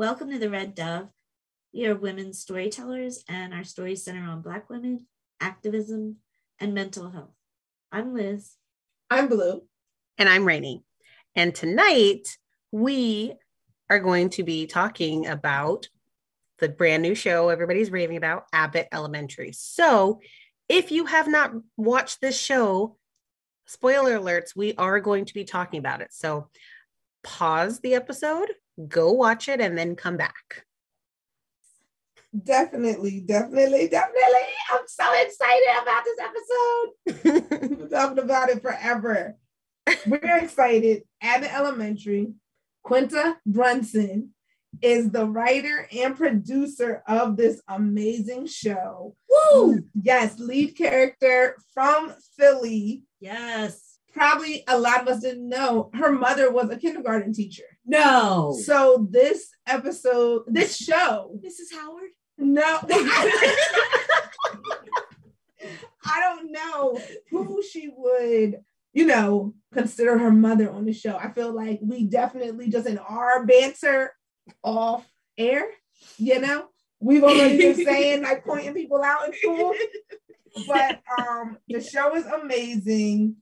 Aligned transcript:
Welcome 0.00 0.30
to 0.30 0.38
the 0.38 0.48
Red 0.48 0.74
Dove. 0.74 1.10
We 1.74 1.84
are 1.84 1.94
women 1.94 2.32
storytellers, 2.32 3.22
and 3.28 3.52
our 3.52 3.64
stories 3.64 4.02
center 4.02 4.26
on 4.26 4.40
Black 4.40 4.70
women, 4.70 5.06
activism, 5.42 6.16
and 6.58 6.72
mental 6.72 7.10
health. 7.10 7.34
I'm 7.92 8.14
Liz. 8.14 8.54
I'm 9.10 9.28
Blue. 9.28 9.62
And 10.16 10.26
I'm 10.26 10.46
Rainy. 10.46 10.84
And 11.36 11.54
tonight 11.54 12.38
we 12.72 13.34
are 13.90 14.00
going 14.00 14.30
to 14.30 14.42
be 14.42 14.66
talking 14.66 15.26
about 15.26 15.90
the 16.60 16.70
brand 16.70 17.02
new 17.02 17.14
show 17.14 17.50
everybody's 17.50 17.90
raving 17.90 18.16
about, 18.16 18.46
Abbott 18.54 18.88
Elementary. 18.92 19.52
So 19.52 20.20
if 20.66 20.90
you 20.90 21.04
have 21.04 21.28
not 21.28 21.52
watched 21.76 22.22
this 22.22 22.40
show, 22.40 22.96
spoiler 23.66 24.18
alerts, 24.18 24.56
we 24.56 24.74
are 24.76 24.98
going 24.98 25.26
to 25.26 25.34
be 25.34 25.44
talking 25.44 25.78
about 25.78 26.00
it. 26.00 26.08
So 26.10 26.48
pause 27.22 27.80
the 27.80 27.96
episode, 27.96 28.48
go 28.88 29.12
watch 29.12 29.48
it, 29.48 29.60
and 29.60 29.76
then 29.76 29.96
come 29.96 30.16
back. 30.16 30.64
Definitely, 32.44 33.20
definitely, 33.20 33.88
definitely. 33.88 34.48
I'm 34.72 34.86
so 34.86 35.04
excited 35.20 35.66
about 35.82 36.04
this 36.04 36.18
episode. 37.24 37.60
We've 37.70 37.78
been 37.78 37.90
talking 37.90 38.18
about 38.20 38.50
it 38.50 38.62
forever. 38.62 39.36
We're 40.06 40.38
excited. 40.38 41.02
Abbott 41.20 41.52
Elementary, 41.52 42.32
Quinta 42.84 43.36
Brunson 43.44 44.30
is 44.80 45.10
the 45.10 45.26
writer 45.26 45.88
and 45.92 46.16
producer 46.16 47.02
of 47.08 47.36
this 47.36 47.60
amazing 47.68 48.46
show. 48.46 49.16
Woo! 49.28 49.84
Yes, 50.00 50.38
lead 50.38 50.76
character 50.76 51.56
from 51.74 52.14
Philly. 52.38 53.02
Yes. 53.20 53.98
Probably 54.12 54.64
a 54.68 54.78
lot 54.78 55.02
of 55.02 55.08
us 55.08 55.20
didn't 55.20 55.48
know 55.48 55.90
her 55.94 56.12
mother 56.12 56.50
was 56.50 56.70
a 56.70 56.76
kindergarten 56.76 57.32
teacher. 57.32 57.69
No. 57.90 58.56
So 58.64 59.08
this 59.10 59.50
episode, 59.66 60.44
this 60.46 60.76
show, 60.76 61.36
Mrs. 61.44 61.74
Howard? 61.76 62.10
no. 62.38 62.80
I 66.02 66.20
don't 66.20 66.52
know 66.52 66.98
who 67.30 67.62
she 67.62 67.90
would, 67.94 68.60
you 68.92 69.06
know, 69.06 69.54
consider 69.72 70.16
her 70.18 70.30
mother 70.30 70.70
on 70.70 70.84
the 70.84 70.92
show. 70.92 71.16
I 71.16 71.32
feel 71.32 71.52
like 71.52 71.80
we 71.82 72.04
definitely 72.04 72.68
just 72.70 72.86
in 72.86 72.98
our 72.98 73.44
banter 73.44 74.14
off 74.62 75.06
air, 75.36 75.66
you 76.16 76.40
know, 76.40 76.68
we've 77.00 77.24
already 77.24 77.58
been 77.58 77.74
saying 77.84 78.22
like 78.22 78.44
pointing 78.44 78.74
people 78.74 79.02
out 79.02 79.26
in 79.26 79.34
school. 79.34 79.74
But 80.66 81.00
um 81.18 81.58
the 81.68 81.80
show 81.80 82.14
is 82.14 82.26
amazing. 82.26 83.36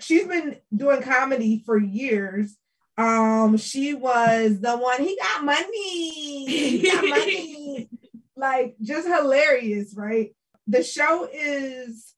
She's 0.00 0.26
been 0.26 0.56
doing 0.74 1.02
comedy 1.02 1.62
for 1.64 1.78
years. 1.78 2.56
Um, 2.98 3.56
she 3.58 3.92
was 3.94 4.60
the 4.60 4.76
one, 4.76 5.02
he 5.02 5.18
got 5.20 5.44
money, 5.44 6.46
he 6.46 6.90
got 6.90 7.04
money, 7.06 7.88
like 8.36 8.76
just 8.80 9.06
hilarious, 9.06 9.94
right? 9.96 10.34
The 10.66 10.82
show 10.82 11.28
is 11.32 12.14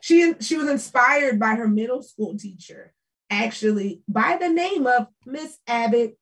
she 0.00 0.34
she 0.40 0.56
was 0.56 0.68
inspired 0.68 1.38
by 1.38 1.54
her 1.54 1.68
middle 1.68 2.02
school 2.02 2.36
teacher, 2.36 2.92
actually, 3.30 4.02
by 4.08 4.36
the 4.40 4.48
name 4.48 4.86
of 4.88 5.06
Miss 5.24 5.56
Abbott. 5.68 6.18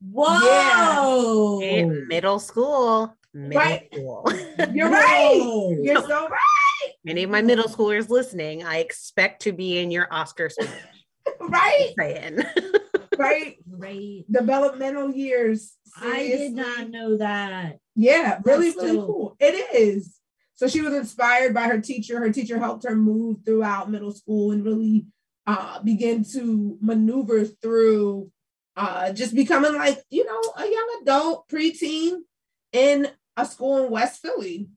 Whoa. 0.00 1.60
In 1.60 2.08
middle 2.08 2.38
school. 2.38 3.14
Middle 3.34 3.60
Right. 3.60 3.88
school. 3.92 4.32
You're 4.72 4.90
right. 4.90 5.76
You're 5.82 6.00
so 6.00 6.28
right, 6.28 6.92
Any 7.06 7.24
of 7.24 7.30
my 7.30 7.42
middle 7.42 7.68
schoolers 7.68 8.08
listening, 8.08 8.64
I 8.64 8.78
expect 8.78 9.42
to 9.42 9.52
be 9.52 9.78
in 9.78 9.90
your 9.90 10.12
Oscar 10.12 10.48
speech. 10.48 10.68
Right, 11.48 11.94
Saying. 11.98 12.38
right. 13.18 13.56
Great. 13.70 14.30
Developmental 14.30 15.10
years. 15.10 15.74
I 16.00 16.18
did 16.26 16.52
not 16.52 16.90
know 16.90 17.16
that. 17.18 17.78
Yeah, 17.96 18.38
really, 18.44 18.70
That's 18.70 18.82
really 18.82 18.96
dope. 18.96 19.06
cool. 19.06 19.36
It 19.40 19.74
is. 19.74 20.18
So 20.54 20.68
she 20.68 20.80
was 20.80 20.94
inspired 20.94 21.54
by 21.54 21.64
her 21.64 21.80
teacher. 21.80 22.18
Her 22.18 22.32
teacher 22.32 22.58
helped 22.58 22.84
her 22.84 22.96
move 22.96 23.38
throughout 23.44 23.90
middle 23.90 24.12
school 24.12 24.50
and 24.52 24.64
really 24.64 25.06
uh, 25.46 25.80
begin 25.82 26.24
to 26.32 26.76
maneuver 26.80 27.44
through 27.44 28.30
uh, 28.76 29.12
just 29.12 29.34
becoming 29.34 29.74
like, 29.74 29.98
you 30.10 30.24
know, 30.24 30.40
a 30.56 30.64
young 30.64 30.98
adult, 31.02 31.48
preteen 31.48 32.18
in 32.72 33.08
a 33.36 33.44
school 33.44 33.84
in 33.84 33.90
West 33.90 34.20
Philly. 34.20 34.68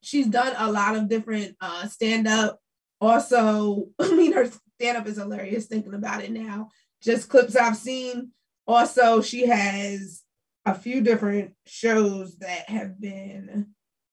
She's 0.00 0.26
done 0.26 0.54
a 0.56 0.70
lot 0.70 0.96
of 0.96 1.08
different 1.08 1.56
uh, 1.60 1.88
stand 1.88 2.28
up. 2.28 2.58
Also, 3.00 3.88
I 3.98 4.14
mean, 4.14 4.32
her 4.32 4.48
stand 4.76 4.96
up 4.96 5.06
is 5.06 5.16
hilarious 5.16 5.66
thinking 5.66 5.94
about 5.94 6.22
it 6.22 6.30
now. 6.30 6.70
Just 7.02 7.28
clips 7.28 7.56
I've 7.56 7.76
seen. 7.76 8.30
Also, 8.66 9.20
she 9.20 9.46
has 9.46 10.22
a 10.64 10.74
few 10.74 11.00
different 11.00 11.52
shows 11.66 12.36
that 12.38 12.68
have 12.68 13.00
been 13.00 13.68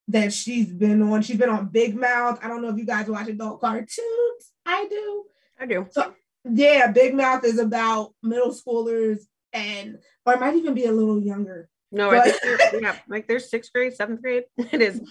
that 0.09 0.33
she's 0.33 0.71
been 0.71 1.01
on. 1.01 1.21
She's 1.21 1.37
been 1.37 1.49
on 1.49 1.67
Big 1.67 1.95
Mouth. 1.95 2.39
I 2.43 2.47
don't 2.47 2.61
know 2.61 2.69
if 2.69 2.77
you 2.77 2.85
guys 2.85 3.07
watch 3.07 3.27
adult 3.27 3.61
cartoons. 3.61 4.51
I 4.65 4.87
do. 4.89 5.23
I 5.59 5.65
do. 5.65 5.87
So 5.91 6.13
Yeah, 6.45 6.91
Big 6.91 7.13
Mouth 7.13 7.43
is 7.43 7.59
about 7.59 8.13
middle 8.21 8.51
schoolers 8.53 9.19
and 9.51 9.99
or 10.25 10.33
it 10.33 10.39
might 10.39 10.55
even 10.55 10.73
be 10.73 10.85
a 10.85 10.91
little 10.91 11.21
younger. 11.21 11.69
No, 11.91 12.09
I 12.09 12.31
think 12.31 12.81
yeah, 12.81 12.97
like 13.07 13.27
they're 13.27 13.39
sixth 13.39 13.71
grade, 13.71 13.93
seventh 13.93 14.21
grade. 14.21 14.45
It 14.57 14.81
is 14.81 15.01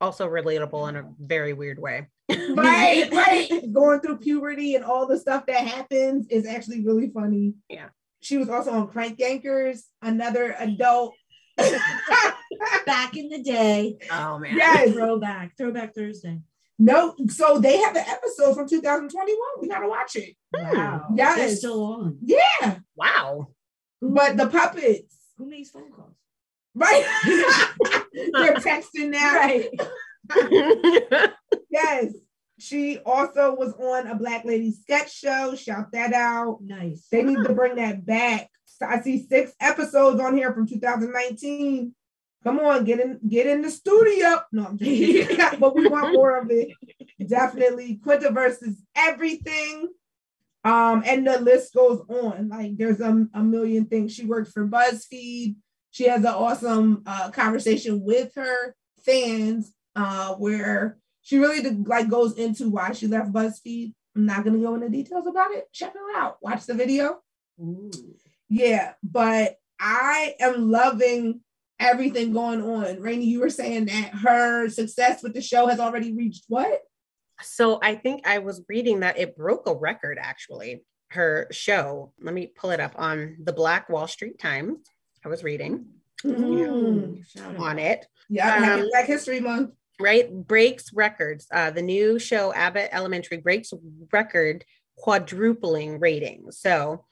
also 0.00 0.28
relatable 0.28 0.88
in 0.88 0.96
a 0.96 1.08
very 1.18 1.52
weird 1.52 1.78
way. 1.78 2.08
Right, 2.28 3.08
right. 3.12 3.72
Going 3.72 4.00
through 4.00 4.18
puberty 4.18 4.74
and 4.74 4.84
all 4.84 5.06
the 5.06 5.18
stuff 5.18 5.46
that 5.46 5.66
happens 5.66 6.26
is 6.28 6.46
actually 6.46 6.84
really 6.84 7.10
funny. 7.10 7.54
Yeah. 7.68 7.88
She 8.20 8.36
was 8.36 8.48
also 8.48 8.72
on 8.72 8.88
Crank 8.88 9.18
Yankers, 9.18 9.80
another 10.02 10.54
adult. 10.58 11.14
Back 12.86 13.16
in 13.16 13.28
the 13.28 13.42
day. 13.42 13.96
Oh 14.10 14.38
man. 14.38 14.56
yes. 14.56 14.92
Throwback. 14.92 15.56
Throwback 15.56 15.94
Thursday. 15.94 16.40
No, 16.78 17.14
so 17.28 17.58
they 17.58 17.78
have 17.78 17.96
an 17.96 18.04
episode 18.06 18.54
from 18.54 18.68
2021. 18.68 19.38
We 19.60 19.68
gotta 19.68 19.88
watch 19.88 20.16
it. 20.16 20.36
Wow. 20.52 21.06
Yes. 21.16 21.36
They're 21.36 21.56
still 21.56 21.82
on. 21.84 22.18
Yeah, 22.22 22.78
Wow. 22.94 23.48
But 24.02 24.36
the 24.36 24.48
puppets, 24.48 25.16
who 25.38 25.48
makes 25.48 25.70
phone 25.70 25.90
calls? 25.90 26.12
right? 26.74 27.04
They're 28.12 28.54
texting 28.54 29.08
now. 29.10 29.34
Right. 29.34 29.68
Yes. 31.70 32.12
She 32.58 32.98
also 33.04 33.54
was 33.54 33.74
on 33.74 34.06
a 34.06 34.14
Black 34.14 34.44
Lady 34.46 34.72
sketch 34.72 35.12
show. 35.14 35.54
Shout 35.54 35.92
that 35.92 36.14
out. 36.14 36.60
Nice. 36.62 37.06
They 37.12 37.22
need 37.22 37.44
to 37.44 37.52
bring 37.52 37.76
that 37.76 38.06
back. 38.06 38.48
So 38.64 38.86
I 38.86 39.00
see 39.00 39.26
six 39.28 39.52
episodes 39.60 40.20
on 40.20 40.36
here 40.36 40.54
from 40.54 40.66
2019. 40.66 41.94
Come 42.44 42.60
on, 42.60 42.84
get 42.84 43.00
in, 43.00 43.18
get 43.28 43.46
in 43.46 43.60
the 43.60 43.70
studio. 43.70 44.40
No, 44.52 44.66
I'm 44.66 44.78
kidding. 44.78 45.36
but 45.58 45.74
we 45.74 45.86
want 45.88 46.14
more 46.14 46.40
of 46.40 46.50
it. 46.50 46.68
Definitely. 47.26 48.00
Quinta 48.02 48.30
versus 48.30 48.80
everything. 48.96 49.88
Um, 50.64 51.02
and 51.06 51.26
the 51.26 51.40
list 51.40 51.74
goes 51.74 52.02
on. 52.08 52.48
Like 52.48 52.76
there's 52.76 53.00
a, 53.00 53.26
a 53.34 53.42
million 53.42 53.84
things. 53.86 54.14
She 54.14 54.24
works 54.24 54.52
for 54.52 54.66
BuzzFeed. 54.66 55.56
She 55.90 56.08
has 56.08 56.20
an 56.20 56.26
awesome 56.26 57.02
uh, 57.06 57.30
conversation 57.30 58.02
with 58.02 58.34
her 58.34 58.74
fans, 59.04 59.72
uh, 59.96 60.34
where 60.34 60.98
she 61.22 61.38
really 61.38 61.60
did, 61.62 61.88
like 61.88 62.08
goes 62.08 62.38
into 62.38 62.68
why 62.70 62.92
she 62.92 63.08
left 63.08 63.32
BuzzFeed. 63.32 63.92
I'm 64.14 64.26
not 64.26 64.44
gonna 64.44 64.58
go 64.58 64.74
into 64.74 64.88
details 64.88 65.26
about 65.26 65.50
it. 65.52 65.64
Check 65.72 65.92
her 65.94 66.16
out. 66.16 66.38
Watch 66.42 66.66
the 66.66 66.74
video. 66.74 67.20
Ooh. 67.60 67.90
Yeah, 68.48 68.92
but 69.02 69.56
I 69.80 70.34
am 70.38 70.70
loving 70.70 71.40
everything 71.80 72.32
going 72.32 72.62
on. 72.62 73.00
Rainy, 73.00 73.24
you 73.26 73.40
were 73.40 73.50
saying 73.50 73.86
that 73.86 74.10
her 74.14 74.68
success 74.68 75.22
with 75.22 75.34
the 75.34 75.42
show 75.42 75.66
has 75.66 75.80
already 75.80 76.14
reached 76.14 76.44
what? 76.48 76.82
so 77.42 77.78
I 77.82 77.96
think 77.96 78.26
I 78.26 78.38
was 78.38 78.62
reading 78.66 79.00
that 79.00 79.18
it 79.18 79.36
broke 79.36 79.68
a 79.68 79.74
record 79.74 80.18
actually. 80.20 80.84
Her 81.10 81.46
show. 81.50 82.12
Let 82.20 82.32
me 82.34 82.46
pull 82.46 82.70
it 82.70 82.80
up 82.80 82.92
on 82.96 83.36
the 83.44 83.52
Black 83.52 83.88
Wall 83.90 84.06
Street 84.06 84.38
Times. 84.38 84.78
I 85.24 85.28
was 85.28 85.42
reading 85.44 85.86
Mm. 86.24 87.24
Shout 87.28 87.54
out. 87.54 87.56
on 87.58 87.78
it. 87.78 88.06
Yeah, 88.30 88.56
Um, 88.56 88.62
Happy 88.64 88.88
Black 88.90 89.04
History 89.06 89.38
Month. 89.40 89.72
Right? 90.00 90.30
Breaks 90.30 90.92
records 90.92 91.46
uh, 91.52 91.70
the 91.70 91.82
new 91.82 92.18
show 92.18 92.52
abbott 92.52 92.90
elementary 92.92 93.38
breaks 93.38 93.72
record 94.12 94.64
quadrupling 94.96 95.98
ratings. 95.98 96.58
So 96.58 97.04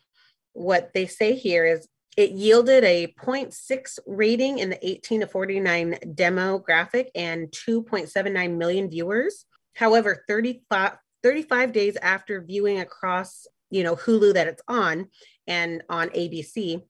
what 0.52 0.90
they 0.94 1.06
say 1.06 1.34
here 1.34 1.64
is 1.64 1.88
it 2.16 2.30
yielded 2.30 2.84
a 2.84 3.08
0.6 3.20 3.98
rating 4.06 4.58
in 4.58 4.70
the 4.70 4.86
18 4.88 5.20
to 5.20 5.26
49 5.26 5.98
demographic 6.14 7.08
and 7.14 7.48
2.79 7.48 8.56
million 8.56 8.88
viewers. 8.88 9.46
However 9.74 10.24
35, 10.28 10.96
35 11.24 11.72
days 11.72 11.96
after 11.96 12.40
viewing 12.40 12.80
across 12.80 13.46
you 13.70 13.82
know 13.82 13.96
hulu 13.96 14.34
that 14.34 14.46
it's 14.46 14.62
on 14.68 15.08
and 15.46 15.82
on 15.88 16.08
abc 16.10 16.82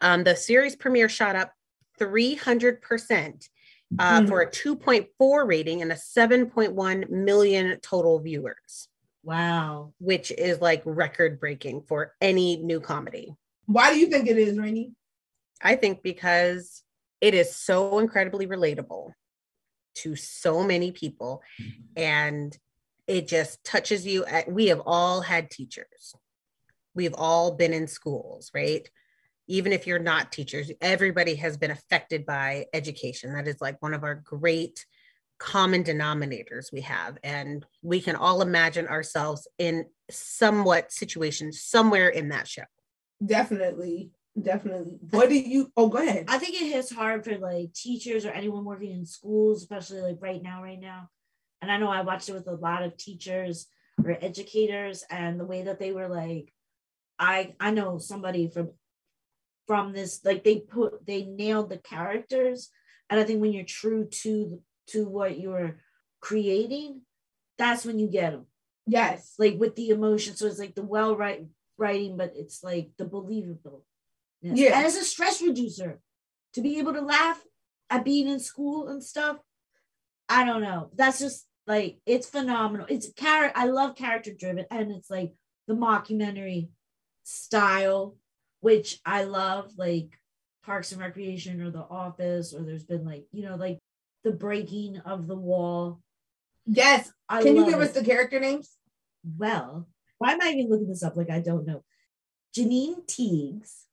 um, 0.00 0.24
the 0.24 0.34
series 0.34 0.74
premiere 0.74 1.08
shot 1.08 1.36
up 1.36 1.52
300% 2.00 3.48
uh, 3.98 4.22
Mhm. 4.22 4.28
for 4.28 4.40
a 4.40 4.50
2.4 4.50 5.44
rating 5.46 5.82
and 5.82 5.92
a 5.92 5.96
7.1 5.96 7.08
million 7.10 7.78
total 7.80 8.18
viewers, 8.18 8.88
Wow. 9.22 9.92
which 9.98 10.30
is 10.30 10.60
like 10.60 10.82
record 10.84 11.38
breaking 11.38 11.82
for 11.82 12.14
any 12.20 12.56
new 12.56 12.80
comedy. 12.80 13.36
Why 13.66 13.92
do 13.92 13.98
you 13.98 14.06
think 14.06 14.28
it 14.28 14.38
is, 14.38 14.58
Rainy? 14.58 14.94
I 15.60 15.76
think 15.76 16.02
because 16.02 16.82
it 17.20 17.34
is 17.34 17.54
so 17.54 17.98
incredibly 17.98 18.46
relatable 18.46 19.12
to 19.96 20.16
so 20.16 20.64
many 20.64 20.90
people 20.90 21.42
and 21.94 22.56
it 23.06 23.28
just 23.28 23.62
touches 23.64 24.06
you 24.06 24.24
at, 24.24 24.50
we 24.50 24.66
have 24.68 24.80
all 24.86 25.20
had 25.20 25.50
teachers 25.50 26.14
we've 26.94 27.14
all 27.14 27.52
been 27.52 27.72
in 27.72 27.86
schools 27.86 28.50
right 28.54 28.88
even 29.52 29.72
if 29.72 29.86
you're 29.86 29.98
not 29.98 30.32
teachers 30.32 30.70
everybody 30.80 31.34
has 31.34 31.56
been 31.56 31.70
affected 31.70 32.24
by 32.26 32.66
education 32.72 33.32
that 33.32 33.46
is 33.46 33.60
like 33.60 33.80
one 33.80 33.94
of 33.94 34.02
our 34.02 34.14
great 34.14 34.84
common 35.38 35.82
denominators 35.82 36.72
we 36.72 36.80
have 36.80 37.18
and 37.24 37.66
we 37.82 38.00
can 38.00 38.14
all 38.14 38.42
imagine 38.42 38.86
ourselves 38.86 39.48
in 39.58 39.84
somewhat 40.10 40.92
situations 40.92 41.62
somewhere 41.62 42.08
in 42.08 42.28
that 42.28 42.46
show 42.46 42.62
Definitely. 43.24 44.10
Definitely. 44.40 44.98
What 45.10 45.28
do 45.28 45.38
you 45.38 45.70
oh 45.76 45.88
go 45.88 45.98
ahead. 45.98 46.24
I 46.28 46.38
think 46.38 46.54
it 46.54 46.72
hits 46.72 46.92
hard 46.92 47.24
for 47.24 47.36
like 47.38 47.74
teachers 47.74 48.24
or 48.24 48.30
anyone 48.30 48.64
working 48.64 48.92
in 48.92 49.04
schools, 49.04 49.62
especially 49.62 50.00
like 50.00 50.16
right 50.20 50.42
now, 50.42 50.62
right 50.62 50.80
now. 50.80 51.08
And 51.60 51.70
I 51.70 51.76
know 51.76 51.88
I 51.88 52.00
watched 52.00 52.28
it 52.28 52.34
with 52.34 52.48
a 52.48 52.54
lot 52.54 52.82
of 52.82 52.96
teachers 52.96 53.66
or 54.02 54.16
educators, 54.20 55.04
and 55.10 55.38
the 55.38 55.44
way 55.44 55.62
that 55.62 55.78
they 55.78 55.92
were 55.92 56.08
like, 56.08 56.52
I 57.18 57.54
I 57.60 57.72
know 57.72 57.98
somebody 57.98 58.48
from 58.48 58.70
from 59.66 59.92
this 59.92 60.24
like 60.24 60.44
they 60.44 60.60
put 60.60 61.06
they 61.06 61.24
nailed 61.24 61.70
the 61.70 61.78
characters, 61.78 62.70
and 63.08 63.20
I 63.20 63.24
think 63.24 63.40
when 63.40 63.52
you're 63.52 63.64
true 63.64 64.06
to 64.22 64.60
to 64.88 65.08
what 65.08 65.38
you're 65.38 65.78
creating, 66.20 67.02
that's 67.58 67.84
when 67.84 67.98
you 67.98 68.08
get 68.08 68.32
them. 68.32 68.46
Yes. 68.86 69.34
Like 69.38 69.58
with 69.58 69.76
the 69.76 69.90
emotion, 69.90 70.34
so 70.34 70.46
it's 70.46 70.58
like 70.58 70.74
the 70.74 70.82
well 70.82 71.16
right 71.16 71.44
writing, 71.78 72.16
but 72.16 72.32
it's 72.36 72.62
like 72.62 72.90
the 72.98 73.04
believable. 73.04 73.84
Yeah. 74.40 74.76
And 74.76 74.86
as 74.86 74.96
a 74.96 75.04
stress 75.04 75.40
reducer, 75.40 76.00
to 76.54 76.60
be 76.60 76.78
able 76.78 76.92
to 76.94 77.00
laugh 77.00 77.40
at 77.90 78.04
being 78.04 78.28
in 78.28 78.40
school 78.40 78.88
and 78.88 79.02
stuff, 79.02 79.38
I 80.28 80.44
don't 80.44 80.62
know. 80.62 80.90
That's 80.94 81.20
just 81.20 81.46
like 81.66 81.98
it's 82.06 82.28
phenomenal. 82.28 82.86
It's 82.88 83.12
character. 83.12 83.58
I 83.58 83.66
love 83.66 83.94
character 83.94 84.32
driven, 84.36 84.66
and 84.70 84.90
it's 84.90 85.10
like 85.10 85.32
the 85.68 85.74
mockumentary 85.74 86.68
style, 87.22 88.16
which 88.62 88.98
I 89.04 89.24
love, 89.24 89.72
like 89.76 90.18
Parks 90.64 90.92
and 90.92 91.00
Recreation 91.00 91.60
or 91.60 91.70
The 91.70 91.80
Office, 91.80 92.54
or 92.54 92.62
there's 92.62 92.84
been 92.84 93.04
like 93.04 93.26
you 93.32 93.44
know 93.44 93.56
like 93.56 93.78
the 94.24 94.32
breaking 94.32 94.98
of 95.04 95.26
the 95.26 95.36
wall. 95.36 96.00
Yes. 96.64 97.12
I 97.28 97.42
Can 97.42 97.56
you 97.56 97.64
give 97.66 97.80
it. 97.80 97.82
us 97.82 97.92
the 97.92 98.04
character 98.04 98.40
names? 98.40 98.70
well? 99.38 99.86
Why 100.18 100.32
am 100.32 100.42
I 100.42 100.50
even 100.50 100.70
looking 100.70 100.88
this 100.88 101.02
up? 101.02 101.16
Like 101.16 101.30
I 101.30 101.40
don't 101.40 101.66
know. 101.66 101.82
Janine 102.56 103.06
Teagues. 103.06 103.86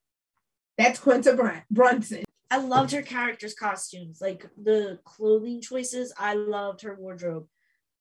That's 0.78 1.00
Quinta 1.00 1.34
Brun- 1.36 1.64
Brunson. 1.72 2.24
I 2.52 2.58
loved 2.58 2.92
her 2.92 3.02
character's 3.02 3.54
costumes, 3.54 4.20
like 4.22 4.48
the 4.62 5.00
clothing 5.04 5.62
choices. 5.62 6.14
I 6.18 6.34
loved 6.36 6.82
her 6.82 6.96
wardrobe. 6.96 7.48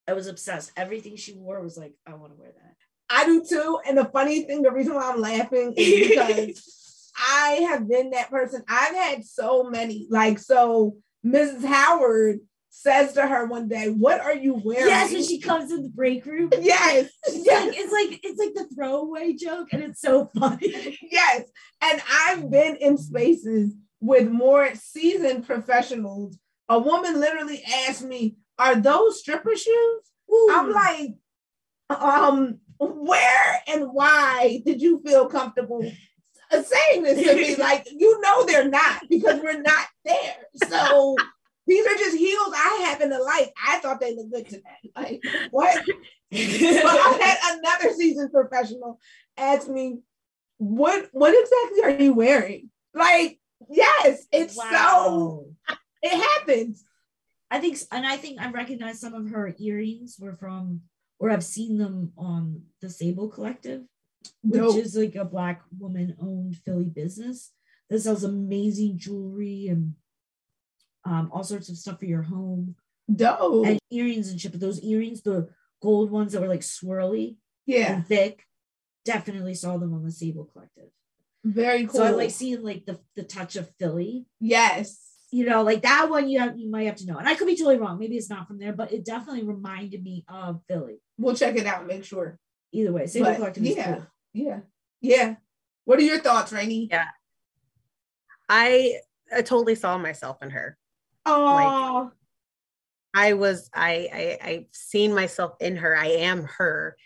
I 0.06 0.12
was 0.14 0.26
obsessed. 0.26 0.73
Everything 0.76 1.17
she 1.17 1.35
wore 1.35 1.62
was 1.62 1.76
like, 1.76 1.93
I 2.06 2.14
want 2.14 2.32
to 2.32 2.38
wear 2.38 2.50
that. 2.53 2.76
I 3.11 3.25
do 3.25 3.45
too. 3.45 3.79
And 3.87 3.97
the 3.99 4.05
funny 4.07 4.43
thing, 4.43 4.63
the 4.63 4.71
reason 4.71 4.95
why 4.95 5.11
I'm 5.11 5.21
laughing 5.21 5.75
is 5.77 6.09
because 6.09 7.13
I 7.17 7.67
have 7.71 7.89
been 7.89 8.11
that 8.11 8.31
person. 8.31 8.63
I've 8.69 8.95
had 8.95 9.25
so 9.25 9.65
many. 9.65 10.07
Like, 10.11 10.39
so 10.39 10.97
Mrs. 11.25 11.65
Howard 11.65 12.41
says 12.71 13.15
to 13.15 13.27
her 13.27 13.47
one 13.47 13.69
day, 13.69 13.89
What 13.89 14.21
are 14.21 14.35
you 14.35 14.61
wearing? 14.65 14.87
Yes, 14.87 15.13
when 15.13 15.25
she 15.25 15.41
comes 15.41 15.73
in 15.73 15.83
the 15.83 15.89
break 15.89 16.25
room. 16.27 16.51
Yes. 16.61 17.11
Yes. 17.29 17.67
like 17.67 17.79
it's 17.79 17.93
like 17.93 18.21
it's 18.23 18.39
like 18.39 18.55
the 18.55 18.75
throwaway 18.75 19.33
joke, 19.33 19.69
and 19.73 19.83
it's 19.83 20.01
so 20.01 20.27
funny. 20.39 20.99
Yes. 21.11 21.45
And 21.81 22.01
I've 22.27 22.51
been 22.51 22.77
in 22.77 22.99
spaces 22.99 23.75
with 24.01 24.29
more 24.29 24.75
seasoned 24.75 25.47
professionals. 25.47 26.39
A 26.69 26.79
woman 26.79 27.19
literally 27.19 27.63
asked 27.89 28.05
me, 28.05 28.37
Are 28.59 28.77
those 28.77 29.21
stripper 29.21 29.57
shoes? 29.57 30.03
I'm 30.51 30.71
like, 30.71 31.15
um, 31.90 32.58
where 32.79 33.62
and 33.67 33.93
why 33.93 34.61
did 34.64 34.81
you 34.81 35.02
feel 35.05 35.26
comfortable 35.26 35.82
saying 36.50 37.02
this 37.02 37.26
to 37.26 37.35
me? 37.35 37.55
Like, 37.58 37.87
you 37.90 38.20
know, 38.20 38.44
they're 38.44 38.69
not 38.69 39.02
because 39.08 39.40
we're 39.43 39.61
not 39.61 39.87
there. 40.05 40.37
So 40.69 41.17
these 41.67 41.87
are 41.87 41.96
just 41.96 42.17
heels 42.17 42.55
I 42.55 42.87
have 42.88 43.00
in 43.00 43.11
the 43.11 43.19
life. 43.19 43.50
I 43.67 43.79
thought 43.79 44.00
they 44.00 44.14
looked 44.14 44.32
good 44.32 44.49
today. 44.49 44.62
Like, 44.96 45.23
what? 45.50 45.82
but 45.87 46.38
I 46.40 47.19
had 47.23 47.58
another 47.58 47.94
seasoned 47.94 48.32
professional 48.32 48.99
ask 49.37 49.69
me, 49.69 49.99
what 50.58 51.08
what 51.12 51.35
exactly 51.35 51.82
are 51.85 52.02
you 52.02 52.14
wearing? 52.14 52.70
Like, 52.94 53.38
yes, 53.70 54.26
it's 54.32 54.55
so 54.55 55.46
it 56.02 56.12
happens. 56.12 56.85
I 57.50 57.61
think, 57.61 57.79
and 57.90 58.06
I 58.06 58.17
think 58.17 58.40
I 58.40 58.50
recognize 58.50 59.00
some 59.00 59.14
of 59.14 59.31
her 59.31 59.55
earrings 59.58 60.17
were 60.20 60.35
from, 60.35 60.82
or 61.19 61.31
I've 61.31 61.44
seen 61.44 61.79
them 61.79 62.12
on 62.17 62.62
the 62.81 62.91
Sable 62.91 63.29
Collective, 63.29 63.82
which 64.43 64.61
Dope. 64.61 64.76
is 64.76 64.97
like 64.97 65.15
a 65.17 65.25
black 65.25 65.62
woman 65.79 66.17
owned 66.20 66.56
Philly 66.65 66.88
business 66.88 67.53
that 67.91 68.00
sells 68.00 68.25
amazing 68.25 68.99
jewelry 68.99 69.69
and 69.69 69.94
um, 71.05 71.31
all 71.32 71.44
sorts 71.44 71.69
of 71.69 71.76
stuff 71.76 71.99
for 71.99 72.05
your 72.05 72.23
home 72.23 72.76
Dope. 73.15 73.67
and 73.67 73.79
earrings 73.91 74.31
and 74.31 74.41
shit. 74.41 74.53
But 74.53 74.61
those 74.61 74.81
earrings, 74.82 75.23
the 75.23 75.49
gold 75.82 76.11
ones 76.11 76.32
that 76.32 76.43
were 76.43 76.49
like 76.49 76.61
swirly 76.61 77.37
yeah, 77.67 77.94
and 77.94 78.06
thick, 78.06 78.44
definitely 79.05 79.55
saw 79.55 79.76
them 79.79 79.94
on 79.94 80.05
the 80.05 80.12
Sable 80.12 80.44
Collective. 80.44 80.91
very 81.44 81.87
cool. 81.87 82.00
So 82.00 82.05
I 82.05 82.11
like 82.11 82.31
seeing 82.31 82.62
like 82.62 82.85
the 82.87 83.00
the 83.17 83.23
touch 83.25 83.56
of 83.56 83.71
Philly. 83.79 84.26
yes. 84.41 85.08
You 85.31 85.45
know, 85.45 85.63
like 85.63 85.83
that 85.83 86.09
one 86.09 86.29
you 86.29 86.39
have 86.39 86.59
you 86.59 86.71
might 86.71 86.87
have 86.87 86.97
to 86.97 87.07
know. 87.07 87.19
And 87.19 87.29
I 87.29 87.35
could 87.35 87.47
be 87.47 87.57
totally 87.57 87.77
wrong. 87.77 87.99
Maybe 87.99 88.17
it's 88.17 88.31
not 88.31 88.47
from 88.47 88.59
there, 88.59 88.73
but 88.73 88.93
it 88.93 89.05
definitely 89.05 89.45
reminded 89.45 90.03
me 90.03 90.25
of 90.29 90.63
Philly. 90.69 91.01
We'll 91.19 91.35
check 91.35 91.57
it 91.57 91.67
out, 91.67 91.87
make 91.87 92.05
sure. 92.05 92.39
Either 92.73 92.93
way, 92.93 93.07
Sable 93.07 93.27
But, 93.27 93.37
Collective 93.37 93.65
yeah. 93.65 93.95
cool. 93.95 94.07
Yeah. 94.33 94.61
Yeah. 95.01 95.37
What 95.85 95.99
are 95.99 96.03
your 96.03 96.21
thoughts, 96.21 96.53
Rainy? 96.53 96.89
Yeah. 96.91 97.07
I, 98.49 99.01
I 99.35 99.43
totally 99.43 99.75
saw 99.75 99.99
myself 99.99 100.43
in 100.43 100.51
her. 100.51 100.77
Oh, 101.27 102.11
I 103.15 103.33
was 103.35 103.69
I, 103.75 104.39
I 104.43 104.49
I've 104.49 104.67
seen 104.71 105.15
myself 105.15 105.57
in 105.61 105.77
her. 105.77 105.97
I 105.97 106.07
am 106.07 106.45
her. 106.45 106.97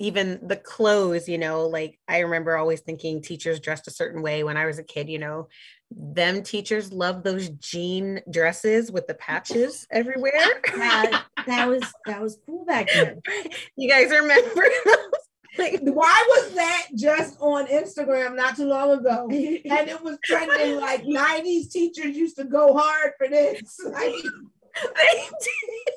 Even 0.00 0.40
the 0.42 0.56
clothes, 0.56 1.28
you 1.28 1.38
know, 1.38 1.66
like 1.66 1.98
I 2.08 2.20
remember 2.20 2.56
always 2.56 2.80
thinking 2.80 3.22
teachers 3.22 3.60
dressed 3.60 3.86
a 3.86 3.92
certain 3.92 4.22
way 4.22 4.42
when 4.42 4.56
I 4.56 4.66
was 4.66 4.78
a 4.78 4.82
kid, 4.82 5.08
you 5.08 5.18
know. 5.18 5.48
Them 5.92 6.42
teachers 6.42 6.92
love 6.92 7.22
those 7.22 7.48
jean 7.50 8.20
dresses 8.30 8.90
with 8.90 9.06
the 9.06 9.14
patches 9.14 9.86
everywhere. 9.90 10.62
That, 10.76 11.24
that 11.46 11.68
was 11.68 11.82
that 12.06 12.20
was 12.20 12.38
cool 12.46 12.64
back 12.64 12.88
then. 12.92 13.20
you 13.76 13.88
guys 13.88 14.10
remember 14.10 14.66
those? 14.84 15.20
Like, 15.58 15.80
why 15.82 16.24
was 16.28 16.54
that 16.54 16.88
just 16.94 17.36
on 17.40 17.66
Instagram 17.66 18.36
not 18.36 18.56
too 18.56 18.66
long 18.66 18.98
ago? 18.98 19.28
And 19.30 19.88
it 19.88 20.02
was 20.02 20.18
trending 20.24 20.80
like 20.80 21.04
90s 21.04 21.70
teachers 21.70 22.16
used 22.16 22.36
to 22.36 22.44
go 22.44 22.76
hard 22.76 23.12
for 23.18 23.28
this. 23.28 23.78
Like, 23.84 24.14
they 24.14 25.28
did. 25.40 25.94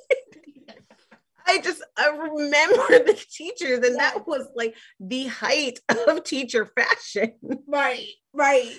I 1.45 1.59
just 1.59 1.83
I 1.97 2.09
remember 2.09 2.75
the 3.05 3.21
teachers, 3.31 3.79
and 3.85 3.97
that 3.97 4.25
was 4.27 4.47
like 4.55 4.75
the 5.00 5.27
height 5.27 5.79
of 6.07 6.23
teacher 6.23 6.65
fashion. 6.65 7.33
right, 7.67 8.05
right. 8.33 8.75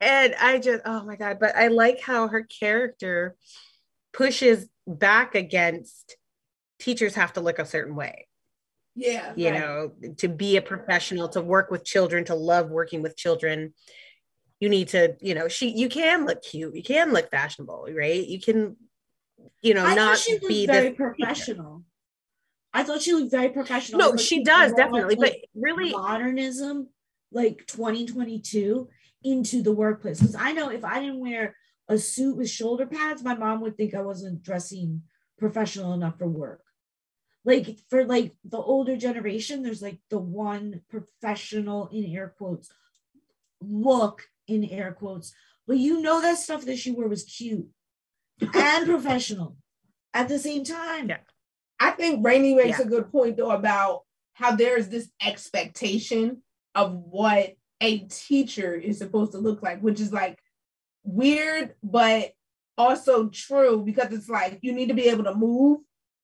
And 0.00 0.34
I 0.40 0.58
just, 0.58 0.82
oh 0.84 1.04
my 1.04 1.16
God. 1.16 1.38
But 1.40 1.56
I 1.56 1.68
like 1.68 2.00
how 2.02 2.28
her 2.28 2.42
character 2.42 3.34
pushes 4.12 4.68
back 4.86 5.34
against 5.34 6.16
teachers 6.78 7.14
have 7.14 7.32
to 7.34 7.40
look 7.40 7.58
a 7.58 7.64
certain 7.64 7.96
way, 7.96 8.28
Yeah. 8.94 9.32
you 9.36 9.50
right. 9.50 9.58
know, 9.58 9.92
to 10.18 10.28
be 10.28 10.58
a 10.58 10.62
professional, 10.62 11.28
to 11.30 11.40
work 11.40 11.70
with 11.70 11.84
children, 11.84 12.26
to 12.26 12.34
love 12.34 12.68
working 12.68 13.00
with 13.00 13.16
children. 13.16 13.72
You 14.60 14.68
need 14.68 14.88
to, 14.88 15.16
you 15.20 15.34
know, 15.34 15.48
she, 15.48 15.70
you 15.70 15.88
can 15.88 16.26
look 16.26 16.42
cute, 16.42 16.74
you 16.74 16.82
can 16.82 17.12
look 17.14 17.30
fashionable, 17.30 17.88
right? 17.94 18.26
You 18.26 18.38
can, 18.40 18.76
you 19.62 19.72
know, 19.72 19.84
I 19.84 19.94
not 19.94 20.18
she 20.18 20.32
looked 20.34 20.48
be 20.48 20.66
very 20.66 20.90
professional. 20.90 21.84
I 22.76 22.82
thought 22.82 23.00
she 23.00 23.12
looked 23.12 23.30
very 23.30 23.48
professional. 23.48 23.98
No, 23.98 24.10
Like, 24.10 24.20
she 24.20 24.44
does 24.44 24.72
definitely, 24.74 25.16
but 25.16 25.34
really, 25.54 25.92
modernism, 25.92 26.88
like 27.32 27.66
2022, 27.66 28.88
into 29.24 29.62
the 29.62 29.72
workplace. 29.72 30.20
Because 30.20 30.36
I 30.36 30.52
know 30.52 30.68
if 30.68 30.84
I 30.84 31.00
didn't 31.00 31.20
wear 31.20 31.56
a 31.88 31.96
suit 31.96 32.36
with 32.36 32.50
shoulder 32.50 32.84
pads, 32.84 33.24
my 33.24 33.34
mom 33.34 33.62
would 33.62 33.78
think 33.78 33.94
I 33.94 34.02
wasn't 34.02 34.42
dressing 34.42 35.02
professional 35.38 35.94
enough 35.94 36.18
for 36.18 36.28
work. 36.28 36.62
Like 37.46 37.78
for 37.88 38.04
like 38.04 38.34
the 38.44 38.58
older 38.58 38.96
generation, 38.96 39.62
there's 39.62 39.80
like 39.80 39.98
the 40.10 40.18
one 40.18 40.82
professional 40.90 41.88
in 41.88 42.04
air 42.04 42.34
quotes 42.36 42.70
look 43.62 44.28
in 44.46 44.64
air 44.64 44.92
quotes, 44.92 45.34
but 45.66 45.78
you 45.78 46.02
know 46.02 46.20
that 46.20 46.36
stuff 46.36 46.66
that 46.66 46.78
she 46.78 46.90
wore 46.90 47.08
was 47.08 47.24
cute 47.24 47.68
and 48.54 48.86
professional 48.86 49.56
at 50.12 50.28
the 50.28 50.38
same 50.38 50.62
time. 50.62 51.08
Yeah. 51.08 51.18
I 51.78 51.90
think 51.92 52.24
Rainey 52.24 52.54
makes 52.54 52.78
Yeah. 52.78 52.86
a 52.86 52.88
good 52.88 53.10
point 53.10 53.36
though 53.36 53.50
about 53.50 54.02
how 54.34 54.54
there's 54.56 54.88
this 54.88 55.08
expectation 55.24 56.42
of 56.74 56.92
what 56.94 57.54
a 57.80 57.98
teacher 58.00 58.74
is 58.74 58.98
supposed 58.98 59.32
to 59.32 59.38
look 59.38 59.62
like, 59.62 59.80
which 59.80 60.00
is 60.00 60.12
like 60.12 60.38
weird, 61.04 61.74
but 61.82 62.32
also 62.78 63.28
true 63.28 63.82
because 63.84 64.12
it's 64.12 64.28
like 64.28 64.58
you 64.62 64.72
need 64.72 64.88
to 64.88 64.94
be 64.94 65.08
able 65.08 65.24
to 65.24 65.34
move 65.34 65.80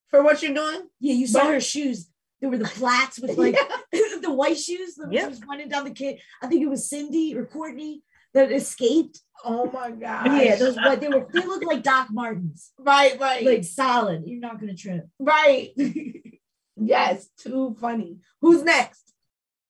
for 0.08 0.22
what 0.22 0.42
you're 0.42 0.54
doing. 0.54 0.88
Yeah, 1.00 1.14
you 1.14 1.26
saw 1.26 1.40
But- 1.44 1.54
her 1.54 1.60
shoes. 1.60 2.08
There 2.40 2.50
were 2.50 2.58
the 2.58 2.66
flats 2.66 3.20
with 3.20 3.38
like 3.38 3.54
the 3.92 4.32
white 4.32 4.58
shoes 4.58 4.96
that 4.96 5.12
Yep. 5.12 5.28
was 5.30 5.40
running 5.48 5.68
down 5.68 5.84
the 5.84 5.92
kid. 5.92 6.20
I 6.42 6.48
think 6.48 6.60
it 6.60 6.66
was 6.68 6.88
Cindy 6.90 7.36
or 7.36 7.46
Courtney 7.46 8.02
that 8.34 8.52
escaped. 8.52 9.20
Oh 9.44 9.70
my 9.72 9.90
god. 9.90 10.26
Yeah, 10.40 10.56
those 10.56 10.76
but 10.76 11.00
they 11.00 11.08
were. 11.08 11.26
They 11.32 11.44
looked 11.44 11.64
like 11.64 11.82
Doc 11.82 12.08
Martens, 12.10 12.70
right, 12.78 13.18
right, 13.18 13.44
like 13.44 13.64
solid. 13.64 14.22
You're 14.26 14.40
not 14.40 14.60
gonna 14.60 14.74
trip. 14.76 15.06
right. 15.18 15.70
yes, 16.76 17.28
too 17.38 17.76
funny. 17.80 18.18
Who's 18.40 18.62
next? 18.62 19.12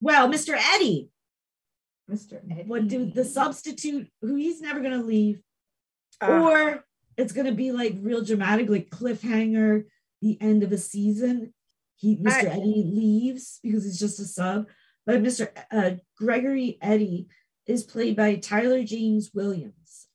well, 0.01 0.29
Mr. 0.29 0.59
Eddie, 0.75 1.11
Mr. 2.11 2.41
Eddie. 2.51 2.65
what 2.67 2.89
do 2.89 3.07
the 3.07 3.25
substitute? 3.25 4.09
Who 4.21 4.35
he's 4.37 4.61
never 4.61 4.81
gonna 4.81 5.03
leave, 5.03 5.41
Uh, 6.21 6.27
or 6.43 6.85
it's 7.17 7.33
gonna 7.33 7.53
be 7.55 7.73
like 7.73 7.97
real 8.01 8.23
dramatic, 8.25 8.69
like 8.69 8.91
cliffhanger, 8.91 9.85
the 10.21 10.39
end 10.41 10.63
of 10.63 10.73
a 10.73 10.79
season. 10.79 11.55
He, 11.97 12.17
Mr. 12.17 12.45
I- 12.45 12.57
Eddie 12.57 12.85
leaves 12.85 13.59
because 13.63 13.85
he's 13.85 13.99
just 13.99 14.21
a 14.21 14.25
sub. 14.25 14.67
But 15.07 15.23
Mr. 15.23 15.49
Uh, 15.71 15.93
Gregory 16.17 16.79
Eddie 16.81 17.29
is 17.67 17.85
played 17.85 18.17
by 18.17 18.37
Tyler 18.37 18.83
James 18.83 19.31
Williams. 19.35 20.09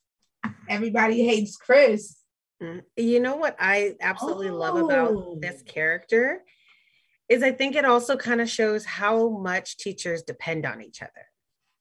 Everybody 0.69 1.25
hates 1.25 1.55
Chris. 1.55 2.17
Mm. 2.61 2.81
You 2.95 3.19
know 3.19 3.35
what 3.35 3.55
I 3.59 3.95
absolutely 4.01 4.49
love 4.49 4.75
Oh. 4.75 4.85
about 4.85 5.41
this 5.41 5.61
character 5.63 6.43
is 7.29 7.43
I 7.43 7.51
think 7.51 7.75
it 7.75 7.85
also 7.85 8.15
kind 8.17 8.41
of 8.41 8.49
shows 8.49 8.85
how 8.85 9.29
much 9.29 9.77
teachers 9.77 10.23
depend 10.23 10.65
on 10.65 10.81
each 10.81 11.01
other, 11.01 11.27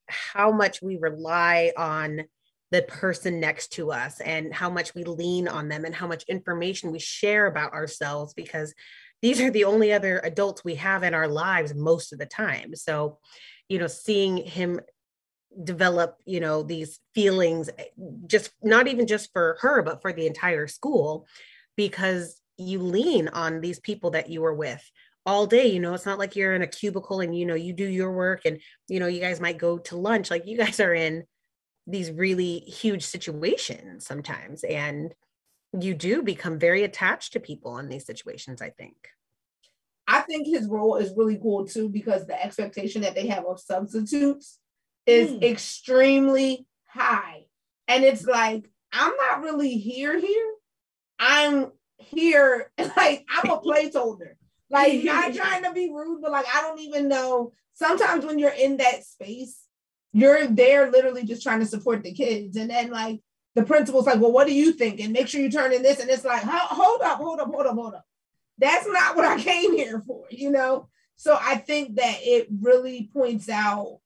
how 0.08 0.50
much 0.50 0.82
we 0.82 0.96
rely 0.96 1.72
on 1.76 2.24
the 2.72 2.82
person 2.82 3.38
next 3.38 3.68
to 3.74 3.92
us, 3.92 4.20
and 4.20 4.52
how 4.52 4.68
much 4.68 4.92
we 4.94 5.04
lean 5.04 5.46
on 5.46 5.68
them, 5.68 5.84
and 5.84 5.94
how 5.94 6.08
much 6.08 6.24
information 6.24 6.90
we 6.90 6.98
share 6.98 7.46
about 7.46 7.72
ourselves 7.72 8.34
because 8.34 8.74
these 9.22 9.40
are 9.40 9.50
the 9.50 9.64
only 9.64 9.92
other 9.92 10.20
adults 10.24 10.64
we 10.64 10.74
have 10.74 11.04
in 11.04 11.14
our 11.14 11.28
lives 11.28 11.74
most 11.74 12.12
of 12.12 12.18
the 12.18 12.26
time. 12.26 12.74
So, 12.74 13.18
you 13.68 13.78
know, 13.78 13.86
seeing 13.86 14.36
him 14.36 14.80
develop 15.62 16.18
you 16.24 16.40
know 16.40 16.62
these 16.62 17.00
feelings 17.14 17.70
just 18.26 18.50
not 18.62 18.88
even 18.88 19.06
just 19.06 19.32
for 19.32 19.56
her 19.60 19.82
but 19.82 20.02
for 20.02 20.12
the 20.12 20.26
entire 20.26 20.66
school 20.66 21.26
because 21.76 22.40
you 22.58 22.78
lean 22.78 23.28
on 23.28 23.60
these 23.60 23.80
people 23.80 24.10
that 24.10 24.28
you 24.28 24.40
were 24.40 24.54
with 24.54 24.82
all 25.24 25.46
day 25.46 25.66
you 25.66 25.80
know 25.80 25.94
it's 25.94 26.06
not 26.06 26.18
like 26.18 26.36
you're 26.36 26.54
in 26.54 26.62
a 26.62 26.66
cubicle 26.66 27.20
and 27.20 27.36
you 27.36 27.44
know 27.44 27.54
you 27.54 27.72
do 27.72 27.86
your 27.86 28.12
work 28.12 28.42
and 28.44 28.60
you 28.88 29.00
know 29.00 29.06
you 29.06 29.20
guys 29.20 29.40
might 29.40 29.58
go 29.58 29.78
to 29.78 29.96
lunch. 29.96 30.30
Like 30.30 30.46
you 30.46 30.56
guys 30.56 30.78
are 30.80 30.94
in 30.94 31.24
these 31.86 32.10
really 32.10 32.60
huge 32.60 33.02
situations 33.02 34.06
sometimes 34.06 34.64
and 34.64 35.14
you 35.78 35.94
do 35.94 36.22
become 36.22 36.58
very 36.58 36.84
attached 36.84 37.32
to 37.32 37.40
people 37.40 37.78
in 37.78 37.88
these 37.88 38.06
situations 38.06 38.62
i 38.62 38.70
think. 38.70 38.96
I 40.08 40.20
think 40.20 40.46
his 40.46 40.68
role 40.68 40.96
is 40.96 41.12
really 41.16 41.36
cool 41.36 41.66
too 41.66 41.88
because 41.88 42.26
the 42.26 42.40
expectation 42.42 43.02
that 43.02 43.14
they 43.14 43.26
have 43.26 43.44
of 43.44 43.60
substitutes 43.60 44.58
is 45.06 45.30
Mm. 45.30 45.42
extremely 45.42 46.66
high. 46.86 47.46
And 47.88 48.04
it's 48.04 48.24
like, 48.24 48.68
I'm 48.92 49.12
not 49.16 49.42
really 49.42 49.76
here 49.78 50.18
here. 50.18 50.52
I'm 51.18 51.72
here, 51.98 52.70
like 52.96 53.24
I'm 53.28 53.50
a 53.50 53.60
placeholder. 53.66 54.34
Like 54.68 55.04
not 55.04 55.32
trying 55.32 55.62
to 55.62 55.72
be 55.72 55.90
rude, 55.90 56.20
but 56.20 56.32
like 56.32 56.46
I 56.52 56.62
don't 56.62 56.80
even 56.80 57.08
know. 57.08 57.52
Sometimes 57.74 58.24
when 58.24 58.38
you're 58.38 58.50
in 58.50 58.78
that 58.78 59.04
space, 59.04 59.62
you're 60.12 60.46
there 60.46 60.90
literally 60.90 61.24
just 61.24 61.42
trying 61.42 61.60
to 61.60 61.66
support 61.66 62.02
the 62.02 62.12
kids. 62.12 62.56
And 62.56 62.70
then 62.70 62.90
like 62.90 63.20
the 63.54 63.62
principal's 63.64 64.06
like, 64.06 64.20
well, 64.20 64.32
what 64.32 64.46
do 64.46 64.54
you 64.54 64.72
think? 64.72 64.98
And 65.00 65.12
make 65.12 65.28
sure 65.28 65.40
you 65.40 65.50
turn 65.50 65.72
in 65.72 65.82
this. 65.82 66.00
And 66.00 66.10
it's 66.10 66.24
like, 66.24 66.42
hold 66.42 67.00
up, 67.02 67.18
hold 67.18 67.38
up, 67.40 67.48
hold 67.48 67.66
up, 67.66 67.74
hold 67.74 67.94
up. 67.94 68.04
That's 68.58 68.86
not 68.88 69.14
what 69.14 69.24
I 69.24 69.38
came 69.50 69.74
here 69.76 70.00
for, 70.00 70.24
you 70.30 70.50
know? 70.50 70.88
So 71.16 71.38
I 71.40 71.56
think 71.56 71.96
that 71.96 72.16
it 72.22 72.48
really 72.60 73.08
points 73.12 73.48
out, 73.48 74.00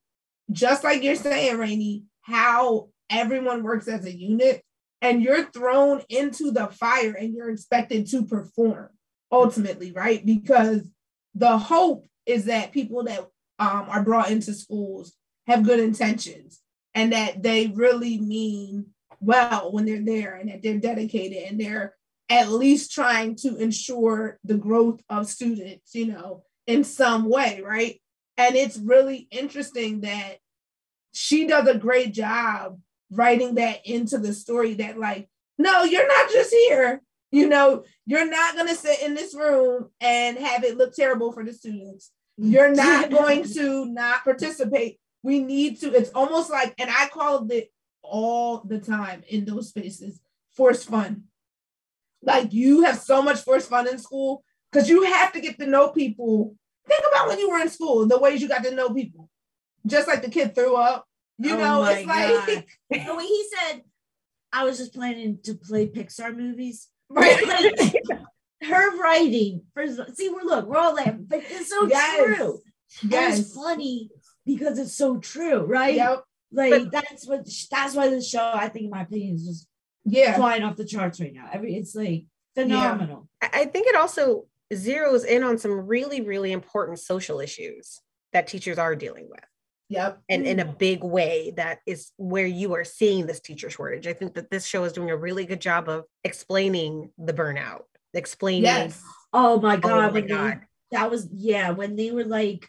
just 0.50 0.85
like 0.85 1.02
you're 1.02 1.16
saying, 1.16 1.59
Rainey, 1.59 2.04
how 2.23 2.88
everyone 3.09 3.62
works 3.62 3.88
as 3.88 4.04
a 4.04 4.16
unit 4.16 4.62
and 5.02 5.23
you're 5.23 5.45
thrown 5.45 6.02
into 6.09 6.50
the 6.50 6.69
fire 6.69 7.14
and 7.14 7.35
you're 7.35 7.50
expected 7.50 8.07
to 8.09 8.25
perform 8.25 8.90
ultimately, 9.33 9.92
right? 9.92 10.25
Because 10.25 10.83
the 11.35 11.59
hope 11.59 12.07
is 12.26 12.47
that 12.47 12.73
people 12.73 13.04
that 13.04 13.21
um, 13.59 13.87
are 13.88 14.02
brought 14.02 14.30
into 14.30 14.52
schools 14.54 15.12
have 15.47 15.64
good 15.64 15.80
intentions 15.80 16.61
and 16.95 17.12
that 17.12 17.42
they 17.42 17.69
really 17.69 18.19
mean 18.19 18.87
well 19.21 19.73
when 19.73 19.85
they're 19.85 20.04
there 20.04 20.35
and 20.35 20.50
that 20.50 20.62
they're 20.62 20.78
dedicated 20.78 21.45
and 21.45 21.61
they're 21.61 21.95
at 22.28 22.49
least 22.49 22.92
trying 22.92 23.35
to 23.35 23.57
ensure 23.57 24.38
the 24.45 24.57
growth 24.57 25.00
of 25.09 25.26
students, 25.28 25.95
you 25.95 26.07
know, 26.07 26.45
in 26.66 26.85
some 26.85 27.28
way, 27.28 27.61
right? 27.64 28.00
And 28.40 28.56
it's 28.56 28.78
really 28.78 29.28
interesting 29.30 30.00
that 30.00 30.38
she 31.12 31.47
does 31.47 31.68
a 31.68 31.76
great 31.76 32.14
job 32.14 32.78
writing 33.11 33.56
that 33.56 33.85
into 33.85 34.16
the 34.16 34.32
story 34.32 34.73
that, 34.75 34.99
like, 34.99 35.28
no, 35.59 35.85
you're 35.85 36.09
not 36.09 36.30
just 36.30 36.50
here. 36.50 37.02
You 37.30 37.49
know, 37.49 37.85
you're 38.06 38.28
not 38.28 38.54
going 38.54 38.68
to 38.68 38.75
sit 38.75 39.02
in 39.02 39.14
this 39.14 39.35
room 39.35 39.90
and 40.00 40.38
have 40.38 40.64
it 40.64 40.78
look 40.78 40.94
terrible 40.94 41.32
for 41.32 41.44
the 41.44 41.52
students. 41.52 42.12
You're 42.38 42.75
not 42.75 43.11
going 43.11 43.44
to 43.52 43.85
not 43.85 44.25
participate. 44.25 44.99
We 45.23 45.40
need 45.40 45.78
to, 45.80 45.94
it's 45.94 46.11
almost 46.14 46.50
like, 46.50 46.75
and 46.78 46.88
I 46.90 47.09
called 47.09 47.52
it 47.52 47.70
all 48.02 48.62
the 48.64 48.78
time 48.78 49.23
in 49.28 49.44
those 49.44 49.68
spaces 49.68 50.18
forced 50.56 50.88
fun. 50.88 51.25
Like 52.23 52.54
you 52.54 52.85
have 52.85 52.99
so 52.99 53.20
much 53.20 53.40
forced 53.40 53.68
fun 53.68 53.87
in 53.87 53.99
school 53.99 54.42
because 54.73 54.88
you 54.88 55.02
have 55.02 55.30
to 55.35 55.40
get 55.40 55.59
to 55.59 55.66
know 55.66 55.90
people. 55.90 56.56
Think 56.88 57.02
about 57.10 57.28
when 57.28 57.38
you 57.38 57.50
were 57.50 57.58
in 57.58 57.68
school, 57.68 58.06
the 58.06 58.18
ways 58.18 58.40
you 58.42 58.49
got 58.49 58.64
to 58.64 58.75
know 58.75 58.92
people. 58.92 59.28
Just 59.87 60.08
like 60.08 60.22
the 60.22 60.30
kid 60.30 60.54
threw 60.54 60.76
up. 60.76 61.06
You 61.38 61.54
Oh 61.54 61.58
know, 61.58 61.80
my 61.80 61.92
it's 61.92 62.06
like 62.06 62.66
The 62.90 63.14
way 63.16 63.25
he 63.26 63.46
said, 63.56 63.82
I 64.52 64.64
was 64.64 64.78
just 64.78 64.92
planning 64.94 65.38
to 65.44 65.54
play 65.54 65.87
Pixar 65.88 66.37
movies. 66.37 66.88
right. 67.08 67.37
Like, 67.46 67.94
her 68.62 69.00
writing, 69.00 69.62
first, 69.75 69.99
see, 70.16 70.28
we're 70.28 70.42
look, 70.42 70.66
we're 70.66 70.76
all 70.76 70.94
laughing, 70.94 71.25
but 71.26 71.42
it's 71.44 71.70
so 71.70 71.87
Yes. 71.88 72.16
true. 72.37 72.60
And 73.02 73.10
Yes. 73.12 73.38
it's 73.38 73.54
funny 73.54 74.10
because 74.44 74.78
it's 74.78 74.94
so 74.94 75.16
true, 75.18 75.60
right? 75.64 75.94
Yep. 75.94 76.25
Like 76.52 76.90
that's 76.90 77.26
what 77.26 77.49
that's 77.70 77.94
why 77.94 78.08
the 78.10 78.20
show, 78.20 78.50
I 78.52 78.68
think, 78.68 78.84
in 78.84 78.90
my 78.90 79.02
opinion, 79.02 79.37
is 79.37 79.46
just 79.46 79.66
Yeah. 80.04 80.37
flying 80.37 80.62
off 80.62 80.76
the 80.76 80.84
charts 80.84 81.20
right 81.20 81.32
now. 81.32 81.49
Every 81.50 81.75
it's 81.76 81.94
like 81.94 82.26
phenomenal. 82.54 83.28
I 83.40 83.49
I 83.52 83.64
think 83.64 83.87
it 83.87 83.94
also 83.96 84.46
zeroes 84.72 85.24
in 85.24 85.42
on 85.42 85.58
some 85.58 85.86
really, 85.86 86.20
really 86.20 86.52
important 86.52 86.98
social 86.98 87.40
issues 87.40 88.00
that 88.32 88.46
teachers 88.46 88.78
are 88.78 88.94
dealing 88.94 89.28
with. 89.28 89.44
Yep. 89.88 90.20
And 90.28 90.46
in 90.46 90.60
a 90.60 90.64
big 90.64 91.02
way, 91.02 91.52
that 91.56 91.80
is 91.84 92.12
where 92.16 92.46
you 92.46 92.74
are 92.74 92.84
seeing 92.84 93.26
this 93.26 93.40
teacher 93.40 93.68
shortage. 93.68 94.06
I 94.06 94.12
think 94.12 94.34
that 94.34 94.48
this 94.48 94.64
show 94.64 94.84
is 94.84 94.92
doing 94.92 95.10
a 95.10 95.16
really 95.16 95.44
good 95.44 95.60
job 95.60 95.88
of 95.88 96.04
explaining 96.22 97.10
the 97.18 97.32
burnout, 97.32 97.82
explaining. 98.14 98.62
Yes. 98.64 99.02
Oh 99.32 99.60
my 99.60 99.74
oh 99.76 99.80
god! 99.80 99.90
Oh 99.92 100.00
my 100.02 100.08
when 100.08 100.22
they- 100.26 100.28
God. 100.28 100.60
that 100.92 101.10
was 101.10 101.28
yeah. 101.32 101.70
When 101.70 101.96
they 101.96 102.12
were 102.12 102.24
like, 102.24 102.68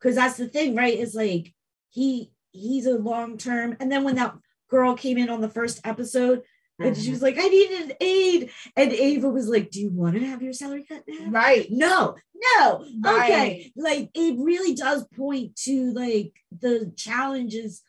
because 0.00 0.16
that's 0.16 0.38
the 0.38 0.48
thing, 0.48 0.74
right? 0.74 0.98
Is 0.98 1.14
like 1.14 1.54
he 1.90 2.32
he's 2.50 2.86
a 2.86 2.98
long 2.98 3.38
term, 3.38 3.76
and 3.78 3.90
then 3.90 4.02
when 4.02 4.16
that 4.16 4.34
girl 4.68 4.94
came 4.96 5.18
in 5.18 5.30
on 5.30 5.40
the 5.40 5.48
first 5.48 5.80
episode, 5.84 6.42
and 6.78 6.96
she 6.96 7.10
was 7.10 7.22
like, 7.22 7.36
"I 7.38 7.48
need 7.48 7.70
an 7.70 7.92
aid," 8.00 8.50
and 8.76 8.92
Ava 8.92 9.28
was 9.28 9.48
like, 9.48 9.70
"Do 9.70 9.80
you 9.80 9.90
want 9.90 10.14
to 10.16 10.26
have 10.26 10.42
your 10.42 10.52
salary 10.52 10.84
cut 10.88 11.04
now?" 11.08 11.30
Right. 11.30 11.66
No, 11.70 12.16
no. 12.58 12.84
Okay. 13.06 13.72
Like 13.76 14.10
it 14.14 14.36
really 14.38 14.74
does 14.74 15.06
point 15.16 15.56
to 15.64 15.92
like 15.92 16.32
the 16.60 16.92
challenges 16.96 17.82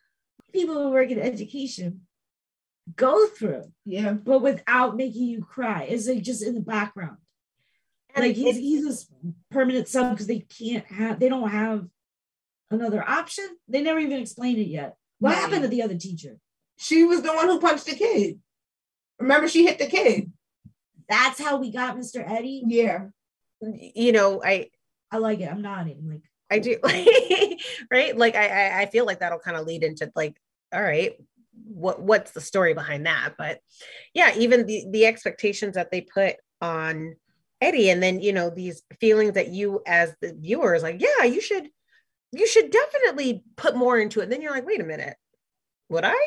people 0.54 0.76
who 0.76 0.92
work 0.92 1.10
in 1.12 1.20
education 1.20 2.02
go 2.96 3.28
through, 3.28 3.72
Yeah. 3.86 4.14
but 4.14 4.40
without 4.42 4.96
making 4.96 5.24
you 5.24 5.44
cry. 5.44 5.84
It's 5.84 6.08
like 6.08 6.24
just 6.24 6.42
in 6.42 6.56
the 6.56 6.62
background. 6.62 7.18
And 8.16 8.26
like 8.26 8.36
he's 8.36 8.56
he's 8.56 8.86
a 8.86 9.34
permanent 9.52 9.88
sub 9.90 10.12
because 10.12 10.28
they 10.28 10.40
can't 10.40 10.86
have 10.86 11.20
they 11.20 11.28
don't 11.30 11.50
have 11.50 11.86
another 12.72 13.04
option. 13.08 13.46
They 13.68 13.82
never 13.82 14.00
even 14.00 14.20
explained 14.22 14.60
it 14.60 14.68
yet. 14.70 14.96
What 15.20 15.32
Right. 15.34 15.40
happened 15.42 15.64
to 15.64 15.68
the 15.68 15.82
other 15.84 15.98
teacher? 15.98 16.38
She 16.78 17.04
was 17.04 17.22
the 17.22 17.34
one 17.34 17.48
who 17.48 17.60
punched 17.60 17.86
the 17.86 17.96
kid. 17.96 18.40
Remember, 19.20 19.48
she 19.48 19.66
hit 19.66 19.80
the 19.80 19.88
kid. 19.88 20.32
That's 21.10 21.40
how 21.40 21.58
we 21.58 21.72
got 21.72 21.98
Mr. 21.98 22.24
Eddie. 22.30 22.64
Yeah. 22.68 23.08
you 23.62 24.12
know, 24.12 24.42
I 24.44 24.70
I 25.12 25.18
like 25.18 25.40
it. 25.40 25.50
I'm 25.52 25.62
nodding. 25.62 26.08
Like 26.10 26.24
I 26.52 26.60
do 26.60 26.78
right. 27.92 28.18
Like 28.18 28.36
I 28.36 28.48
I- 28.48 28.82
I 28.82 28.86
feel 28.88 29.06
like 29.06 29.20
that'll 29.20 29.40
kind 29.40 29.58
of 29.58 29.66
lead 29.66 29.84
into 29.84 30.12
like, 30.16 30.38
all 30.74 30.82
right, 30.82 31.14
what 31.66 32.02
what's 32.02 32.32
the 32.32 32.42
story 32.42 32.74
behind 32.74 33.06
that? 33.06 33.34
But 33.38 33.60
yeah, 34.14 34.34
even 34.38 34.66
the 34.66 34.86
the 34.92 35.06
expectations 35.06 35.76
that 35.76 35.92
they 35.92 36.02
put 36.02 36.36
on 36.62 37.16
Eddie, 37.62 37.90
and 37.90 38.04
then 38.04 38.20
you 38.22 38.34
know 38.34 38.50
these 38.50 38.84
feelings 39.00 39.34
that 39.34 39.50
you 39.50 39.82
as 39.88 40.14
the 40.22 40.34
viewer 40.34 40.76
is 40.76 40.84
like, 40.84 41.02
yeah, 41.02 41.24
you 41.26 41.42
should 41.42 41.68
you 42.34 42.46
should 42.48 42.70
definitely 42.70 43.44
put 43.56 43.76
more 43.76 43.98
into 43.98 44.20
it. 44.20 44.24
And 44.24 44.32
then 44.32 44.42
you're 44.42 44.52
like, 44.52 44.66
wait 44.68 44.82
a 44.82 44.86
minute, 44.86 45.16
would 45.90 46.04
I? 46.04 46.18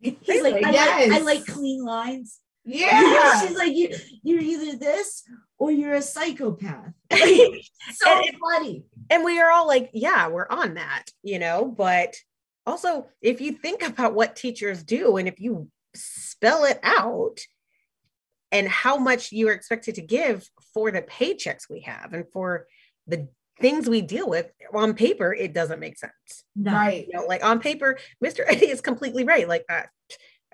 He's 0.00 0.42
like, 0.42 0.62
I, 0.64 0.70
Yes. 0.72 1.10
like, 1.10 1.20
I 1.20 1.24
like 1.24 1.46
clean 1.46 1.84
lines. 1.84 2.38
Yeah. 2.64 3.40
She's 3.46 3.56
like, 3.56 3.74
you, 3.74 3.94
you're 4.22 4.40
either 4.40 4.76
this 4.76 5.22
or 5.58 5.70
you're 5.70 5.94
a 5.94 6.02
psychopath. 6.02 6.92
so 7.12 7.18
And- 8.06 8.36
funny. 8.40 8.84
and 9.10 9.24
we 9.24 9.38
are 9.40 9.50
all 9.50 9.66
like, 9.66 9.90
yeah, 9.94 10.28
we're 10.28 10.48
on 10.50 10.74
that, 10.74 11.04
you 11.22 11.38
know. 11.38 11.64
But 11.64 12.14
also, 12.66 13.06
if 13.22 13.40
you 13.40 13.52
think 13.52 13.82
about 13.82 14.14
what 14.14 14.36
teachers 14.36 14.82
do 14.82 15.16
and 15.16 15.28
if 15.28 15.38
you 15.40 15.68
spell 15.94 16.64
it 16.64 16.78
out 16.82 17.38
and 18.52 18.68
how 18.68 18.96
much 18.98 19.32
you 19.32 19.48
are 19.48 19.52
expected 19.52 19.94
to 19.96 20.02
give 20.02 20.48
for 20.74 20.90
the 20.90 21.02
paychecks 21.02 21.70
we 21.70 21.80
have 21.80 22.12
and 22.12 22.24
for 22.32 22.66
the 23.06 23.28
things 23.60 23.88
we 23.88 24.02
deal 24.02 24.28
with 24.28 24.50
on 24.74 24.94
paper, 24.94 25.32
it 25.32 25.52
doesn't 25.54 25.80
make 25.80 25.98
sense. 25.98 26.44
No. 26.54 26.72
Right. 26.72 27.06
You 27.10 27.18
know, 27.20 27.26
like 27.26 27.44
on 27.44 27.58
paper, 27.60 27.98
Mr. 28.24 28.40
Eddie 28.46 28.70
is 28.70 28.80
completely 28.80 29.24
right. 29.24 29.48
Like, 29.48 29.64
uh, 29.68 29.82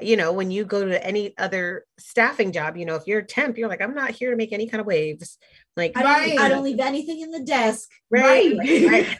you 0.00 0.16
know, 0.16 0.32
when 0.32 0.50
you 0.50 0.64
go 0.64 0.84
to 0.84 1.04
any 1.06 1.36
other 1.38 1.84
staffing 1.98 2.52
job, 2.52 2.76
you 2.76 2.86
know, 2.86 2.94
if 2.96 3.06
you're 3.06 3.20
a 3.20 3.26
temp, 3.26 3.58
you're 3.58 3.68
like, 3.68 3.82
I'm 3.82 3.94
not 3.94 4.10
here 4.10 4.30
to 4.30 4.36
make 4.36 4.52
any 4.52 4.68
kind 4.68 4.80
of 4.80 4.86
waves. 4.86 5.38
Like, 5.76 5.92
I 5.96 6.02
don't, 6.02 6.12
Right. 6.12 6.38
I 6.38 6.48
don't 6.48 6.64
leave 6.64 6.80
anything 6.80 7.20
in 7.20 7.30
the 7.30 7.40
desk. 7.40 7.88
right, 8.10 8.56
Right. 8.58 8.86
right. 8.88 9.18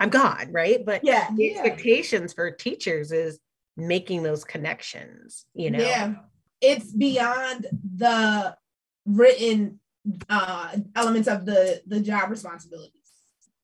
I'm 0.00 0.10
God, 0.10 0.48
right? 0.52 0.84
But 0.84 1.02
Yeah. 1.04 1.28
the 1.36 1.44
Yeah. 1.44 1.50
expectations 1.60 2.32
for 2.32 2.50
teachers 2.50 3.12
is 3.12 3.38
making 3.76 4.22
those 4.22 4.44
connections, 4.44 5.46
you 5.54 5.70
know. 5.70 5.78
Yeah. 5.80 6.14
It's 6.60 6.92
beyond 6.92 7.66
the 7.96 8.56
written 9.06 9.80
uh 10.28 10.76
elements 10.96 11.28
of 11.28 11.46
the 11.46 11.80
the 11.86 12.00
job 12.00 12.28
responsibilities. 12.30 12.92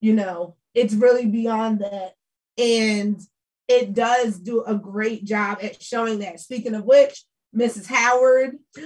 You 0.00 0.14
know, 0.14 0.56
it's 0.74 0.94
really 0.94 1.26
beyond 1.26 1.80
that. 1.80 2.14
And 2.56 3.20
it 3.68 3.94
does 3.94 4.38
do 4.38 4.64
a 4.64 4.74
great 4.74 5.24
job 5.24 5.58
at 5.62 5.82
showing 5.82 6.20
that. 6.20 6.40
Speaking 6.40 6.74
of 6.74 6.84
which, 6.84 7.24
Mrs. 7.56 7.86
Howard, 7.86 8.56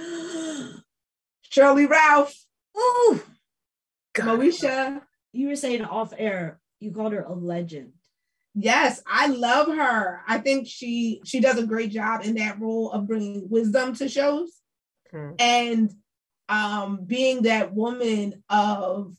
Sheryl 1.51 1.75
Lee 1.75 1.85
Ralph, 1.85 2.35
Ooh, 2.77 3.21
God. 4.13 4.39
Moesha. 4.39 5.01
you 5.31 5.47
were 5.47 5.55
saying 5.55 5.83
off 5.83 6.13
air, 6.17 6.59
you 6.79 6.91
called 6.91 7.13
her 7.13 7.21
a 7.23 7.33
legend. 7.33 7.93
Yes, 8.55 9.01
I 9.07 9.27
love 9.27 9.67
her. 9.67 10.21
I 10.27 10.37
think 10.37 10.67
she 10.67 11.21
she 11.25 11.39
does 11.39 11.57
a 11.57 11.65
great 11.65 11.89
job 11.91 12.23
in 12.23 12.35
that 12.35 12.59
role 12.59 12.91
of 12.91 13.07
bringing 13.07 13.49
wisdom 13.49 13.95
to 13.95 14.07
shows. 14.09 14.51
Hmm. 15.11 15.31
and 15.37 15.91
um 16.49 17.03
being 17.05 17.43
that 17.43 17.73
woman 17.73 18.43
of 18.49 19.15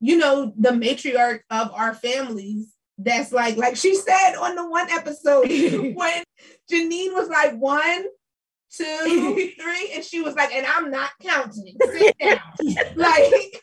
you 0.00 0.16
know 0.16 0.52
the 0.56 0.70
matriarch 0.70 1.40
of 1.50 1.70
our 1.72 1.94
families 1.94 2.74
that's 2.98 3.32
like 3.32 3.56
like 3.56 3.76
she 3.76 3.94
said 3.94 4.34
on 4.36 4.54
the 4.56 4.68
one 4.68 4.88
episode 4.90 5.48
when 5.96 6.24
Janine 6.70 7.12
was 7.14 7.28
like 7.28 7.54
one 7.56 8.04
two 8.70 9.50
three 9.60 9.92
and 9.94 10.04
she 10.04 10.20
was 10.20 10.34
like 10.34 10.52
and 10.52 10.66
I'm 10.66 10.90
not 10.90 11.10
counting 11.22 11.76
sit 11.80 12.16
down 12.20 12.38
like 12.96 13.62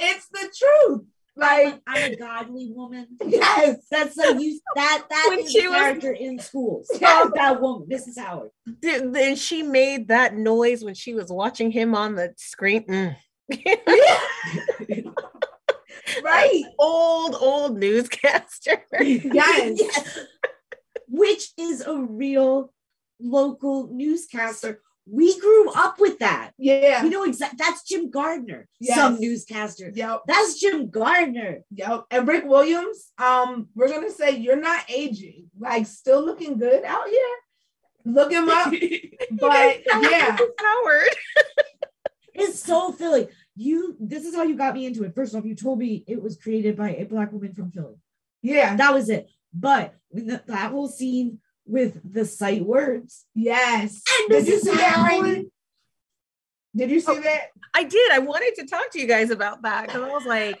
it's 0.00 0.28
the 0.32 0.50
truth 0.56 1.02
like 1.36 1.80
I'm 1.86 2.12
a 2.12 2.16
godly 2.16 2.72
woman. 2.74 3.06
yes 3.24 3.78
That's 3.92 4.16
like 4.16 4.40
you 4.40 4.58
that 4.74 5.04
that 5.08 5.26
When 5.30 5.40
is 5.40 5.52
she 5.52 5.62
the 5.62 5.68
was- 5.68 5.76
character 5.76 6.12
in 6.12 6.38
schools. 6.40 6.88
Yes. 7.00 7.30
that 7.36 7.60
woman, 7.60 7.86
Mrs. 7.88 8.18
Howard. 8.18 8.50
Th- 8.82 9.02
Then 9.04 9.36
she 9.36 9.62
made 9.62 10.08
that 10.08 10.34
noise 10.34 10.82
when 10.84 10.94
she 10.94 11.14
was 11.14 11.30
watching 11.30 11.70
him 11.70 11.94
on 11.94 12.16
the 12.16 12.34
screen. 12.36 12.84
Mm. 12.84 13.16
Right 16.28 16.64
old, 16.78 17.34
old 17.40 17.78
newscaster. 17.78 18.82
yes 19.00 19.78
Yes. 19.80 20.18
Which 21.08 21.50
is 21.56 21.80
a 21.86 21.96
real 21.96 22.72
local 23.20 23.88
newscaster. 23.92 24.80
We 25.10 25.40
grew 25.40 25.70
up 25.72 25.98
with 25.98 26.18
that. 26.18 26.50
yeah 26.58 27.02
We 27.02 27.08
know 27.08 27.24
exactly 27.24 27.56
that's 27.58 27.82
Jim 27.82 28.10
Gardner, 28.10 28.68
Yes. 28.78 28.96
some 28.98 29.18
newscaster. 29.18 29.90
yep 29.94 30.20
That's 30.26 30.60
Jim 30.60 30.90
Gardner. 30.90 31.60
Yep. 31.74 32.04
And 32.10 32.28
Rick 32.28 32.44
Williams, 32.44 33.10
um, 33.18 33.68
we're 33.74 33.88
gonna 33.88 34.10
say 34.10 34.36
you're 34.36 34.60
not 34.60 34.84
aging, 34.90 35.46
like 35.58 35.86
still 35.86 36.22
looking 36.24 36.58
good 36.58 36.84
out 36.84 37.08
here. 37.08 37.34
Look 38.04 38.30
him 38.32 38.48
up. 38.50 38.70
but 39.32 39.80
yeah, 40.10 40.36
Howard. 40.60 41.08
It's 42.34 42.60
so 42.60 42.92
Philly. 42.92 43.28
You 43.60 43.96
this 43.98 44.24
is 44.24 44.36
how 44.36 44.44
you 44.44 44.56
got 44.56 44.74
me 44.74 44.86
into 44.86 45.02
it. 45.02 45.14
First 45.16 45.34
off, 45.34 45.44
you 45.44 45.56
told 45.56 45.80
me 45.80 46.04
it 46.06 46.22
was 46.22 46.36
created 46.36 46.76
by 46.76 46.90
a 46.94 47.04
black 47.04 47.32
woman 47.32 47.52
from 47.54 47.72
Philly. 47.72 47.96
yeah, 48.40 48.76
That 48.76 48.94
was 48.94 49.08
it. 49.10 49.28
But 49.52 49.94
the, 50.12 50.40
that 50.46 50.70
whole 50.70 50.86
scene 50.88 51.40
with 51.66 52.00
the 52.04 52.24
sight 52.24 52.64
words 52.64 53.26
yes. 53.34 54.02
and 54.20 54.28
Did 54.30 54.46
you 54.46 54.60
see 54.60 54.70
that. 54.76 55.08
Rainy? 55.10 55.46
Did 56.76 56.90
you 56.90 57.00
see 57.00 57.10
Oh. 57.12 57.20
that? 57.20 57.40
I 57.74 57.82
did. 57.84 58.12
I 58.12 58.20
wanted 58.20 58.54
to 58.56 58.66
talk 58.66 58.90
to 58.92 59.00
you 59.00 59.06
guys 59.08 59.30
about 59.30 59.62
that 59.62 59.86
because 59.86 60.02
I 60.02 60.08
was 60.12 60.24
like, 60.24 60.60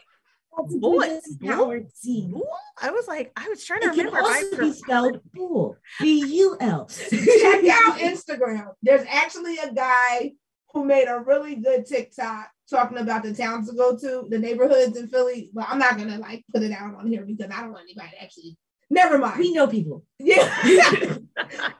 That's 0.56 0.74
a 0.74 0.78
Boy, 0.78 1.20
Howard 1.46 1.92
scene. 1.94 2.32
Bull? 2.32 2.48
I 2.82 2.90
was 2.90 3.06
like, 3.06 3.30
I 3.36 3.48
was 3.48 3.64
trying 3.64 3.82
to 3.82 3.88
It 3.88 3.96
remember. 3.96 4.18
also 4.20 4.56
be 4.58 4.72
spelled 4.72 5.20
Bull. 5.32 5.76
B 6.00 6.24
U 6.26 6.56
L. 6.60 6.86
Check 7.10 7.64
out 7.70 7.98
Instagram. 7.98 8.72
There's 8.82 9.06
actually 9.08 9.56
a 9.58 9.72
guy 9.72 10.32
who 10.72 10.84
made 10.84 11.06
a 11.06 11.20
really 11.20 11.54
good 11.54 11.86
TikTok 11.86 12.50
talking 12.70 12.98
about 12.98 13.22
the 13.22 13.34
towns 13.34 13.68
to 13.68 13.76
go 13.76 13.96
to, 13.96 14.26
the 14.28 14.38
neighborhoods 14.38 14.96
in 14.96 15.08
Philly. 15.08 15.50
But 15.52 15.66
I'm 15.68 15.78
not 15.78 15.98
gonna 15.98 16.18
like 16.18 16.44
put 16.52 16.62
it 16.62 16.72
out 16.72 16.94
on 16.94 17.06
here 17.06 17.24
because 17.24 17.50
I 17.50 17.60
don't 17.60 17.72
want 17.72 17.84
anybody 17.84 18.10
to 18.10 18.22
actually. 18.22 18.56
Never 18.90 19.18
mind. 19.18 19.38
We 19.38 19.52
know 19.52 19.66
people. 19.66 20.04
Yeah. 20.18 20.50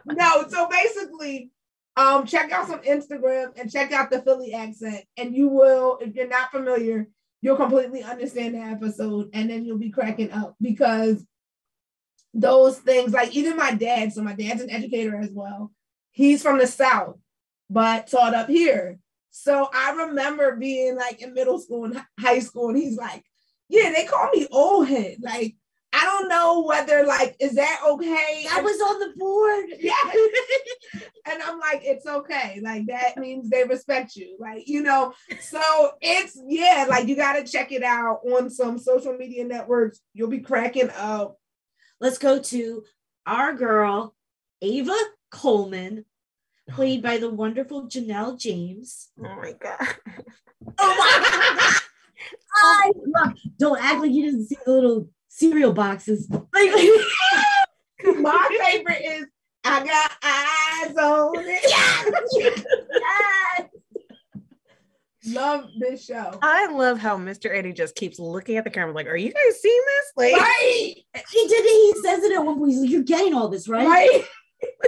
no, 0.05 0.45
so 0.49 0.69
basically, 0.69 1.51
um, 1.97 2.27
check 2.27 2.53
out 2.53 2.69
some 2.69 2.81
Instagram 2.83 3.59
and 3.59 3.71
check 3.71 3.93
out 3.93 4.11
the 4.11 4.23
Philly 4.23 4.53
accent, 4.53 5.05
and 5.17 5.35
you 5.35 5.49
will, 5.49 5.99
if 6.01 6.15
you're 6.15 6.29
not 6.29 6.51
familiar, 6.51 7.09
you'll 7.41 7.57
completely 7.57 8.03
understand 8.03 8.55
the 8.55 8.61
episode, 8.61 9.31
and 9.33 9.51
then 9.51 9.65
you'll 9.65 9.79
be 9.79 9.91
cracking 9.91 10.31
up 10.31 10.55
because 10.61 11.25
those 12.35 12.79
things, 12.79 13.13
like 13.13 13.35
even 13.35 13.57
my 13.57 13.73
dad, 13.73 14.13
so 14.13 14.23
my 14.23 14.35
dad's 14.35 14.63
an 14.63 14.71
educator 14.71 15.19
as 15.19 15.31
well. 15.33 15.73
He's 16.13 16.43
from 16.43 16.59
the 16.59 16.67
South, 16.67 17.17
but 17.71 18.07
taught 18.07 18.35
up 18.35 18.49
here. 18.49 18.99
So 19.43 19.69
I 19.73 19.93
remember 19.93 20.57
being 20.57 20.97
like 20.97 21.23
in 21.23 21.33
middle 21.33 21.61
school 21.61 21.85
and 21.85 22.03
high 22.19 22.41
school, 22.41 22.71
and 22.71 22.79
he's 22.79 22.97
like, 22.97 23.25
"Yeah, 23.69 23.93
they 23.95 24.05
call 24.05 24.31
me 24.31 24.49
old 24.51 24.89
head." 24.89 25.19
Like 25.21 25.57
I 25.93 26.05
don't 26.05 26.29
know 26.29 26.65
whether 26.65 27.07
like 27.07 27.37
is 27.41 27.55
that 27.55 27.81
okay? 27.89 28.47
I 28.51 28.61
was 28.61 28.81
on 28.81 28.99
the 28.99 29.13
board. 29.17 29.67
yeah. 29.79 29.95
and 31.25 31.43
I'm 31.43 31.59
like, 31.59 31.83
it's 31.85 32.05
okay. 32.05 32.61
Like 32.63 32.87
that 32.87 33.17
means 33.17 33.49
they 33.49 33.65
respect 33.65 34.17
you. 34.17 34.37
Like, 34.39 34.69
you 34.69 34.83
know, 34.83 35.15
so 35.41 35.93
it's 36.01 36.39
yeah, 36.47 36.87
like 36.89 37.09
you 37.09 37.17
gotta 37.17 37.45
check 37.45 37.73
it 37.73 37.83
out 37.83 38.21
on 38.31 38.51
some 38.51 38.79
social 38.79 39.17
media 39.17 39.45
networks. 39.45 40.01
You'll 40.15 40.29
be 40.29 40.41
cracking 40.41 40.91
up. 40.91 41.37
Let's 42.01 42.19
go 42.19 42.41
to 42.41 42.85
our 43.27 43.55
girl, 43.55 44.15
Ava 44.61 44.99
Coleman, 45.31 46.05
played 46.69 47.03
by 47.03 47.17
the 47.19 47.31
wonderful 47.31 47.89
Janelle 47.89 48.39
James. 48.39 49.09
oh 49.19 49.37
my 49.37 49.53
god. 49.53 49.79
Oh 50.81 50.95
my 50.99 51.79
I 52.63 52.93
love, 53.07 53.33
don't 53.59 53.81
act 53.81 54.01
like 54.03 54.11
you 54.13 54.25
didn't 54.25 54.47
see 54.47 54.57
the 54.67 54.73
little 54.73 55.09
cereal 55.29 55.73
boxes. 55.73 56.29
Like, 56.31 56.47
My 58.19 58.49
favorite 58.61 59.03
is 59.03 59.27
I 59.65 59.85
got 59.85 60.11
eyes 60.23 60.97
on 60.97 61.33
it. 61.37 61.61
yes. 65.23 65.35
Love 65.35 65.65
this 65.79 66.05
show. 66.07 66.39
I 66.43 66.67
love 66.73 66.99
how 66.99 67.17
Mr. 67.19 67.55
Eddie 67.55 67.73
just 67.73 67.95
keeps 67.95 68.19
looking 68.19 68.57
at 68.57 68.65
the 68.65 68.71
camera 68.71 68.95
like, 68.95 69.07
are 69.07 69.17
you 69.17 69.33
guys 69.33 69.61
seeing 69.61 69.83
this? 69.87 70.13
Like, 70.17 70.35
Right, 70.41 70.95
He 71.31 71.49
did 71.49 71.65
it. 71.65 71.95
He 71.95 72.03
says 72.03 72.23
it 72.25 72.33
at 72.33 72.45
one 72.45 72.59
point. 72.59 72.73
He's 72.73 72.81
like, 72.81 72.91
You're 72.91 73.03
getting 73.03 73.35
all 73.35 73.49
this, 73.49 73.69
right? 73.69 73.87
right. 73.87 74.25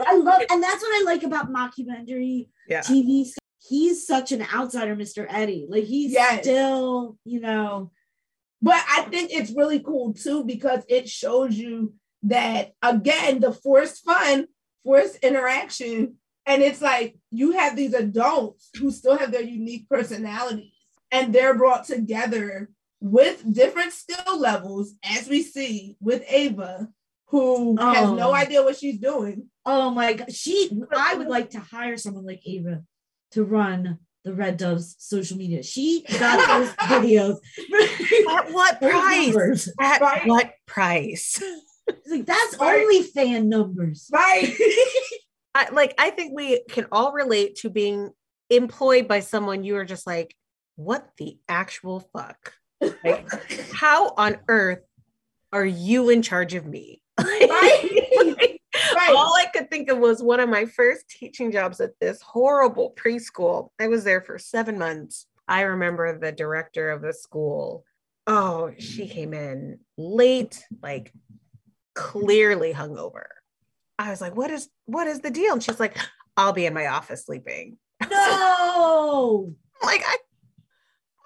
I 0.07 0.17
love, 0.17 0.43
and 0.51 0.63
that's 0.63 0.83
what 0.83 1.01
I 1.01 1.03
like 1.05 1.23
about 1.23 1.51
mockumentary 1.51 2.49
yeah. 2.69 2.81
TV. 2.81 3.25
stuff. 3.27 3.39
He's 3.63 4.07
such 4.07 4.33
an 4.33 4.45
outsider, 4.55 4.97
Mr. 4.97 5.27
Eddie. 5.29 5.67
Like 5.69 5.85
he's 5.85 6.13
Yes. 6.13 6.43
still, 6.43 7.17
you 7.25 7.41
know, 7.41 7.93
But 8.63 8.83
I 8.89 9.03
think 9.03 9.31
it's 9.33 9.53
really 9.53 9.81
cool 9.81 10.13
too 10.13 10.45
because 10.45 10.83
it 10.89 11.09
shows 11.09 11.57
you 11.57 11.95
that 12.25 12.73
again 12.83 13.41
the 13.41 13.53
forced 13.53 14.05
fun, 14.05 14.47
forced 14.85 15.17
interaction, 15.17 16.17
and 16.47 16.63
it's 16.63 16.83
like 16.83 17.17
you 17.31 17.53
have 17.53 17.77
these 17.77 17.95
adults 17.95 18.71
who 18.79 18.91
still 18.91 19.17
have 19.17 19.31
their 19.33 19.43
unique 19.43 19.89
personalities, 19.89 20.73
and 21.13 21.33
they're 21.35 21.55
brought 21.55 21.85
together 21.85 22.71
with 23.01 23.43
different 23.55 23.93
skill 23.93 24.39
levels, 24.39 24.95
as 25.05 25.29
we 25.29 25.43
see 25.43 25.97
with 26.01 26.23
Ava, 26.29 26.89
who 27.31 27.77
has 27.79 28.09
Oh. 28.09 28.15
no 28.15 28.35
idea 28.35 28.63
what 28.63 28.77
she's 28.77 28.99
doing. 28.99 29.49
oh 29.67 29.91
my 29.91 30.13
god. 30.15 30.33
She 30.33 30.71
I 30.97 31.15
would 31.15 31.29
like 31.29 31.51
to 31.51 31.61
hire 31.61 31.97
someone 31.97 32.27
like 32.27 32.43
Ava 32.47 32.83
to 33.33 33.45
run 33.45 33.99
the 34.25 34.35
Red 34.35 34.57
Doves 34.59 34.97
social 34.99 35.37
media. 35.39 35.63
She 35.63 36.05
got 36.19 36.47
those 36.49 36.71
videos. 36.89 37.37
At 38.31 38.53
what 38.53 38.81
price? 38.81 39.69
At 39.81 40.01
Right. 40.01 40.27
what 40.27 40.53
price? 40.67 41.43
It's 41.89 42.11
like 42.11 42.27
that's 42.27 42.57
Right. 42.59 42.83
only 42.83 43.03
fan 43.03 43.49
numbers. 43.49 44.09
Right? 44.13 44.53
I, 45.55 45.71
like 45.73 45.95
I 45.99 46.11
think 46.11 46.33
we 46.35 46.63
can 46.71 46.87
all 46.93 47.13
relate 47.13 47.57
to 47.57 47.71
being 47.71 48.11
employed 48.51 49.09
by 49.09 49.21
someone 49.21 49.65
you 49.65 49.77
are 49.77 49.85
just 49.85 50.07
like, 50.07 50.35
what 50.77 51.09
the 51.19 51.39
actual 51.49 52.01
fuck? 52.13 52.55
Like, 53.05 53.29
how 53.73 54.15
on 54.17 54.39
earth 54.49 54.81
are 55.53 55.67
you 55.67 56.09
in 56.11 56.23
charge 56.23 56.55
of 56.55 56.65
me? 56.67 57.03
Right. 57.23 58.59
Right. 58.95 59.15
All 59.15 59.35
I 59.35 59.47
could 59.53 59.71
think 59.71 59.91
of 59.91 59.99
was 59.99 60.23
one 60.23 60.41
of 60.41 60.49
my 60.49 60.65
first 60.65 61.09
teaching 61.09 61.51
jobs 61.51 61.81
at 61.81 61.99
this 62.01 62.21
horrible 62.21 62.95
preschool. 62.97 63.71
I 63.81 63.89
was 63.89 64.05
there 64.05 64.21
for 64.21 64.39
seven 64.39 64.79
months. 64.79 65.27
I 65.49 65.63
remember 65.63 66.19
the 66.19 66.33
director 66.33 66.91
of 66.91 67.03
the 67.03 67.13
school. 67.13 67.85
Oh, 68.27 68.73
she 68.79 69.09
came 69.09 69.35
in 69.35 69.81
late, 69.99 70.65
like 70.83 71.13
clearly 71.95 72.73
hungover. 72.73 73.25
I 73.99 74.11
was 74.11 74.21
like, 74.21 74.37
"What 74.37 74.51
is 74.51 74.69
what 74.87 75.09
is 75.09 75.21
the 75.21 75.31
deal?" 75.31 75.55
And 75.55 75.63
she's 75.63 75.81
like, 75.81 75.97
"I'll 76.37 76.53
be 76.53 76.67
in 76.67 76.75
my 76.75 76.87
office 76.87 77.27
sleeping." 77.27 77.79
No. 78.11 79.55
like, 79.83 80.03
I 80.07 80.17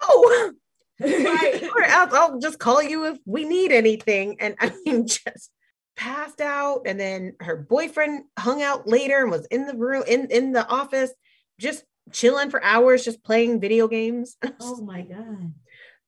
oh, 0.01 0.53
Right. 0.99 1.63
or 1.75 1.83
else 1.83 2.13
I'll 2.13 2.39
just 2.39 2.59
call 2.59 2.81
you 2.81 3.05
if 3.05 3.17
we 3.25 3.45
need 3.45 3.71
anything. 3.71 4.37
And 4.39 4.55
I 4.59 4.73
mean, 4.85 5.07
just 5.07 5.51
passed 5.95 6.41
out. 6.41 6.81
And 6.85 6.99
then 6.99 7.35
her 7.39 7.55
boyfriend 7.55 8.23
hung 8.37 8.61
out 8.61 8.87
later 8.87 9.21
and 9.21 9.31
was 9.31 9.45
in 9.47 9.65
the 9.67 9.75
room 9.75 10.03
in 10.07 10.27
in 10.31 10.51
the 10.51 10.67
office, 10.67 11.11
just 11.59 11.83
chilling 12.11 12.49
for 12.49 12.63
hours, 12.63 13.03
just 13.05 13.23
playing 13.23 13.59
video 13.61 13.87
games. 13.87 14.37
Oh 14.61 14.81
my 14.81 15.01
god. 15.01 15.53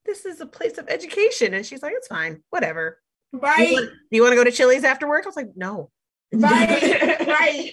this 0.05 0.25
is 0.25 0.39
a 0.41 0.45
place 0.45 0.77
of 0.77 0.87
education. 0.89 1.53
And 1.53 1.65
she's 1.65 1.81
like, 1.81 1.93
it's 1.95 2.07
fine, 2.07 2.41
whatever. 2.49 2.99
Do 3.33 3.39
you 3.39 3.43
Right. 3.43 3.71
want, 3.73 3.89
do 3.89 4.15
you 4.15 4.21
want 4.21 4.31
to 4.31 4.35
go 4.37 4.43
to 4.45 4.51
Chili's 4.51 4.83
after 4.85 5.07
work? 5.07 5.25
I 5.25 5.27
was 5.27 5.35
like, 5.35 5.51
no. 5.55 5.89
Right. 6.33 7.17
Right. 7.27 7.71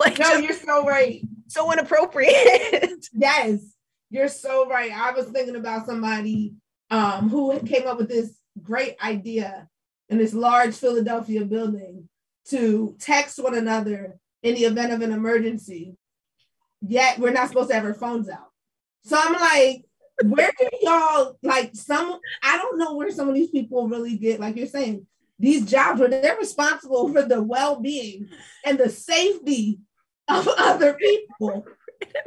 Like, 0.00 0.18
No, 0.18 0.34
you're 0.36 0.54
so 0.54 0.86
right. 0.86 1.20
so 1.48 1.70
inappropriate. 1.72 3.06
Yes, 3.12 3.60
you're 4.10 4.28
so 4.28 4.66
right. 4.68 4.90
I 4.92 5.12
was 5.12 5.26
thinking 5.26 5.56
about 5.56 5.84
somebody 5.86 6.54
um, 6.90 7.28
who 7.28 7.58
came 7.60 7.86
up 7.86 7.98
with 7.98 8.08
this 8.08 8.38
great 8.62 8.96
idea 9.02 9.68
in 10.08 10.18
this 10.18 10.34
large 10.34 10.74
Philadelphia 10.74 11.44
building 11.44 12.08
to 12.48 12.96
text 12.98 13.42
one 13.42 13.56
another 13.56 14.18
in 14.42 14.54
the 14.54 14.64
event 14.64 14.92
of 14.92 15.02
an 15.02 15.12
emergency. 15.12 15.96
Yet 16.80 17.18
we're 17.18 17.32
not 17.32 17.48
supposed 17.48 17.70
to 17.70 17.74
have 17.74 17.84
our 17.84 17.94
phones 17.94 18.28
out. 18.28 18.50
So 19.04 19.16
I'm 19.18 19.32
like, 19.32 19.84
where 20.24 20.52
do 20.58 20.68
y'all 20.82 21.38
like 21.42 21.74
some? 21.74 22.18
I 22.42 22.56
don't 22.56 22.78
know 22.78 22.94
where 22.94 23.10
some 23.10 23.28
of 23.28 23.34
these 23.34 23.50
people 23.50 23.88
really 23.88 24.16
get, 24.16 24.40
like 24.40 24.56
you're 24.56 24.66
saying, 24.66 25.06
these 25.38 25.66
jobs 25.66 26.00
where 26.00 26.08
they're 26.08 26.36
responsible 26.36 27.12
for 27.12 27.22
the 27.22 27.42
well-being 27.42 28.28
and 28.64 28.78
the 28.78 28.88
safety 28.88 29.80
of 30.28 30.48
other 30.58 30.94
people 30.94 31.66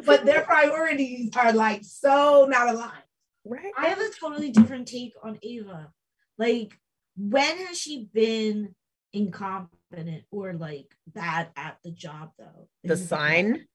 but 0.06 0.26
their 0.26 0.42
priorities 0.42 1.32
are 1.36 1.54
like 1.54 1.84
so 1.84 2.48
not 2.50 2.70
aligned. 2.70 3.04
right. 3.46 3.72
I 3.78 3.88
have 3.88 4.00
a 4.00 4.10
totally 4.20 4.52
different 4.52 4.88
take 4.88 5.14
on 5.24 5.38
Ava. 5.42 5.92
Like, 6.38 6.72
when 7.20 7.58
has 7.66 7.78
she 7.78 8.08
been 8.14 8.74
incompetent 9.12 10.24
or 10.32 10.54
like 10.54 10.88
bad 11.08 11.50
at 11.56 11.78
the 11.84 11.92
job 11.92 12.32
though? 12.38 12.68
The 12.84 12.98
sign. 12.98 13.66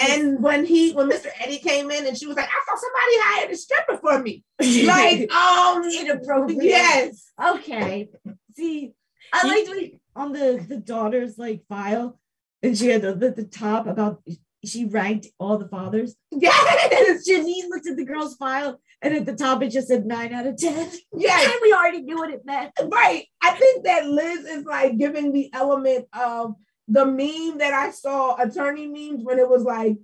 And 0.00 0.40
when 0.40 0.64
he, 0.64 0.92
when 0.92 1.10
Mr. 1.10 1.26
Eddie 1.40 1.58
came 1.58 1.90
in 1.90 2.06
and 2.06 2.16
she 2.16 2.26
was 2.26 2.36
like, 2.36 2.48
I 2.48 2.64
saw 2.66 2.76
somebody 2.76 3.16
hired 3.18 3.50
a 3.50 3.56
stripper 3.56 3.98
for 3.98 4.22
me. 4.22 4.44
Like, 4.86 5.30
um, 5.34 5.82
inappropriate. 5.84 6.62
yes. 6.62 7.32
Okay. 7.44 8.08
See, 8.56 8.92
I 9.32 9.46
liked 9.46 9.68
when 9.68 10.00
on 10.14 10.32
the 10.32 10.64
the 10.66 10.76
daughter's 10.76 11.36
like 11.36 11.64
file, 11.68 12.18
and 12.62 12.78
she 12.78 12.88
had 12.88 13.02
the, 13.02 13.14
the, 13.14 13.30
the 13.30 13.44
top 13.44 13.86
about 13.86 14.22
she 14.64 14.84
ranked 14.84 15.26
all 15.38 15.58
the 15.58 15.68
fathers. 15.68 16.14
Yes. 16.30 17.28
Janine 17.28 17.68
looked 17.68 17.88
at 17.88 17.96
the 17.96 18.04
girl's 18.04 18.36
file, 18.36 18.80
and 19.02 19.14
at 19.14 19.26
the 19.26 19.34
top 19.34 19.62
it 19.62 19.70
just 19.70 19.88
said 19.88 20.06
nine 20.06 20.32
out 20.32 20.46
of 20.46 20.56
ten. 20.56 20.90
Yeah. 21.14 21.40
And 21.40 21.52
we 21.62 21.72
already 21.72 22.02
knew 22.02 22.16
what 22.16 22.30
it 22.30 22.44
meant. 22.44 22.72
Right. 22.82 23.26
I 23.42 23.52
think 23.52 23.84
that 23.84 24.06
Liz 24.06 24.44
is 24.44 24.64
like 24.64 24.98
giving 24.98 25.32
the 25.32 25.50
element 25.52 26.06
of 26.12 26.54
the 26.86 27.04
meme 27.04 27.58
that 27.58 27.74
I 27.74 27.90
saw, 27.90 28.36
attorney 28.36 28.86
memes, 28.86 29.22
when 29.22 29.38
it 29.38 29.48
was 29.48 29.62
like, 29.62 29.96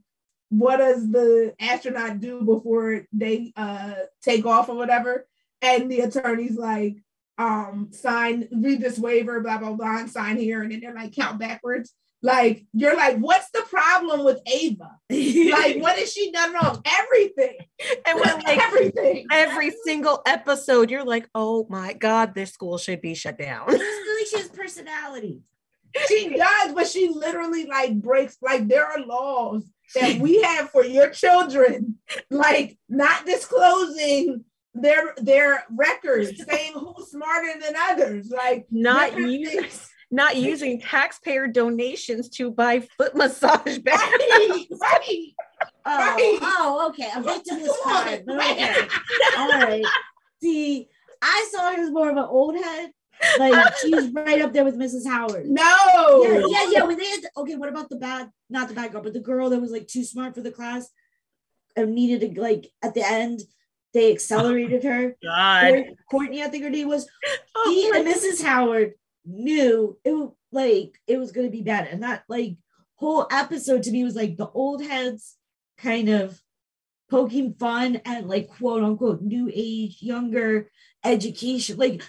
what 0.50 0.76
does 0.76 1.10
the 1.10 1.54
astronaut 1.58 2.20
do 2.20 2.42
before 2.42 3.06
they 3.12 3.52
uh 3.56 3.94
take 4.22 4.46
off 4.46 4.68
or 4.68 4.76
whatever? 4.76 5.26
And 5.62 5.90
the 5.90 6.00
attorney's 6.00 6.56
like, 6.56 6.96
um, 7.38 7.88
sign, 7.92 8.48
read 8.52 8.80
this 8.80 8.98
waiver, 8.98 9.40
blah, 9.40 9.58
blah, 9.58 9.72
blah, 9.72 9.98
and 9.98 10.10
sign 10.10 10.36
here. 10.36 10.62
And 10.62 10.70
then 10.70 10.80
they're 10.80 10.94
like 10.94 11.14
count 11.14 11.38
backwards. 11.38 11.92
Like, 12.24 12.64
you're 12.72 12.96
like, 12.96 13.18
what's 13.18 13.50
the 13.50 13.60
problem 13.68 14.24
with 14.24 14.40
Ava? 14.46 14.98
Like, 15.10 15.76
what 15.76 15.98
has 15.98 16.10
she 16.10 16.32
done 16.32 16.54
wrong? 16.54 16.82
Everything. 16.86 17.58
And 18.06 18.18
when 18.18 18.40
like 18.40 18.58
everything. 18.58 19.26
every 19.30 19.70
single 19.84 20.22
episode, 20.26 20.90
you're 20.90 21.04
like, 21.04 21.28
oh 21.34 21.66
my 21.68 21.92
God, 21.92 22.34
this 22.34 22.52
school 22.52 22.78
should 22.78 23.02
be 23.02 23.14
shut 23.14 23.36
down. 23.36 23.64
I 23.68 23.72
feel 23.72 23.78
like 23.78 24.26
she 24.30 24.36
has 24.38 24.48
personality. 24.48 25.42
She 26.08 26.34
does, 26.36 26.72
but 26.72 26.86
she 26.86 27.08
literally 27.08 27.66
like 27.66 28.00
breaks 28.00 28.38
like 28.40 28.68
there 28.68 28.86
are 28.86 29.00
laws 29.00 29.64
that 29.94 30.18
we 30.18 30.42
have 30.44 30.70
for 30.70 30.84
your 30.84 31.10
children, 31.10 31.98
like 32.30 32.78
not 32.88 33.26
disclosing 33.26 34.44
their 34.72 35.14
their 35.18 35.64
records, 35.70 36.42
saying 36.48 36.72
who's 36.72 37.10
smarter 37.10 37.52
than 37.60 37.74
others. 37.76 38.30
Like 38.30 38.66
Not 38.70 39.16
you. 39.18 39.26
using 39.26 39.60
things. 39.62 39.90
Not 40.14 40.36
using 40.36 40.80
taxpayer 40.80 41.48
donations 41.48 42.28
to 42.28 42.50
buy 42.50 42.80
foot 42.96 43.14
massage 43.16 43.78
bags. 43.78 44.00
Right, 44.00 44.66
right. 44.80 45.28
Oh, 45.86 45.98
Right. 45.98 46.38
oh, 46.40 46.88
okay. 46.88 47.10
A 47.14 47.20
victim 47.22 47.58
is 47.58 47.70
Come 47.82 47.94
on, 47.96 48.04
fine. 48.06 48.24
but 48.24 48.36
Okay. 48.36 48.74
All 49.36 49.48
right. 49.50 49.84
See, 50.42 50.88
I 51.20 51.48
saw 51.52 51.72
her 51.74 51.82
as 51.82 51.90
more 51.90 52.08
of 52.10 52.16
an 52.16 52.24
old 52.24 52.56
head. 52.56 52.90
Like 53.38 53.76
she's 53.82 54.08
right 54.12 54.40
up 54.40 54.54
there 54.54 54.64
with 54.64 54.78
Mrs. 54.78 55.06
Howard. 55.06 55.44
No. 55.46 56.22
Yeah, 56.22 56.46
yeah, 56.48 56.70
yeah. 56.70 56.82
When 56.84 56.96
they 56.98 57.04
had, 57.06 57.20
okay, 57.36 57.56
what 57.56 57.68
about 57.68 57.90
the 57.90 57.96
bad, 57.96 58.30
not 58.48 58.68
the 58.68 58.74
bad 58.74 58.92
girl, 58.92 59.02
but 59.02 59.12
the 59.12 59.20
girl 59.20 59.50
that 59.50 59.60
was 59.60 59.70
like 59.72 59.86
too 59.86 60.04
smart 60.04 60.34
for 60.34 60.40
the 60.40 60.50
class 60.50 60.88
and 61.76 61.94
needed 61.94 62.34
to 62.34 62.40
like 62.40 62.70
at 62.82 62.94
the 62.94 63.06
end, 63.06 63.40
they 63.92 64.10
accelerated 64.10 64.84
her. 64.84 65.14
Oh 65.22 65.28
God. 65.28 65.84
Courtney, 66.10 66.42
I 66.42 66.48
think 66.48 66.64
her 66.64 66.70
name 66.70 66.88
was. 66.88 67.06
Oh 67.54 67.70
She 67.70 67.90
and 67.94 68.06
Mrs. 68.06 68.42
Howard 68.42 68.94
knew 69.24 69.98
it 70.04 70.12
was 70.12 70.32
like 70.52 70.98
it 71.06 71.18
was 71.18 71.32
gonna 71.32 71.50
be 71.50 71.62
bad. 71.62 71.88
And 71.88 72.02
that 72.02 72.24
like 72.28 72.56
whole 72.96 73.26
episode 73.30 73.82
to 73.84 73.90
me 73.90 74.04
was 74.04 74.14
like 74.16 74.36
the 74.36 74.48
old 74.48 74.82
heads 74.82 75.36
kind 75.78 76.08
of 76.08 76.40
poking 77.10 77.54
fun 77.54 78.00
at 78.04 78.26
like 78.26 78.48
quote 78.48 78.82
unquote 78.82 79.22
new 79.22 79.50
age, 79.52 79.98
younger 80.00 80.70
education. 81.04 81.76
Like 81.76 82.02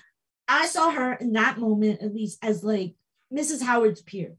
I 0.48 0.68
saw 0.68 0.92
her 0.92 1.14
in 1.14 1.34
that 1.34 1.58
moment, 1.58 2.02
at 2.02 2.14
least, 2.14 2.38
as 2.44 2.64
like 2.64 2.96
Mrs. 3.34 3.62
Howard's 3.64 4.02
peer. 4.02 4.36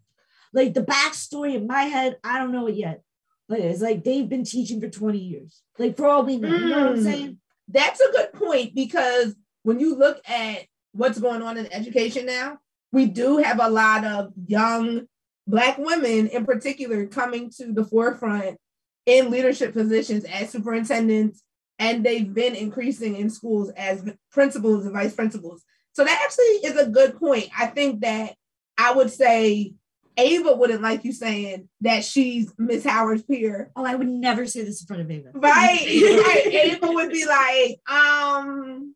Like 0.52 0.72
the 0.74 0.82
backstory 0.82 1.54
in 1.56 1.66
my 1.66 1.82
head, 1.82 2.18
I 2.24 2.38
don't 2.38 2.52
know 2.52 2.66
it 2.68 2.76
yet. 2.76 3.02
But 3.48 3.60
it's 3.60 3.82
like 3.82 4.02
they've 4.04 4.28
been 4.28 4.44
teaching 4.44 4.80
for 4.80 4.88
20 4.88 5.18
years. 5.18 5.62
Like 5.78 5.96
for 5.96 6.06
all 6.06 6.24
we 6.24 6.36
know, 6.38 6.48
you 6.48 6.68
know 6.68 6.78
what 6.78 6.86
I'm 6.88 6.96
Mm. 6.96 7.02
saying? 7.02 7.38
That's 7.68 8.00
a 8.00 8.12
good 8.12 8.32
point 8.32 8.74
because 8.74 9.34
when 9.62 9.80
you 9.80 9.96
look 9.96 10.20
at 10.28 10.64
what's 10.92 11.18
going 11.18 11.42
on 11.42 11.56
in 11.58 11.72
education 11.72 12.26
now, 12.26 12.58
we 12.92 13.06
do 13.06 13.38
have 13.38 13.60
a 13.60 13.68
lot 13.68 14.04
of 14.04 14.32
young 14.46 15.06
Black 15.48 15.78
women 15.78 16.26
in 16.26 16.44
particular 16.44 17.06
coming 17.06 17.50
to 17.58 17.72
the 17.72 17.84
forefront 17.84 18.58
in 19.06 19.30
leadership 19.30 19.72
positions 19.72 20.24
as 20.24 20.50
superintendents, 20.50 21.42
and 21.78 22.04
they've 22.04 22.32
been 22.32 22.56
increasing 22.56 23.14
in 23.16 23.30
schools 23.30 23.70
as 23.76 24.10
principals 24.32 24.84
and 24.84 24.94
vice 24.94 25.14
principals. 25.14 25.62
So 25.92 26.04
that 26.04 26.20
actually 26.24 26.68
is 26.68 26.76
a 26.76 26.90
good 26.90 27.18
point. 27.18 27.48
I 27.56 27.66
think 27.66 28.00
that 28.00 28.34
I 28.76 28.92
would 28.92 29.10
say 29.10 29.74
Ava 30.16 30.54
wouldn't 30.54 30.82
like 30.82 31.04
you 31.04 31.12
saying 31.12 31.68
that 31.82 32.04
she's 32.04 32.52
Miss 32.58 32.84
Howard's 32.84 33.22
peer. 33.22 33.70
Oh, 33.76 33.84
I 33.84 33.94
would 33.94 34.08
never 34.08 34.46
say 34.46 34.64
this 34.64 34.80
in 34.80 34.86
front 34.86 35.02
of 35.02 35.10
Ava. 35.10 35.30
Right, 35.34 35.44
right. 36.26 36.46
Ava 36.46 36.90
would 36.90 37.10
be 37.10 37.24
like, 37.24 37.80
um, 37.88 38.95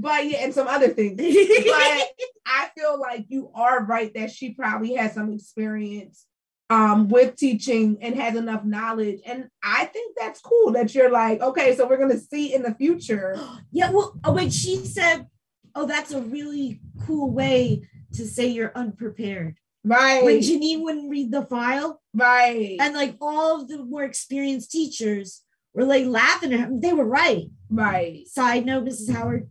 but 0.00 0.26
yeah, 0.26 0.38
and 0.38 0.54
some 0.54 0.68
other 0.68 0.88
things. 0.88 1.16
But 1.16 2.08
I 2.46 2.70
feel 2.76 2.98
like 2.98 3.26
you 3.28 3.50
are 3.54 3.84
right 3.84 4.12
that 4.14 4.30
she 4.30 4.54
probably 4.54 4.94
has 4.94 5.14
some 5.14 5.32
experience 5.32 6.26
um 6.70 7.08
with 7.08 7.36
teaching 7.36 7.98
and 8.02 8.14
has 8.14 8.36
enough 8.36 8.64
knowledge. 8.64 9.20
And 9.26 9.48
I 9.62 9.86
think 9.86 10.16
that's 10.18 10.40
cool 10.40 10.72
that 10.72 10.94
you're 10.94 11.10
like, 11.10 11.40
okay, 11.40 11.74
so 11.74 11.88
we're 11.88 11.98
gonna 11.98 12.18
see 12.18 12.54
in 12.54 12.62
the 12.62 12.74
future. 12.74 13.38
yeah, 13.70 13.90
well, 13.90 14.18
oh, 14.24 14.32
when 14.32 14.50
she 14.50 14.76
said, 14.84 15.26
"Oh, 15.74 15.86
that's 15.86 16.12
a 16.12 16.20
really 16.20 16.80
cool 17.06 17.30
way 17.30 17.88
to 18.14 18.26
say 18.26 18.46
you're 18.46 18.72
unprepared," 18.74 19.56
Right, 19.84 20.24
when 20.24 20.38
Janine 20.40 20.82
wouldn't 20.82 21.10
read 21.10 21.32
the 21.32 21.42
file, 21.42 22.00
right, 22.14 22.76
and 22.80 22.94
like 22.94 23.16
all 23.20 23.60
of 23.62 23.68
the 23.68 23.84
more 23.84 24.04
experienced 24.04 24.70
teachers 24.70 25.42
were 25.72 25.84
like 25.84 26.06
laughing 26.06 26.52
at 26.52 26.60
her, 26.60 26.70
they 26.72 26.92
were 26.92 27.04
right. 27.04 27.46
right. 27.70 28.26
Side 28.26 28.66
note: 28.66 28.84
Mrs. 28.84 29.14
Howard 29.14 29.48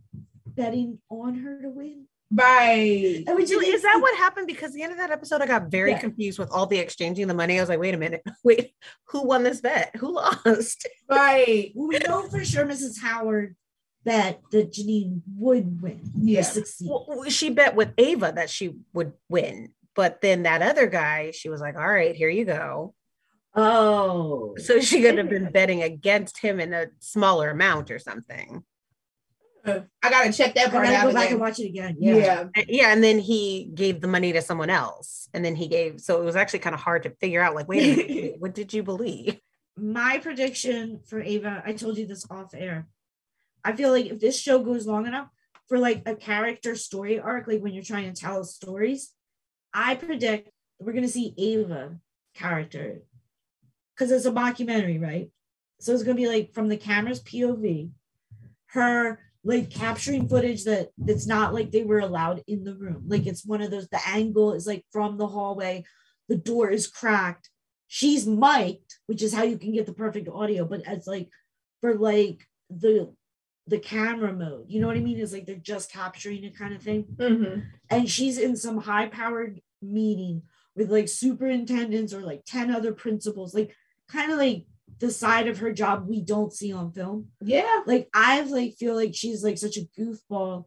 betting 0.58 0.98
on 1.08 1.36
her 1.38 1.62
to 1.62 1.70
win. 1.70 2.06
Right. 2.30 3.24
And 3.26 3.36
we 3.36 3.46
So 3.46 3.58
didn't 3.58 3.76
is 3.76 3.82
that 3.82 3.98
what 4.02 4.14
happened? 4.18 4.46
Because 4.48 4.72
at 4.72 4.74
the 4.74 4.82
end 4.82 4.92
of 4.92 4.98
that 4.98 5.10
episode, 5.10 5.40
I 5.40 5.46
got 5.46 5.70
very 5.70 5.92
Yeah. 5.92 5.98
confused 6.00 6.38
with 6.38 6.50
all 6.50 6.66
the 6.66 6.78
exchanging 6.78 7.26
the 7.26 7.32
money. 7.32 7.56
I 7.58 7.62
was 7.62 7.70
like, 7.70 7.78
wait 7.78 7.94
a 7.94 7.98
minute, 7.98 8.22
wait, 8.44 8.74
who 9.06 9.22
won 9.22 9.44
this 9.44 9.62
bet? 9.62 9.96
Who 9.96 10.12
lost? 10.14 10.86
Right. 11.08 11.72
Well, 11.74 11.88
we 11.88 11.98
know 12.00 12.28
for 12.28 12.44
sure 12.44 12.66
Mrs. 12.66 13.00
Howard 13.00 13.56
bet 14.04 14.42
that 14.52 14.72
Janine 14.74 15.22
would 15.38 15.80
win 15.80 16.02
Yeah. 16.16 16.42
succeed. 16.42 16.90
Well, 16.90 17.24
she 17.30 17.48
bet 17.48 17.74
with 17.74 17.94
Ava 17.96 18.32
that 18.36 18.50
she 18.50 18.74
would 18.92 19.14
win, 19.30 19.72
but 19.94 20.20
then 20.20 20.42
that 20.42 20.60
other 20.60 20.86
guy, 20.86 21.30
she 21.30 21.48
was 21.48 21.62
like, 21.62 21.76
all 21.76 21.88
right, 21.88 22.14
here 22.14 22.28
you 22.28 22.44
go. 22.44 22.94
oh, 23.54 24.54
So 24.58 24.80
she 24.80 25.00
could 25.00 25.16
have 25.16 25.30
been 25.30 25.50
betting 25.50 25.82
against 25.82 26.38
him 26.38 26.60
in 26.60 26.74
a 26.74 26.88
smaller 27.00 27.48
amount 27.50 27.90
or 27.90 27.98
something. 27.98 28.62
I 30.02 30.10
gotta 30.10 30.32
check 30.32 30.54
that 30.54 30.68
I 30.68 30.70
part 30.70 30.84
gotta 30.84 30.96
out. 30.96 31.06
go 31.08 31.12
back 31.12 31.30
and 31.30 31.40
watch 31.40 31.58
it 31.60 31.66
again. 31.66 31.96
Yeah. 31.98 32.16
Yeah. 32.16 32.40
And- 32.54 32.64
Yeah, 32.68 32.92
and 32.92 33.02
then 33.04 33.18
he 33.18 33.70
gave 33.74 34.00
the 34.00 34.08
money 34.08 34.32
to 34.32 34.42
someone 34.42 34.70
else, 34.70 35.28
and 35.34 35.44
then 35.44 35.54
he 35.56 35.68
gave. 35.68 36.00
So 36.00 36.20
it 36.20 36.24
was 36.24 36.36
actually 36.36 36.60
kind 36.60 36.74
of 36.74 36.80
hard 36.80 37.02
to 37.04 37.10
figure 37.20 37.40
out. 37.42 37.54
Like, 37.54 37.68
wait 37.68 37.82
a 37.82 37.96
minute, 38.06 38.34
what 38.40 38.54
did 38.54 38.72
you 38.72 38.82
believe? 38.82 39.40
My 39.76 40.18
prediction 40.18 41.00
for 41.06 41.20
Ava, 41.20 41.62
I 41.64 41.72
told 41.72 41.98
you 41.98 42.06
this 42.06 42.26
off 42.30 42.52
air. 42.54 42.88
I 43.64 43.72
feel 43.76 43.90
like 43.90 44.06
if 44.06 44.18
this 44.20 44.38
show 44.40 44.58
goes 44.60 44.86
long 44.86 45.06
enough 45.06 45.28
for 45.68 45.78
like 45.78 46.02
a 46.06 46.14
character 46.16 46.74
story 46.74 47.20
arc, 47.20 47.46
like 47.46 47.60
when 47.60 47.72
you're 47.74 47.84
trying 47.84 48.12
to 48.12 48.20
tell 48.20 48.42
stories, 48.44 49.12
I 49.74 49.94
predict 49.94 50.50
we're 50.80 50.92
gonna 50.92 51.08
see 51.08 51.34
Ava 51.36 51.96
character 52.34 53.02
because 53.94 54.10
it's 54.12 54.26
a 54.26 54.30
mockumentary, 54.32 55.00
right? 55.02 55.30
So 55.80 55.92
it's 55.92 56.02
gonna 56.02 56.14
be 56.16 56.28
like 56.28 56.54
from 56.54 56.68
the 56.68 56.76
camera's 56.76 57.20
POV, 57.22 57.90
her 58.70 59.18
like 59.48 59.70
capturing 59.70 60.28
footage 60.28 60.64
that 60.64 60.90
that's 60.98 61.26
not 61.26 61.54
like 61.54 61.70
they 61.72 61.82
were 61.82 62.00
allowed 62.00 62.44
in 62.46 62.64
the 62.64 62.74
room. 62.74 63.04
Like 63.06 63.26
it's 63.26 63.46
one 63.46 63.62
of 63.62 63.70
those, 63.70 63.88
the 63.88 64.06
angle 64.06 64.52
is 64.52 64.66
like 64.66 64.84
from 64.92 65.16
the 65.16 65.26
hallway, 65.26 65.84
the 66.28 66.36
door 66.36 66.68
is 66.68 66.86
cracked. 66.86 67.48
She's 67.86 68.26
mic'd, 68.26 68.96
which 69.06 69.22
is 69.22 69.32
how 69.32 69.44
you 69.44 69.56
can 69.56 69.72
get 69.72 69.86
the 69.86 69.94
perfect 69.94 70.28
audio, 70.28 70.66
but 70.66 70.82
as 70.86 71.06
like 71.06 71.30
for 71.80 71.94
like 71.94 72.46
the 72.68 73.14
the 73.66 73.78
camera 73.78 74.32
mode, 74.34 74.66
you 74.68 74.80
know 74.80 74.86
what 74.86 74.96
I 74.98 75.00
mean? 75.00 75.18
It's 75.18 75.32
like 75.32 75.46
they're 75.46 75.56
just 75.56 75.90
capturing 75.92 76.44
it 76.44 76.56
kind 76.58 76.74
of 76.74 76.82
thing 76.82 77.04
Mhm. 77.16 77.64
and 77.88 78.08
she's 78.08 78.36
in 78.36 78.54
some 78.54 78.78
high 78.78 79.08
powered 79.08 79.60
meeting 79.80 80.42
with 80.76 80.90
like 80.90 81.08
superintendents 81.08 82.12
or 82.12 82.20
like 82.20 82.42
10 82.46 82.70
other 82.70 82.92
principals 82.92 83.54
like 83.54 83.74
kind 84.08 84.30
of 84.30 84.38
like 84.38 84.66
the 85.00 85.10
side 85.10 85.46
of 85.48 85.58
her 85.58 85.72
job 85.72 86.06
we 86.08 86.20
don't 86.20 86.52
see 86.52 86.72
on 86.72 86.90
film 86.92 87.28
Yeah. 87.40 87.82
like 87.86 88.08
i 88.14 88.40
like 88.42 88.74
feel 88.74 88.94
like 88.94 89.14
she's 89.14 89.44
like 89.44 89.58
such 89.58 89.76
a 89.76 89.88
goofball 90.00 90.64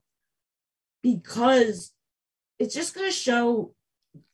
because 1.04 1.91
it's 2.60 2.74
just 2.74 2.94
going 2.94 3.08
to 3.08 3.12
show 3.15 3.74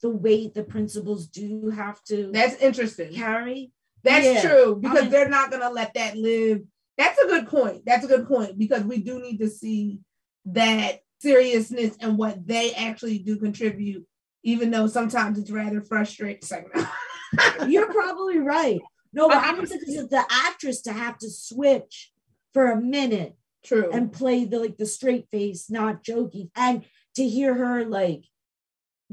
the 0.01 0.09
weight 0.09 0.53
the 0.53 0.63
principals 0.63 1.27
do 1.27 1.69
have 1.69 2.03
to 2.05 2.31
That's 2.33 2.55
interesting. 2.61 3.13
carry 3.13 3.71
That's 4.03 4.25
Yeah. 4.25 4.41
true 4.41 4.75
because 4.81 5.03
mean- 5.03 5.11
they're 5.11 5.29
not 5.29 5.51
gonna 5.51 5.69
let 5.69 5.93
that 5.95 6.15
live. 6.17 6.61
That's 6.97 7.19
a 7.19 7.27
good 7.27 7.47
point. 7.47 7.83
That's 7.85 8.03
a 8.05 8.07
good 8.07 8.27
point 8.27 8.57
because 8.57 8.83
we 8.83 9.01
do 9.03 9.19
need 9.21 9.37
to 9.39 9.49
see 9.49 9.99
that 10.45 10.99
seriousness 11.19 11.95
and 11.99 12.17
what 12.17 12.45
they 12.47 12.73
actually 12.73 13.19
do 13.19 13.37
contribute, 13.37 14.05
even 14.43 14.71
though 14.71 14.87
sometimes 14.87 15.37
it's 15.37 15.51
rather 15.51 15.81
frustrating. 15.81 16.65
You're 17.67 17.91
probably 17.91 18.39
right 18.39 18.79
no 19.13 19.27
but 19.27 19.37
i'm 19.37 19.59
just 19.65 19.73
because 19.85 20.07
the 20.09 20.25
actress 20.29 20.81
to 20.81 20.93
have 20.93 21.17
to 21.17 21.29
switch 21.29 22.11
for 22.53 22.71
a 22.71 22.81
minute 22.81 23.35
true. 23.67 23.89
and 23.91 24.11
play 24.11 24.45
the 24.45 24.59
like 24.59 24.77
the 24.77 24.85
straight 24.85 25.27
face, 25.29 25.69
not 25.69 26.03
joking. 26.03 26.49
And 26.55 26.83
to 27.15 27.27
hear 27.27 27.53
her 27.53 27.85
like 27.85 28.23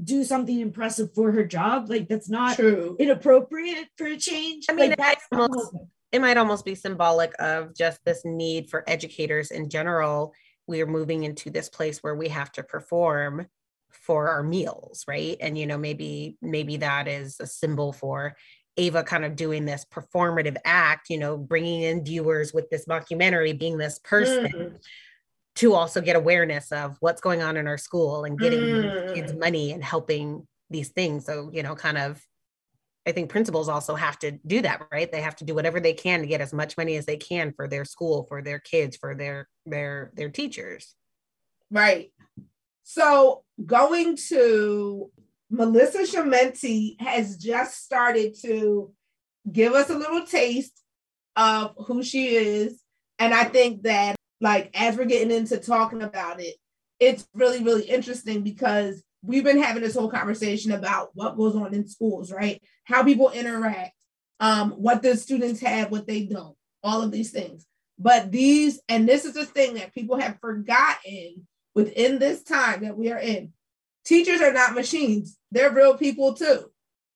do 0.03 0.25
something 0.25 0.61
impressive 0.61 1.15
for 1.15 1.33
her 1.33 1.45
job, 1.45 1.89
like 1.89 2.09
that's 2.09 2.31
not 2.31 2.57
true. 2.57 2.97
inappropriate 2.99 3.89
for 3.97 4.07
a 4.07 4.17
change. 4.17 4.67
I 4.69 4.73
mean, 4.73 4.91
like, 4.91 4.99
that's 4.99 5.25
almost- 5.33 5.77
it 6.13 6.21
might 6.21 6.37
almost 6.37 6.65
be 6.65 6.77
symbolic 6.77 7.33
of 7.41 7.75
just 7.75 7.99
this 8.05 8.25
need 8.25 8.71
for 8.71 8.85
educators 8.87 9.51
in 9.51 9.69
general. 9.69 10.33
We 10.69 10.81
are 10.81 10.87
moving 10.87 11.25
into 11.25 11.51
this 11.51 11.69
place 11.69 12.03
where 12.03 12.15
we 12.15 12.29
have 12.29 12.53
to 12.53 12.63
perform 12.63 13.49
for 13.91 14.29
our 14.29 14.43
meals, 14.43 15.05
right? 15.09 15.37
And 15.41 15.59
you 15.59 15.67
know, 15.67 15.79
maybe 15.79 16.37
maybe 16.41 16.79
that 16.79 17.09
is 17.09 17.37
a 17.41 17.47
symbol 17.47 17.93
for 17.93 18.37
Ava 18.77 19.05
kind 19.05 19.25
of 19.25 19.37
doing 19.37 19.65
this 19.65 19.85
performative 19.85 20.57
act, 20.65 21.09
you 21.11 21.19
know, 21.19 21.37
bringing 21.37 21.83
in 21.83 22.05
viewers 22.05 22.53
with 22.53 22.69
this 22.71 22.85
documentary, 22.85 23.53
being 23.53 23.79
this 23.79 23.99
person 24.01 24.47
Mhm. 24.55 24.81
to 25.57 25.75
also 25.75 26.01
get 26.01 26.17
awareness 26.17 26.73
of 26.73 26.97
what's 27.01 27.21
going 27.21 27.43
on 27.43 27.57
in 27.57 27.67
our 27.69 27.79
school 27.79 28.25
and 28.25 28.41
getting 28.41 28.61
Mm. 28.61 29.15
kids 29.15 29.33
money 29.35 29.73
and 29.73 29.85
helping 29.85 30.49
these 30.71 30.91
things. 30.91 31.25
So, 31.27 31.51
you 31.53 31.63
know, 31.63 31.77
kind 31.77 31.99
of, 31.99 32.21
I 33.07 33.13
think 33.13 33.31
principals 33.31 33.69
also 33.69 33.95
have 33.95 34.19
to 34.21 34.33
do 34.33 34.63
that, 34.63 34.89
right? 34.91 35.11
They 35.13 35.21
have 35.21 35.37
to 35.37 35.45
do 35.45 35.55
whatever 35.55 35.79
they 35.79 35.93
can 35.95 36.21
to 36.23 36.27
get 36.27 36.41
as 36.41 36.53
much 36.53 36.77
money 36.77 36.97
as 36.97 37.07
they 37.07 37.19
can 37.19 37.53
for 37.53 37.69
their 37.69 37.85
school, 37.85 38.25
for 38.29 38.43
their 38.43 38.59
kids, 38.59 38.97
for 38.97 39.15
their 39.15 39.49
their 39.67 40.11
their 40.15 40.31
teachers. 40.31 40.97
Right. 41.71 42.13
So 42.83 43.45
going 43.65 44.17
to 44.29 45.13
Melissa 45.55 46.01
Schemmenti 46.01 47.01
has 47.01 47.37
just 47.37 47.85
started 47.85 48.35
to 48.43 48.93
give 49.51 49.73
us 49.73 49.89
a 49.89 49.97
little 49.97 50.27
taste 50.27 50.83
of 51.37 51.75
who 51.87 52.03
she 52.03 52.35
is. 52.35 52.81
And 53.19 53.33
I 53.33 53.45
think 53.45 53.83
that 53.83 54.17
like 54.41 54.71
as 54.75 54.97
we're 54.97 55.05
getting 55.05 55.31
into 55.31 55.59
talking 55.59 56.03
about 56.03 56.41
it, 56.41 56.57
it's 56.99 57.27
really, 57.35 57.63
really 57.63 57.85
interesting 57.85 58.43
because 58.43 59.03
we've 59.23 59.45
been 59.45 59.63
having 59.63 59.83
this 59.83 59.95
whole 59.95 60.11
conversation 60.11 60.73
about 60.73 61.11
what 61.15 61.37
goes 61.37 61.55
on 61.55 61.73
in 61.73 61.87
schools, 61.87 62.33
right? 62.33 62.61
How 62.85 63.05
people 63.05 63.31
interact, 63.31 63.93
um, 64.41 64.73
what 64.73 65.03
the 65.03 65.17
students 65.17 65.61
have, 65.61 65.91
what 65.91 66.07
they 66.07 66.25
don't, 66.25 66.57
all 66.83 67.03
of 67.03 67.11
these 67.13 67.31
things. 67.31 67.67
But 67.99 68.33
these, 68.33 68.81
and 68.89 69.09
this 69.09 69.25
is 69.25 69.35
the 69.35 69.47
thing 69.47 69.75
that 69.75 69.95
people 69.95 70.19
have 70.19 70.39
forgotten 70.41 71.47
within 71.75 72.19
this 72.19 72.43
time 72.43 72.83
that 72.83 72.97
we 72.97 73.13
are 73.13 73.19
in. 73.19 73.53
Teachers 74.05 74.41
are 74.41 74.53
not 74.53 74.75
machines, 74.75 75.39
they're 75.51 75.73
real 75.73 75.97
people 75.97 76.35
too. 76.35 76.71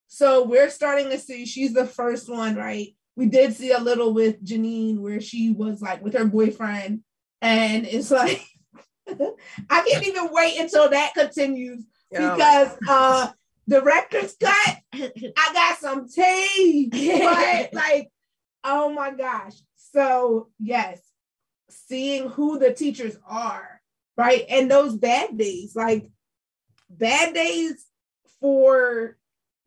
So 0.07 0.45
we're 0.45 0.71
starting 0.71 1.11
to 1.11 1.19
see 1.19 1.45
she's 1.45 1.75
the 1.75 1.87
first 1.87 2.31
one, 2.31 2.57
right? 2.57 2.95
We 3.15 3.27
did 3.27 3.55
see 3.55 3.73
a 3.73 3.79
little 3.81 4.15
with 4.15 4.43
Janine 4.45 4.99
where 4.99 5.21
she 5.21 5.51
was 5.51 5.83
like 5.83 6.03
with 6.03 6.15
her 6.15 6.25
boyfriend, 6.25 7.03
and 7.43 7.87
it's 7.87 8.11
like, 8.11 8.43
I 9.09 9.83
can't 9.89 10.07
even 10.07 10.29
wait 10.33 10.59
until 10.59 10.89
that 10.91 11.15
continues 11.15 11.85
because 12.11 12.77
uh 12.89 13.31
director's 13.69 14.35
cut, 14.41 14.77
I 14.95 15.51
got 15.53 15.79
some 15.79 16.09
tea, 16.09 16.89
but 16.91 17.69
like, 17.73 18.11
oh 18.65 18.91
my 18.93 19.11
gosh. 19.11 19.55
So 19.93 20.49
yes, 20.59 21.01
seeing 21.71 22.29
who 22.29 22.59
the 22.59 22.73
teachers 22.73 23.17
are, 23.29 23.81
right? 24.17 24.45
And 24.49 24.71
those 24.71 24.97
bad 24.97 25.37
days, 25.37 25.77
like 25.77 26.09
bad 26.91 27.35
days 27.35 27.87
for 28.41 29.17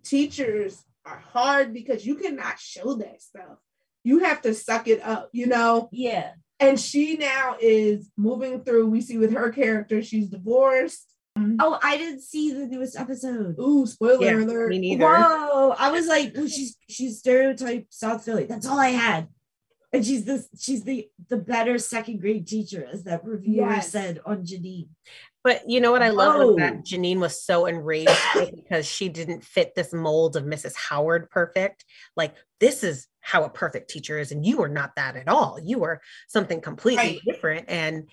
teachers 0.03 0.83
are 1.05 1.17
hard 1.33 1.73
because 1.73 2.05
you 2.05 2.15
cannot 2.15 2.59
show 2.59 2.95
that 2.95 3.21
stuff. 3.21 3.57
You 4.03 4.19
have 4.19 4.41
to 4.43 4.53
suck 4.53 4.87
it 4.87 5.01
up, 5.03 5.29
you 5.31 5.47
know? 5.47 5.89
yeah. 5.91 6.33
And 6.59 6.79
she 6.79 7.17
now 7.17 7.55
is 7.59 8.11
moving 8.15 8.63
through. 8.63 8.85
We 8.87 9.01
see 9.01 9.17
with 9.17 9.33
her 9.33 9.49
character, 9.51 10.03
she's 10.03 10.29
divorced. 10.29 11.07
Oh, 11.59 11.79
I 11.81 11.97
didn't 11.97 12.21
see 12.21 12.53
the 12.53 12.67
newest 12.67 12.95
episode. 12.99 13.55
Ooh, 13.59 13.87
spoiler 13.87 14.23
Yeah, 14.25 14.35
alert. 14.45 14.69
me 14.69 14.77
neither. 14.77 15.05
Whoa. 15.07 15.71
I 15.79 15.89
was 15.89 16.05
like, 16.07 16.33
well, 16.35 16.47
she's 16.47 16.77
she's 16.87 17.17
stereotype 17.17 17.87
South 17.89 18.23
Philly. 18.23 18.45
That's 18.45 18.67
all 18.67 18.77
I 18.77 18.89
had. 18.89 19.29
And 19.91 20.05
she's 20.05 20.23
this 20.25 20.49
she's 20.59 20.83
the 20.83 21.09
the 21.29 21.37
better 21.37 21.79
second 21.79 22.19
grade 22.21 22.45
teacher, 22.45 22.85
as 22.91 23.05
that 23.05 23.23
reviewer 23.25 23.67
Yes. 23.69 23.89
said 23.91 24.19
on 24.23 24.45
Janine. 24.45 24.89
But 25.43 25.67
you 25.67 25.81
know 25.81 25.91
what 25.91 26.03
I 26.03 26.09
love 26.09 26.35
was 26.37 26.49
Oh. 26.49 26.55
that 26.57 26.85
Janine 26.85 27.19
was 27.19 27.43
so 27.43 27.65
enraged 27.65 28.11
because 28.55 28.85
she 28.85 29.09
didn't 29.09 29.43
fit 29.43 29.73
this 29.75 29.91
mold 29.91 30.35
of 30.35 30.43
Mrs. 30.43 30.75
Howard 30.75 31.29
perfect. 31.31 31.83
Like, 32.15 32.35
this 32.59 32.83
is 32.83 33.07
how 33.21 33.43
a 33.43 33.49
perfect 33.49 33.89
teacher 33.89 34.19
is, 34.19 34.31
and 34.31 34.45
you 34.45 34.57
were 34.57 34.69
not 34.69 34.95
that 34.97 35.15
at 35.15 35.27
all. 35.27 35.59
You 35.61 35.79
were 35.79 36.01
something 36.27 36.61
completely 36.61 37.03
Right. 37.03 37.21
different. 37.25 37.65
And, 37.69 38.09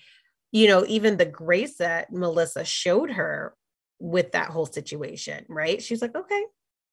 you 0.51 0.67
know, 0.67 0.85
even 0.87 1.17
the 1.17 1.25
grace 1.25 1.77
that 1.77 2.11
Melissa 2.11 2.65
showed 2.65 3.11
her 3.11 3.53
with 3.99 4.31
that 4.31 4.49
whole 4.49 4.65
situation, 4.65 5.45
right? 5.49 5.81
She's 5.83 6.01
like, 6.01 6.15
okay, 6.15 6.43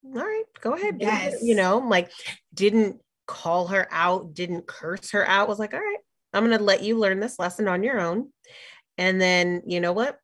all 0.05 0.13
right, 0.13 0.45
go 0.61 0.75
ahead. 0.75 0.99
Yes. 1.01 1.43
You 1.43 1.55
know, 1.55 1.79
like, 1.79 2.11
didn't 2.53 3.01
call 3.27 3.69
her 3.69 3.89
out, 3.91 4.35
didn't 4.35 4.67
curse 4.67 5.11
her 5.13 5.27
out, 5.27 5.49
was 5.49 5.59
like, 5.59 5.73
all 5.73 5.81
right, 5.81 5.99
I'm 6.35 6.45
going 6.45 6.57
to 6.59 6.63
let 6.63 6.83
you 6.83 6.99
learn 6.99 7.21
this 7.21 7.39
lesson 7.39 7.69
on 7.69 7.83
your 7.83 7.99
own. 8.01 8.33
And 8.99 9.21
then, 9.21 9.63
you 9.67 9.81
know 9.81 9.93
what? 9.93 10.19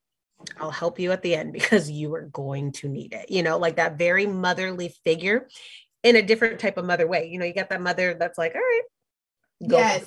I'll 0.59 0.71
help 0.71 0.99
you 0.99 1.13
at 1.13 1.23
the 1.23 1.35
end 1.35 1.53
because 1.53 1.91
you 1.91 2.15
are 2.15 2.23
going 2.23 2.73
to 2.73 2.89
need 2.89 3.13
it. 3.13 3.31
You 3.31 3.43
know, 3.43 3.59
like 3.59 3.77
that 3.77 3.99
very 3.99 4.27
motherly 4.27 4.95
figure 5.05 5.49
in 6.03 6.17
a 6.17 6.23
different 6.23 6.59
type 6.59 6.77
of 6.79 6.85
mother 6.85 7.07
way. 7.07 7.29
You 7.29 7.39
know, 7.39 7.45
you 7.45 7.55
got 7.55 7.71
that 7.71 7.81
mother 7.81 8.15
that's 8.15 8.39
like, 8.39 8.55
all 8.55 8.61
right, 8.61 8.83
go 9.69 9.79
Yes. 9.79 10.07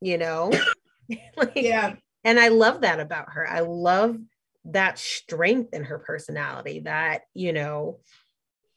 you 0.00 0.18
know, 0.18 0.52
like, 1.36 1.52
Yeah. 1.56 1.94
and 2.24 2.38
I 2.40 2.48
love 2.48 2.80
that 2.82 3.00
about 3.00 3.30
her. 3.30 3.48
I 3.48 3.60
love 3.60 4.18
that 4.66 4.98
strength 4.98 5.72
in 5.72 5.84
her 5.84 5.98
personality 5.98 6.80
that, 6.80 7.22
you 7.34 7.52
know, 7.52 8.00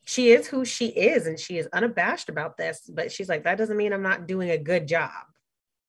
she 0.06 0.32
is 0.32 0.48
who 0.48 0.66
she 0.66 0.88
is 0.88 1.28
and 1.28 1.40
she 1.40 1.58
is 1.58 1.68
unabashed 1.74 2.30
about 2.30 2.58
this, 2.58 2.90
but 2.92 3.12
she's 3.12 3.30
like, 3.30 3.44
that 3.44 3.58
doesn't 3.58 3.78
mean 3.78 3.94
I'm 3.94 4.02
not 4.02 4.28
doing 4.28 4.50
a 4.50 4.58
good 4.58 4.88
job. 4.88 5.12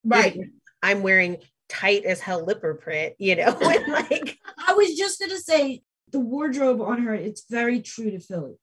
Right. 0.04 0.38
I'm 0.82 1.02
wearing 1.02 1.38
tight 1.68 2.04
as 2.04 2.20
hell 2.20 2.44
lipper 2.44 2.74
print, 2.74 3.14
you 3.18 3.36
know, 3.36 3.56
and 3.60 3.92
like 3.92 4.38
I 4.70 4.74
was 4.74 4.94
just 4.94 5.18
gonna 5.20 5.38
say 5.38 5.82
the 6.12 6.20
wardrobe 6.20 6.80
on 6.80 7.02
her, 7.02 7.14
it's 7.14 7.44
very 7.50 7.80
true 7.80 8.10
to 8.10 8.20
Philly. 8.20 8.54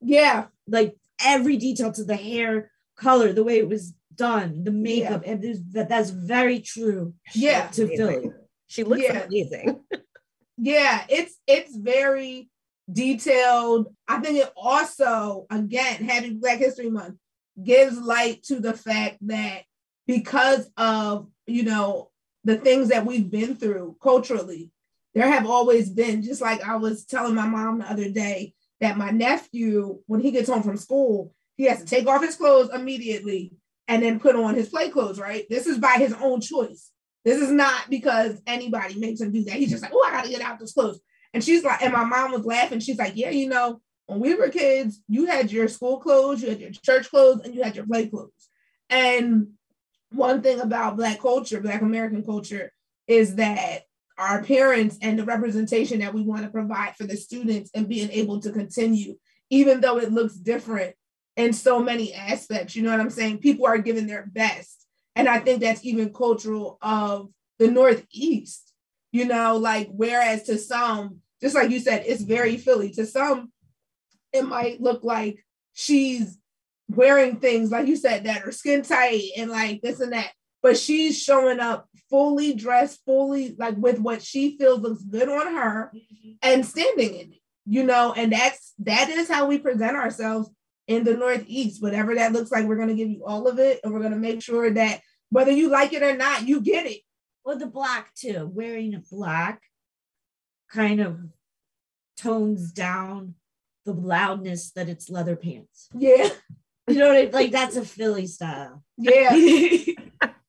Yeah. 0.00 0.46
Like 0.66 0.96
every 1.24 1.56
detail 1.58 1.92
to 1.92 2.04
the 2.04 2.16
hair 2.16 2.70
color, 2.96 3.32
the 3.32 3.44
way 3.44 3.58
it 3.58 3.68
was 3.68 3.94
done, 4.14 4.64
the 4.64 4.70
makeup, 4.70 5.22
and 5.26 5.42
that 5.72 5.88
that's 5.90 6.10
very 6.10 6.60
true 6.60 7.14
Yeah. 7.34 7.66
to 7.68 7.84
amazing. 7.84 7.96
Philly. 7.98 8.30
she 8.68 8.84
looks 8.84 9.02
Yeah. 9.02 9.22
amazing. 9.24 9.80
Yeah, 10.62 11.04
it's 11.08 11.38
it's 11.46 11.74
very 11.74 12.50
detailed. 12.92 13.94
I 14.06 14.20
think 14.20 14.36
it 14.40 14.52
also, 14.54 15.46
again, 15.48 16.04
having 16.04 16.38
Black 16.38 16.58
History 16.58 16.90
Month 16.90 17.16
gives 17.64 17.96
light 17.98 18.42
to 18.44 18.60
the 18.60 18.74
fact 18.74 19.16
that 19.22 19.62
because 20.06 20.68
of 20.76 21.28
you 21.46 21.62
know 21.62 22.10
the 22.44 22.58
things 22.58 22.88
that 22.88 23.06
we've 23.06 23.30
been 23.30 23.56
through 23.56 23.96
culturally, 24.02 24.70
there 25.14 25.28
have 25.28 25.46
always 25.46 25.90
been, 25.90 26.22
just 26.22 26.40
like 26.40 26.62
I 26.62 26.76
was 26.76 27.04
telling 27.04 27.34
my 27.34 27.46
mom 27.46 27.78
the 27.78 27.90
other 27.90 28.10
day, 28.10 28.54
that 28.80 28.96
my 28.96 29.10
nephew, 29.10 29.98
when 30.06 30.20
he 30.20 30.30
gets 30.30 30.48
home 30.48 30.62
from 30.62 30.76
school, 30.76 31.34
he 31.56 31.64
has 31.64 31.80
to 31.80 31.84
take 31.84 32.06
off 32.06 32.22
his 32.22 32.36
clothes 32.36 32.70
immediately 32.72 33.52
and 33.88 34.02
then 34.02 34.20
put 34.20 34.36
on 34.36 34.54
his 34.54 34.68
play 34.68 34.88
clothes, 34.88 35.18
right? 35.18 35.44
This 35.50 35.66
is 35.66 35.78
by 35.78 35.94
his 35.98 36.14
own 36.14 36.40
choice. 36.40 36.90
This 37.24 37.42
is 37.42 37.50
not 37.50 37.90
because 37.90 38.40
anybody 38.46 38.98
makes 38.98 39.20
him 39.20 39.32
do 39.32 39.44
that. 39.44 39.54
He's 39.54 39.70
just 39.70 39.82
like, 39.82 39.92
oh, 39.94 40.06
I 40.06 40.12
gotta 40.12 40.30
get 40.30 40.40
out 40.40 40.58
this 40.58 40.72
clothes. 40.72 41.00
And 41.34 41.44
she's 41.44 41.62
like, 41.62 41.82
and 41.82 41.92
my 41.92 42.04
mom 42.04 42.32
was 42.32 42.46
laughing. 42.46 42.80
She's 42.80 42.98
like, 42.98 43.12
yeah, 43.16 43.30
you 43.30 43.48
know, 43.48 43.80
when 44.06 44.20
we 44.20 44.34
were 44.34 44.48
kids, 44.48 45.02
you 45.08 45.26
had 45.26 45.52
your 45.52 45.68
school 45.68 46.00
clothes, 46.00 46.42
you 46.42 46.48
had 46.48 46.60
your 46.60 46.70
church 46.70 47.10
clothes, 47.10 47.42
and 47.44 47.54
you 47.54 47.62
had 47.62 47.76
your 47.76 47.86
play 47.86 48.06
clothes. 48.06 48.30
And 48.88 49.48
one 50.10 50.42
thing 50.42 50.60
about 50.60 50.96
Black 50.96 51.20
culture, 51.20 51.60
Black 51.60 51.82
American 51.82 52.24
culture, 52.24 52.72
is 53.06 53.36
that 53.36 53.82
our 54.20 54.42
parents 54.42 54.98
and 55.00 55.18
the 55.18 55.24
representation 55.24 56.00
that 56.00 56.14
we 56.14 56.22
want 56.22 56.42
to 56.42 56.50
provide 56.50 56.94
for 56.96 57.04
the 57.04 57.16
students 57.16 57.70
and 57.74 57.88
being 57.88 58.10
able 58.10 58.40
to 58.40 58.52
continue, 58.52 59.16
even 59.48 59.80
though 59.80 59.98
it 59.98 60.12
looks 60.12 60.34
different 60.34 60.94
in 61.36 61.52
so 61.52 61.82
many 61.82 62.12
aspects. 62.12 62.76
You 62.76 62.82
know 62.82 62.90
what 62.90 63.00
I'm 63.00 63.10
saying? 63.10 63.38
People 63.38 63.66
are 63.66 63.78
giving 63.78 64.06
their 64.06 64.26
best. 64.26 64.86
And 65.16 65.28
I 65.28 65.38
think 65.38 65.60
that's 65.60 65.84
even 65.84 66.12
cultural 66.12 66.78
of 66.82 67.30
the 67.58 67.70
Northeast, 67.70 68.72
you 69.12 69.24
know, 69.24 69.56
like 69.56 69.88
whereas 69.90 70.44
to 70.44 70.58
some, 70.58 71.20
just 71.40 71.54
like 71.54 71.70
you 71.70 71.80
said, 71.80 72.04
it's 72.06 72.22
very 72.22 72.56
Philly. 72.56 72.90
To 72.92 73.06
some, 73.06 73.50
it 74.32 74.42
might 74.42 74.80
look 74.80 75.02
like 75.02 75.44
she's 75.72 76.38
wearing 76.88 77.36
things, 77.36 77.70
like 77.70 77.86
you 77.86 77.96
said, 77.96 78.24
that 78.24 78.44
are 78.44 78.52
skin 78.52 78.82
tight 78.82 79.30
and 79.36 79.50
like 79.50 79.80
this 79.82 80.00
and 80.00 80.12
that. 80.12 80.30
But 80.62 80.76
she's 80.76 81.20
showing 81.20 81.60
up 81.60 81.88
fully 82.10 82.52
dressed, 82.54 83.00
fully 83.04 83.54
like 83.58 83.76
with 83.76 83.98
what 83.98 84.22
she 84.22 84.58
feels 84.58 84.80
looks 84.80 85.02
good 85.02 85.28
on 85.28 85.54
her 85.54 85.92
mm-hmm. 85.94 86.32
and 86.42 86.66
standing 86.66 87.14
in 87.14 87.32
it, 87.32 87.40
you 87.66 87.84
know, 87.84 88.12
and 88.12 88.32
that's 88.32 88.74
that 88.80 89.08
is 89.08 89.28
how 89.28 89.46
we 89.46 89.58
present 89.58 89.96
ourselves 89.96 90.50
in 90.86 91.04
the 91.04 91.16
Northeast. 91.16 91.82
Whatever 91.82 92.14
that 92.16 92.32
looks 92.32 92.50
like, 92.50 92.66
we're 92.66 92.76
gonna 92.76 92.94
give 92.94 93.08
you 93.08 93.24
all 93.24 93.48
of 93.48 93.58
it, 93.58 93.80
and 93.82 93.92
we're 93.92 94.02
gonna 94.02 94.16
make 94.16 94.42
sure 94.42 94.70
that 94.70 95.00
whether 95.30 95.52
you 95.52 95.70
like 95.70 95.92
it 95.92 96.02
or 96.02 96.16
not, 96.16 96.46
you 96.46 96.60
get 96.60 96.86
it. 96.86 97.00
Or 97.44 97.54
the 97.54 97.66
black 97.66 98.12
too. 98.14 98.50
Wearing 98.52 98.94
a 98.94 99.02
black 99.10 99.62
kind 100.70 101.00
of 101.00 101.18
tones 102.16 102.72
down 102.72 103.34
the 103.86 103.92
loudness 103.92 104.72
that 104.72 104.88
it's 104.88 105.08
leather 105.08 105.36
pants. 105.36 105.88
Yeah, 105.94 106.28
You 106.88 106.98
know 106.98 107.08
what 107.08 107.16
I 107.16 107.22
mean? 107.22 107.30
like? 107.30 107.50
That's 107.52 107.76
a 107.76 107.84
Philly 107.84 108.26
style. 108.26 108.82
yeah, 108.98 109.30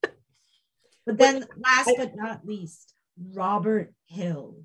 but 1.12 1.20
then 1.20 1.46
last 1.58 1.92
but 1.98 2.16
not 2.16 2.46
least, 2.46 2.94
Robert 3.34 3.94
Hill, 4.06 4.58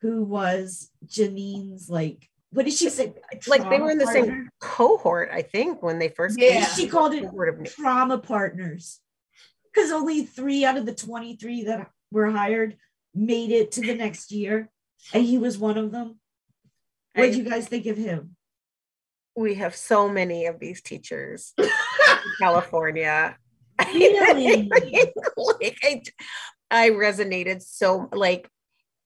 who 0.00 0.24
was 0.24 0.90
Janine's 1.06 1.88
like, 1.88 2.28
what 2.50 2.64
did 2.64 2.74
she 2.74 2.90
say? 2.90 3.14
like 3.46 3.68
they 3.70 3.78
were 3.78 3.90
in 3.90 3.98
the 3.98 4.06
same 4.06 4.48
cohort, 4.60 5.30
I 5.32 5.42
think, 5.42 5.82
when 5.82 5.98
they 5.98 6.08
first 6.08 6.38
Yeah. 6.38 6.66
She 6.66 6.86
called 6.86 7.14
it 7.14 7.28
trauma 7.64 8.18
partners 8.18 9.00
because 9.72 9.90
only 9.90 10.24
three 10.24 10.64
out 10.64 10.76
of 10.76 10.86
the 10.86 10.94
23 10.94 11.64
that 11.64 11.90
were 12.10 12.30
hired 12.30 12.76
made 13.14 13.50
it 13.50 13.72
to 13.72 13.80
the 13.80 13.94
next 13.94 14.32
year 14.32 14.70
and 15.12 15.24
he 15.24 15.38
was 15.38 15.58
one 15.58 15.76
of 15.76 15.92
them 15.92 16.18
what 17.14 17.24
did 17.26 17.36
you 17.36 17.44
guys 17.44 17.68
think 17.68 17.84
of 17.84 17.96
him 17.96 18.36
we 19.36 19.54
have 19.54 19.74
so 19.74 20.08
many 20.08 20.46
of 20.46 20.58
these 20.58 20.82
teachers 20.82 21.54
in 21.58 21.68
California. 22.40 23.36
Really? 23.78 24.70
like 25.36 25.78
I, 25.82 26.02
I 26.70 26.90
resonated 26.90 27.62
so 27.62 28.08
like 28.12 28.48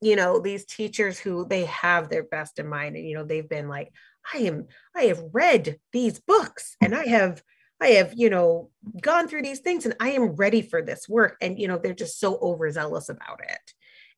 you 0.01 0.17
know 0.17 0.39
these 0.39 0.65
teachers 0.67 1.19
who 1.19 1.47
they 1.47 1.65
have 1.65 2.09
their 2.09 2.25
best 2.25 2.59
in 2.59 2.69
mind 2.69 2.97
and 2.97 3.07
you 3.07 3.15
know 3.15 3.25
they've 3.25 3.49
been 3.49 3.69
like 3.69 3.93
I 4.35 4.39
am 4.39 4.67
I 4.95 5.05
have 5.05 5.23
read 5.33 5.79
these 5.93 6.21
books 6.21 6.77
and 6.81 6.95
I 6.95 7.07
have 7.07 7.43
I 7.81 7.89
have 7.89 8.13
you 8.17 8.31
know 8.31 8.71
gone 9.01 9.29
through 9.29 9.43
these 9.43 9.61
things 9.61 9.85
and 9.85 9.97
I 10.01 10.11
am 10.11 10.37
ready 10.37 10.63
for 10.63 10.83
this 10.83 11.09
work. 11.09 11.37
And 11.41 11.59
you 11.59 11.69
know 11.69 11.79
they're 11.79 11.95
just 11.95 12.21
so 12.21 12.39
overzealous 12.41 13.09
about 13.09 13.41
it. 13.43 13.73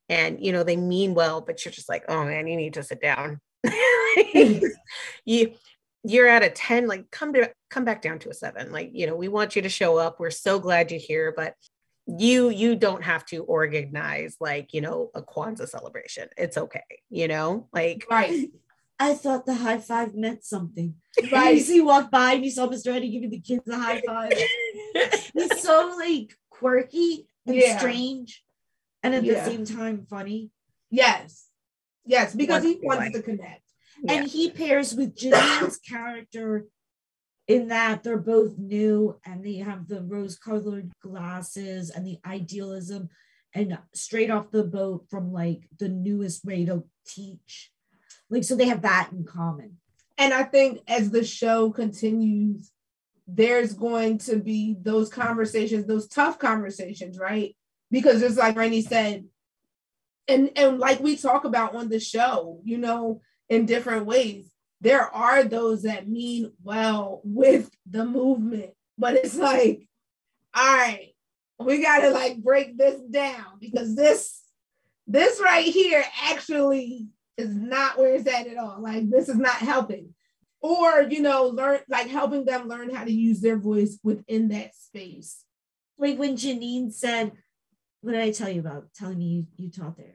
And 0.09 0.45
you 0.45 0.53
know 0.53 0.65
they 0.65 0.77
mean 0.77 1.15
well 1.15 1.41
but 1.41 1.65
you're 1.65 1.73
just 1.73 1.89
like 1.89 2.05
oh 2.09 2.25
man 2.25 2.47
you 2.47 2.57
need 2.57 2.75
to 2.75 2.83
sit 2.83 3.01
down. 3.01 3.41
You 5.25 5.53
you're 6.05 6.29
at 6.29 6.43
a 6.45 6.51
10 6.51 6.87
like 6.87 7.11
come 7.11 7.33
to 7.33 7.51
come 7.71 7.85
back 7.85 8.01
down 8.03 8.19
to 8.21 8.31
a 8.31 8.35
7 8.35 8.71
like 8.73 8.91
you 8.93 9.07
know 9.07 9.17
we 9.17 9.29
want 9.29 9.57
you 9.57 9.63
to 9.63 9.69
show 9.69 9.99
up. 9.99 10.21
We're 10.21 10.31
so 10.31 10.59
glad 10.59 10.91
you're 10.91 11.01
here 11.01 11.33
but 11.37 11.55
you 12.07 12.49
you 12.49 12.75
don't 12.77 13.05
have 13.05 13.25
to 13.27 13.43
organize 13.45 14.37
like 14.41 14.73
you 14.73 14.81
know 14.81 15.11
a 15.15 15.23
Kwanzaa 15.23 15.69
celebration. 15.69 16.29
It's 16.37 16.57
okay 16.57 16.85
you 17.11 17.29
know? 17.29 17.69
Like 17.73 18.07
right, 18.11 18.49
i 19.01 19.15
thought 19.15 19.45
the 19.47 19.55
high 19.55 19.79
five 19.79 20.15
meant 20.15 20.45
something. 20.45 20.95
Right. 21.33 21.57
You 21.57 21.61
see 21.61 21.73
he 21.75 21.81
walked 21.81 22.11
by 22.13 22.35
and 22.35 22.45
you 22.45 22.51
saw 22.51 22.69
mr 22.69 22.95
eddie 22.95 23.11
giving 23.11 23.31
the 23.31 23.41
kids 23.41 23.69
a 23.69 23.77
high 23.79 24.01
five. 24.07 24.33
He's 25.35 25.61
so 25.63 25.95
like 25.99 26.33
quirky 26.49 27.27
and 27.47 27.57
Yeah. 27.57 27.79
strange 27.79 28.45
and 29.03 29.15
at 29.15 29.25
Yeah. 29.25 29.35
the 29.45 29.51
same 29.51 29.65
time 29.65 30.07
funny. 30.09 30.51
Yes, 30.91 31.49
yes, 32.07 32.35
because 32.35 32.63
he 32.63 32.79
Wants 32.83 32.83
to 32.83 32.87
wants 32.87 33.17
to 33.19 33.23
connect. 33.23 33.63
Yeah. 34.03 34.13
and 34.15 34.29
he 34.29 34.51
pairs 34.51 34.95
with 34.95 35.17
Janine's 35.17 35.79
character 35.89 36.67
in 37.47 37.69
that 37.69 38.03
they're 38.03 38.19
both 38.19 38.59
new 38.59 39.19
and 39.25 39.45
they 39.45 39.57
have 39.57 39.89
the 39.89 40.03
rose-colored 40.03 40.93
glasses 41.03 41.91
and 41.91 42.07
the 42.07 42.19
idealism 42.27 43.09
and 43.55 43.79
straight 43.95 44.31
off 44.31 44.51
the 44.51 44.65
boat 44.65 45.07
from 45.09 45.33
like 45.33 45.63
the 45.79 45.89
newest 45.89 46.45
way 46.45 46.67
to 46.67 46.85
teach. 47.07 47.73
Like 48.29 48.45
so 48.45 48.55
they 48.55 48.69
have 48.69 48.83
that 48.83 49.11
in 49.13 49.25
common. 49.25 49.79
And 50.19 50.35
I 50.35 50.43
think 50.43 50.81
as 50.87 51.11
the 51.11 51.25
show 51.25 51.71
continues, 51.71 52.71
there's 53.27 53.73
going 53.73 54.19
to 54.19 54.37
be 54.37 54.77
those 54.81 55.09
conversations, 55.09 55.87
those 55.87 56.09
tough 56.09 56.39
conversations, 56.39 57.19
right? 57.19 57.57
Because 57.91 58.21
just 58.21 58.37
like 58.37 58.57
Rainey 58.57 58.83
said, 58.83 59.25
and 60.27 60.51
and 60.57 60.79
like 60.79 61.01
we 61.01 61.17
talk 61.17 61.45
about 61.45 61.75
on 61.75 61.89
the 61.89 62.01
show, 62.01 62.61
you 62.65 62.79
know, 62.79 63.23
in 63.49 63.67
different 63.67 64.07
ways, 64.07 64.51
there 64.81 65.03
are 65.03 65.45
those 65.45 65.83
that 65.83 66.09
mean 66.09 66.53
well 66.63 67.21
with 67.25 67.71
the 67.89 68.05
movement, 68.05 68.71
but 68.97 69.15
it's 69.15 69.37
like, 69.37 69.89
all 70.55 70.77
right, 70.77 71.15
we 71.59 71.83
gotta 71.83 72.11
like 72.11 72.43
break 72.43 72.79
this 72.79 73.01
down 73.11 73.59
because 73.61 73.97
this 73.97 74.43
this 75.07 75.41
right 75.41 75.65
here 75.65 76.05
actually 76.25 77.09
is 77.37 77.55
not 77.55 77.99
where 77.99 78.15
it's 78.15 78.29
at 78.29 78.47
at 78.47 78.59
all. 78.59 78.81
Like 78.81 79.11
this 79.11 79.29
is 79.29 79.37
not 79.37 79.57
helping 79.57 80.15
or 80.61 81.03
you 81.03 81.21
know 81.21 81.47
learn 81.47 81.81
like 81.89 82.09
helping 82.09 82.45
them 82.45 82.69
learn 82.69 82.95
how 82.95 83.05
to 83.05 83.13
use 83.13 83.41
their 83.41 83.57
voice 83.57 83.99
within 84.03 84.49
that 84.49 84.75
space 84.75 85.45
Like 85.99 86.19
when 86.19 86.37
Janine 86.37 86.93
said, 86.93 87.33
what 88.01 88.13
did 88.13 88.21
I 88.21 88.31
tell 88.31 88.49
you 88.49 88.61
about? 88.61 88.87
Telling 88.95 89.19
me 89.19 89.25
you, 89.25 89.47
you 89.57 89.71
taught 89.71 89.97
there. 89.97 90.15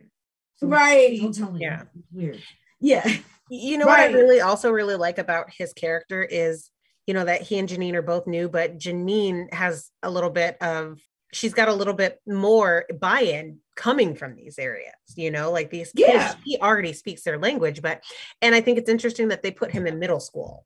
So 0.56 0.68
right 0.68 1.20
Don't 1.20 1.34
tell 1.34 1.52
me. 1.52 1.62
Yeah. 1.62 1.84
Weird. 2.12 2.42
Yeah. 2.84 3.08
you 3.50 3.78
know 3.78 3.86
what 3.86 4.00
I 4.00 4.12
really 4.12 4.42
also 4.42 4.72
really 4.72 4.96
like 4.96 5.18
about 5.18 5.50
his 5.52 5.74
character 5.74 6.22
is, 6.22 6.70
you 7.08 7.14
know, 7.14 7.26
that 7.26 7.42
he 7.42 7.58
and 7.58 7.68
Janine 7.68 7.94
are 7.96 8.02
both 8.02 8.28
new, 8.28 8.50
but 8.50 8.78
Janine 8.78 9.52
has 9.54 9.90
a 10.04 10.12
little 10.12 10.30
bit 10.30 10.58
of 10.62 11.00
she's 11.32 11.54
got 11.54 11.68
a 11.68 11.74
little 11.74 11.94
bit 11.96 12.20
more 12.28 12.86
buy-in 13.00 13.58
coming 13.76 14.16
from 14.16 14.36
these 14.36 14.60
areas, 14.60 14.94
you 15.16 15.32
know, 15.32 15.52
like 15.52 15.72
these 15.72 15.92
kids, 15.92 16.14
Yeah. 16.14 16.36
he 16.44 16.58
already 16.60 16.94
speaks 16.94 17.24
their 17.24 17.40
language, 17.40 17.82
but 17.82 18.04
and 18.42 18.54
I 18.54 18.62
think 18.62 18.78
it's 18.78 18.90
interesting 18.90 19.30
that 19.30 19.42
they 19.42 19.50
put 19.52 19.72
him 19.72 19.88
in 19.88 19.98
middle 19.98 20.20
school. 20.20 20.66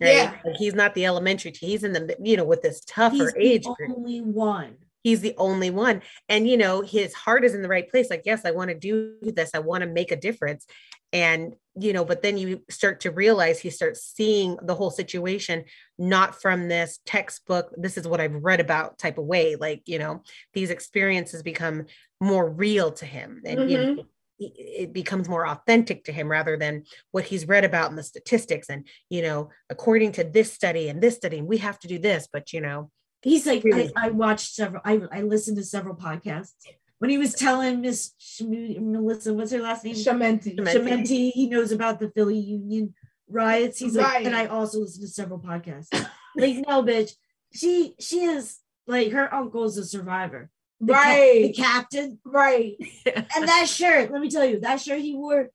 Right? 0.00 0.14
Yeah. 0.16 0.34
Like 0.44 0.56
he's 0.56 0.74
not 0.74 0.94
the 0.94 1.06
elementary, 1.06 1.52
he's 1.52 1.84
in 1.84 1.92
the 1.92 2.16
you 2.20 2.36
know, 2.36 2.44
with 2.44 2.60
this 2.62 2.82
tougher 2.84 3.14
He's 3.14 3.34
age 3.36 3.64
the 3.64 3.74
group. 3.74 3.96
only 3.96 4.20
one. 4.20 4.76
He's 5.02 5.20
the 5.20 5.34
only 5.36 5.70
one. 5.70 6.02
And 6.28 6.48
you 6.48 6.56
know 6.56 6.80
his 6.80 7.12
heart 7.14 7.44
is 7.44 7.54
in 7.54 7.62
the 7.62 7.68
right 7.68 7.88
place. 7.88 8.10
Like 8.10 8.22
yes 8.24 8.44
i 8.44 8.50
want 8.50 8.70
to 8.70 8.78
do 8.78 9.14
this. 9.22 9.50
I 9.54 9.58
want 9.58 9.82
to 9.82 9.88
make 9.88 10.12
a 10.12 10.16
difference. 10.16 10.66
And 11.12 11.54
you 11.78 11.92
know 11.92 12.04
but 12.04 12.22
then 12.22 12.36
you 12.36 12.62
start 12.70 13.00
to 13.00 13.10
realize 13.10 13.58
he 13.58 13.70
starts 13.70 14.02
seeing 14.02 14.58
the 14.62 14.74
whole 14.74 14.90
situation 14.90 15.64
not 15.98 16.40
from 16.40 16.68
this 16.68 16.98
textbook 17.06 17.72
this 17.78 17.96
is 17.96 18.06
what 18.06 18.20
i've 18.20 18.44
read 18.44 18.60
about 18.60 18.98
type 18.98 19.18
of 19.18 19.24
way. 19.24 19.56
Like 19.56 19.82
you 19.86 19.98
know 19.98 20.22
these 20.54 20.70
experiences 20.70 21.42
become 21.42 21.86
more 22.20 22.48
real 22.48 22.92
to 22.92 23.06
him 23.06 23.42
and 23.44 23.70
you 23.70 23.78
mm-hmm. 23.78 23.96
know, 23.96 24.04
it 24.38 24.92
becomes 24.92 25.28
more 25.28 25.46
authentic 25.46 26.04
to 26.04 26.12
him 26.12 26.28
rather 26.28 26.56
than 26.56 26.82
what 27.12 27.24
he's 27.24 27.46
read 27.46 27.64
about 27.64 27.90
in 27.90 27.96
the 27.96 28.02
statistics. 28.02 28.68
And 28.68 28.86
you 29.10 29.22
know 29.22 29.50
according 29.70 30.12
to 30.12 30.24
this 30.24 30.52
study 30.52 30.88
and 30.88 31.02
this 31.02 31.16
study 31.16 31.42
we 31.42 31.58
have 31.58 31.78
to 31.80 31.88
do 31.88 31.98
this. 31.98 32.28
But 32.32 32.52
you 32.52 32.60
know 32.60 32.90
He's 33.22 33.46
like, 33.46 33.62
I, 33.72 33.90
I 33.96 34.10
watched 34.10 34.52
several, 34.54 34.82
I, 34.84 35.00
I 35.12 35.22
listened 35.22 35.56
to 35.58 35.64
several 35.64 35.94
podcasts. 35.94 36.52
When 36.98 37.10
he 37.10 37.18
was 37.18 37.34
telling 37.34 37.80
Miss 37.80 38.12
Shmu- 38.20 38.80
Melissa, 38.80 39.34
what's 39.34 39.50
her 39.52 39.58
last 39.60 39.84
name? 39.84 39.94
Schemmenti. 39.94 40.56
Schemmenti. 40.56 41.30
He 41.32 41.48
knows 41.48 41.72
about 41.72 41.98
the 41.98 42.10
Philly 42.10 42.38
Union 42.38 42.94
riots. 43.28 43.78
He's 43.78 43.96
like, 43.96 44.24
and 44.24 44.36
I 44.36 44.46
also 44.46 44.78
listened 44.80 45.02
to 45.02 45.08
several 45.12 45.40
podcasts. 45.40 45.88
like, 46.36 46.64
no, 46.68 46.82
bitch. 46.82 47.12
She 47.52 47.94
she 47.98 48.22
is 48.24 48.58
like 48.86 49.10
her 49.12 49.32
uncle's 49.34 49.76
a 49.78 49.84
survivor. 49.84 50.48
The 50.80 50.92
Right. 50.92 51.42
the 51.42 51.52
captain. 51.52 52.18
Right. 52.24 52.76
And 53.06 53.48
that 53.48 53.68
shirt, 53.68 54.10
let 54.12 54.20
me 54.20 54.30
tell 54.30 54.44
you, 54.44 54.60
that 54.60 54.80
shirt 54.80 55.00
he 55.00 55.14
wore, 55.16 55.48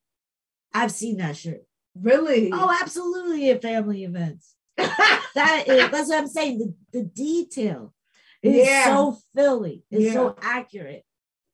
I've 0.73 0.91
seen 0.91 1.17
that 1.17 1.37
shirt. 1.37 1.63
Really? 1.95 2.49
Oh, 2.53 2.75
absolutely 2.81 3.49
at 3.51 3.61
family 3.61 4.03
events. 4.03 4.53
That 5.35 5.65
is 5.67 5.91
that's 5.91 6.09
what 6.09 6.17
I'm 6.17 6.27
saying. 6.27 6.59
The, 6.59 6.99
the 6.99 7.05
detail 7.05 7.93
is 8.41 8.55
Yeah. 8.67 8.85
so 8.85 9.17
Philly. 9.35 9.83
It's 9.91 10.05
Yeah. 10.05 10.13
so 10.13 10.35
accurate. 10.41 11.03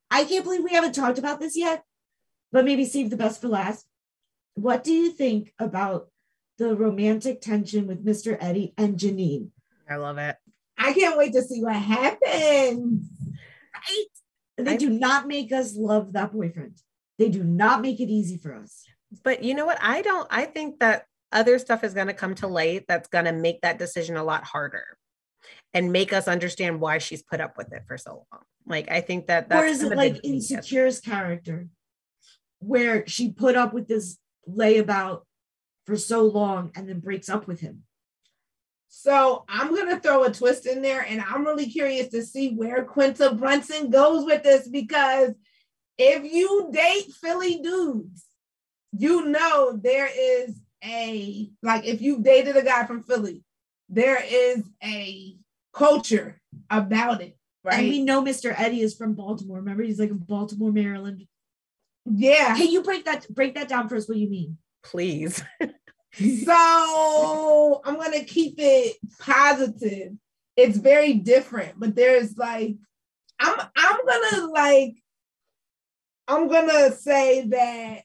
I 0.09 0.23
can't 0.25 0.43
believe 0.43 0.63
we 0.63 0.71
haven't 0.73 0.93
talked 0.95 1.17
about 1.17 1.39
this 1.39 1.57
yet, 1.57 1.83
but 2.51 2.63
maybe 2.65 2.85
save 2.85 3.09
the 3.09 3.17
best 3.17 3.41
for 3.41 3.47
last. 3.49 3.85
What 4.55 4.83
do 4.83 4.93
you 4.93 5.11
think 5.11 5.53
about 5.59 6.09
the 6.59 6.75
romantic 6.75 7.41
tension 7.41 7.87
with 7.87 8.05
Mr. 8.05 8.37
Eddie 8.39 8.73
and 8.77 8.97
Janine? 8.97 9.49
i 9.89 9.95
love 9.97 10.17
it 10.17 10.35
I 10.77 10.93
can't 10.93 11.17
wait 11.17 11.33
to 11.33 11.41
see 11.41 11.61
what 11.61 11.75
happens. 11.75 13.09
Right? 13.73 14.05
They 14.57 14.73
I- 14.73 14.77
do 14.77 14.89
not 14.89 15.27
make 15.27 15.51
us 15.51 15.75
love 15.75 16.13
that 16.13 16.31
boyfriend. 16.31 16.79
They 17.19 17.29
do 17.29 17.43
not 17.43 17.81
make 17.81 17.99
it 17.99 18.09
easy 18.09 18.37
for 18.37 18.53
us. 18.55 18.85
but 19.23 19.43
you 19.43 19.53
know 19.53 19.65
what 19.65 19.77
i 19.81 20.01
don't 20.01 20.27
i 20.31 20.43
think 20.45 20.79
that 20.79 21.05
other 21.33 21.59
stuff 21.59 21.83
is 21.83 21.93
going 21.93 22.07
to 22.07 22.13
come 22.13 22.35
to 22.35 22.47
light 22.47 22.85
that's 22.87 23.09
going 23.09 23.25
to 23.25 23.31
make 23.31 23.61
that 23.61 23.79
decision 23.79 24.15
a 24.15 24.23
lot 24.23 24.43
harder 24.43 24.85
and 25.73 25.91
make 25.91 26.13
us 26.13 26.27
understand 26.27 26.79
why 26.79 26.97
she's 26.97 27.21
put 27.21 27.41
up 27.41 27.57
with 27.57 27.73
it 27.73 27.83
for 27.87 27.97
so 27.97 28.25
long 28.31 28.43
like 28.65 28.89
i 28.89 29.01
think 29.01 29.27
that 29.27 29.49
that's 29.49 29.63
or 29.63 29.65
is 29.65 29.83
it 29.83 29.95
like 29.95 30.23
Insecure's 30.23 30.99
character, 30.99 31.67
where 32.59 33.05
she 33.07 33.31
put 33.31 33.55
up 33.55 33.73
with 33.73 33.87
this 33.87 34.17
layabout 34.47 35.21
for 35.85 35.97
so 35.97 36.23
long 36.25 36.71
and 36.75 36.87
then 36.87 36.99
breaks 36.99 37.29
up 37.29 37.47
with 37.47 37.59
him? 37.59 37.83
So 38.87 39.43
I'm 39.49 39.75
gonna 39.75 39.99
throw 39.99 40.23
a 40.23 40.31
twist 40.31 40.65
in 40.65 40.81
there, 40.81 41.01
and 41.01 41.19
I'm 41.21 41.45
really 41.45 41.65
curious 41.65 42.09
to 42.09 42.23
see 42.23 42.53
where 42.53 42.83
Quinta 42.85 43.33
Brunson 43.33 43.89
goes 43.89 44.23
with 44.23 44.43
this 44.43 44.67
because 44.67 45.33
if 45.97 46.31
you 46.31 46.69
date 46.71 47.11
Philly 47.21 47.59
dudes, 47.61 48.25
you 48.91 49.25
know 49.25 49.77
there 49.81 50.09
is 50.15 50.59
a 50.85 51.49
like 51.61 51.85
if 51.85 52.01
you 52.01 52.21
dated 52.21 52.57
a 52.57 52.63
guy 52.63 52.85
from 52.85 53.03
Philly, 53.03 53.43
there 53.89 54.21
is 54.23 54.63
a 54.83 55.37
culture 55.73 56.41
about 56.69 57.21
it, 57.21 57.37
right? 57.63 57.79
And 57.79 57.89
we 57.89 58.03
know 58.03 58.23
Mr. 58.23 58.53
Eddie 58.57 58.81
is 58.81 58.95
from 58.95 59.13
Baltimore. 59.13 59.57
Remember, 59.57 59.83
he's 59.83 59.99
like 59.99 60.09
in 60.09 60.17
Baltimore, 60.17 60.71
Maryland. 60.71 61.25
Yeah. 62.05 62.55
Can 62.57 62.69
you 62.69 62.83
break 62.83 63.05
that 63.05 63.27
break 63.29 63.55
that 63.55 63.69
down 63.69 63.87
for 63.87 63.95
us? 63.95 64.07
What 64.07 64.15
do 64.15 64.19
you 64.19 64.29
mean? 64.29 64.57
please 64.83 65.41
So 66.15 67.81
I'm 67.83 67.95
gonna 67.95 68.23
keep 68.23 68.53
it 68.59 68.97
positive. 69.19 70.13
It's 70.55 70.77
very 70.77 71.15
different, 71.15 71.79
but 71.79 71.95
there's 71.95 72.37
like 72.37 72.75
I'm 73.39 73.59
I'm 73.75 73.97
gonna 74.05 74.51
like 74.51 74.93
I'm 76.27 76.47
gonna 76.49 76.91
say 76.91 77.47
that 77.47 78.03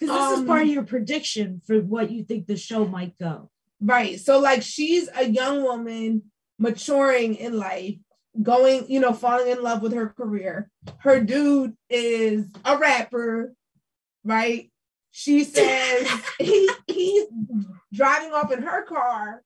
Because 0.00 0.16
this 0.16 0.38
Um, 0.38 0.40
is 0.42 0.46
part 0.46 0.62
of 0.62 0.68
your 0.68 0.82
prediction 0.84 1.60
for 1.66 1.78
what 1.80 2.10
you 2.10 2.24
think 2.24 2.46
the 2.46 2.56
show 2.56 2.86
might 2.86 3.16
go. 3.18 3.50
right. 3.80 4.18
So 4.18 4.38
like 4.40 4.62
she's 4.62 5.08
a 5.14 5.26
young 5.28 5.62
woman 5.62 6.22
maturing 6.58 7.34
in 7.36 7.58
life, 7.58 7.96
going, 8.42 8.90
you 8.90 8.98
know, 9.00 9.12
falling 9.12 9.48
in 9.48 9.62
love 9.62 9.82
with 9.82 9.92
her 9.92 10.08
career. 10.08 10.70
Her 10.98 11.20
dude 11.20 11.76
is 11.88 12.46
a 12.64 12.76
rapper, 12.78 13.54
right? 14.24 14.70
She 15.12 15.44
says 15.44 16.08
he 16.38 16.70
he's 16.86 17.24
driving 17.92 18.32
off 18.32 18.50
in 18.52 18.62
her 18.62 18.82
car 18.84 19.42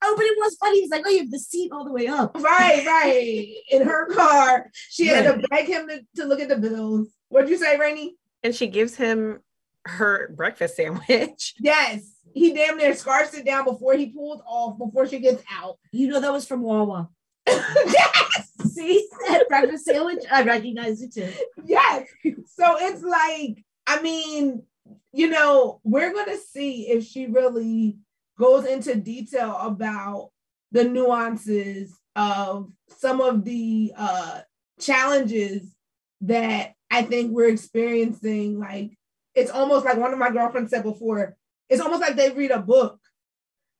Oh, 0.00 0.14
but 0.16 0.24
it 0.26 0.38
was 0.38 0.54
funny. 0.60 0.80
He's 0.80 0.90
like, 0.90 1.02
oh, 1.04 1.10
you 1.10 1.18
have 1.18 1.30
the 1.32 1.40
seat 1.40 1.72
all 1.72 1.84
the 1.84 1.90
way 1.90 2.06
up. 2.06 2.36
Right, 2.40 2.86
right. 2.86 3.48
In 3.68 3.82
her 3.84 4.06
car, 4.06 4.70
she 4.90 5.08
had 5.08 5.24
to 5.24 5.44
beg 5.48 5.66
him 5.66 5.88
to, 5.88 6.06
to 6.14 6.24
look 6.24 6.38
at 6.38 6.48
the 6.48 6.56
bills. 6.56 7.08
What'd 7.30 7.50
you 7.50 7.56
say, 7.58 7.76
Rainey? 7.76 8.14
and 8.44 8.54
she 8.54 8.68
gives 8.68 8.94
him 8.94 9.40
her 9.88 10.30
breakfast 10.36 10.76
sandwich 10.76 11.54
Yes. 11.60 12.12
He 12.34 12.52
damn 12.52 12.76
near 12.76 12.94
scarfs 12.94 13.34
it 13.34 13.46
down 13.46 13.64
before 13.64 13.94
he 13.94 14.06
pulls 14.06 14.42
off, 14.46 14.78
before 14.78 15.06
she 15.08 15.18
gets 15.18 15.42
out. 15.50 15.78
You 15.92 16.08
know 16.08 16.20
that 16.20 16.32
was 16.32 16.46
from 16.46 16.62
Wawa. 16.62 17.08
yes, 17.46 18.52
See 18.74 19.08
that 19.28 19.48
breakfast 19.48 19.86
sandwich? 19.86 20.22
I 20.30 20.42
recognize 20.42 21.00
it 21.02 21.14
too. 21.14 21.30
yes. 21.64 22.06
So 22.54 22.76
it's 22.78 23.02
like, 23.02 23.64
I 23.86 24.02
mean, 24.02 24.62
you 25.12 25.30
know, 25.30 25.80
we're 25.84 26.12
gonna 26.12 26.36
see 26.36 26.88
if 26.90 27.04
she 27.04 27.26
really 27.26 27.96
goes 28.38 28.66
into 28.66 28.94
detail 28.94 29.56
about 29.56 30.30
the 30.70 30.84
nuances 30.84 31.98
of 32.14 32.70
some 32.88 33.20
of 33.22 33.44
the 33.44 33.92
uh 33.96 34.40
challenges 34.78 35.74
that 36.20 36.74
I 36.90 37.02
think 37.02 37.32
we're 37.32 37.48
experiencing. 37.48 38.58
Like, 38.58 38.97
it's 39.38 39.50
almost 39.50 39.84
like 39.84 39.96
one 39.96 40.12
of 40.12 40.18
my 40.18 40.30
girlfriends 40.30 40.70
said 40.70 40.82
before, 40.82 41.36
it's 41.68 41.80
almost 41.80 42.00
like 42.00 42.16
they 42.16 42.30
read 42.30 42.50
a 42.50 42.60
book. 42.60 42.98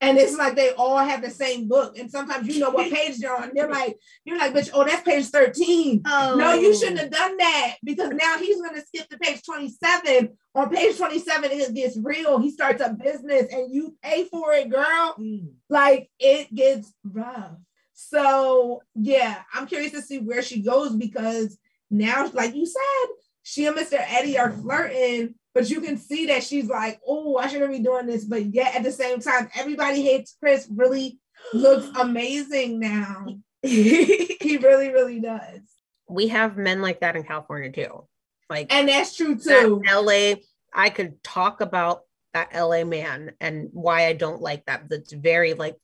And 0.00 0.16
it's 0.16 0.36
like 0.36 0.54
they 0.54 0.70
all 0.70 0.98
have 0.98 1.22
the 1.22 1.30
same 1.30 1.66
book. 1.66 1.98
And 1.98 2.08
sometimes 2.08 2.46
you 2.46 2.60
know 2.60 2.70
what 2.70 2.92
page 2.92 3.18
they're 3.18 3.36
on. 3.36 3.50
They're 3.52 3.68
like, 3.68 3.98
you're 4.24 4.38
like, 4.38 4.54
bitch, 4.54 4.70
oh, 4.72 4.84
that's 4.84 5.02
page 5.02 5.26
13. 5.26 6.02
Oh 6.06 6.36
No, 6.38 6.54
you 6.54 6.72
shouldn't 6.76 7.00
have 7.00 7.10
done 7.10 7.36
that 7.36 7.76
because 7.82 8.10
now 8.10 8.38
he's 8.38 8.60
going 8.60 8.76
to 8.76 8.86
skip 8.86 9.08
to 9.08 9.18
page 9.18 9.42
27. 9.44 10.28
On 10.54 10.70
page 10.70 10.96
27, 10.96 11.50
it 11.50 11.74
gets 11.74 11.98
real. 12.00 12.38
He 12.38 12.52
starts 12.52 12.80
a 12.80 12.90
business 12.90 13.52
and 13.52 13.74
you 13.74 13.96
pay 14.00 14.24
for 14.24 14.52
it, 14.52 14.70
girl. 14.70 15.16
Mm. 15.18 15.48
Like 15.68 16.08
it 16.20 16.54
gets 16.54 16.94
rough. 17.02 17.56
So, 17.94 18.82
yeah, 18.94 19.42
I'm 19.52 19.66
curious 19.66 19.90
to 19.92 20.02
see 20.02 20.20
where 20.20 20.42
she 20.42 20.62
goes 20.62 20.94
because 20.94 21.58
now, 21.90 22.30
like 22.32 22.54
you 22.54 22.66
said, 22.66 23.14
she 23.42 23.66
and 23.66 23.76
Mr. 23.76 23.98
Eddie 23.98 24.38
are 24.38 24.52
flirting, 24.52 25.34
but 25.58 25.68
you 25.68 25.80
can 25.80 25.98
see 25.98 26.26
that 26.26 26.44
she's 26.44 26.68
like, 26.68 27.00
oh, 27.04 27.36
I 27.36 27.48
shouldn't 27.48 27.72
be 27.72 27.80
doing 27.80 28.06
this. 28.06 28.24
But 28.24 28.54
yet 28.54 28.76
at 28.76 28.84
the 28.84 28.92
same 28.92 29.18
time, 29.18 29.50
everybody 29.56 30.02
hates 30.02 30.36
Chris 30.38 30.68
really 30.70 31.18
looks 31.52 31.88
amazing 31.98 32.78
now. 32.78 33.26
He 33.60 34.56
really, 34.62 34.90
really 34.90 35.18
does. 35.18 35.60
we 36.08 36.28
have 36.28 36.56
men 36.56 36.80
like 36.80 37.00
that 37.00 37.16
in 37.16 37.24
california 37.24 37.72
too 37.72 38.06
like 38.50 38.72
And 38.72 38.88
that's 38.88 39.16
true 39.16 39.34
that 39.34 39.62
too. 39.62 39.82
LA, 39.86 40.36
I 40.72 40.90
could 40.90 41.22
talk 41.22 41.60
about 41.60 42.02
that 42.34 42.54
LA 42.54 42.84
man 42.84 43.32
and 43.40 43.68
why 43.72 44.06
I 44.06 44.12
don't 44.12 44.40
like 44.40 44.64
that. 44.66 44.88
That's 44.88 45.12
very 45.12 45.54
like 45.54 45.76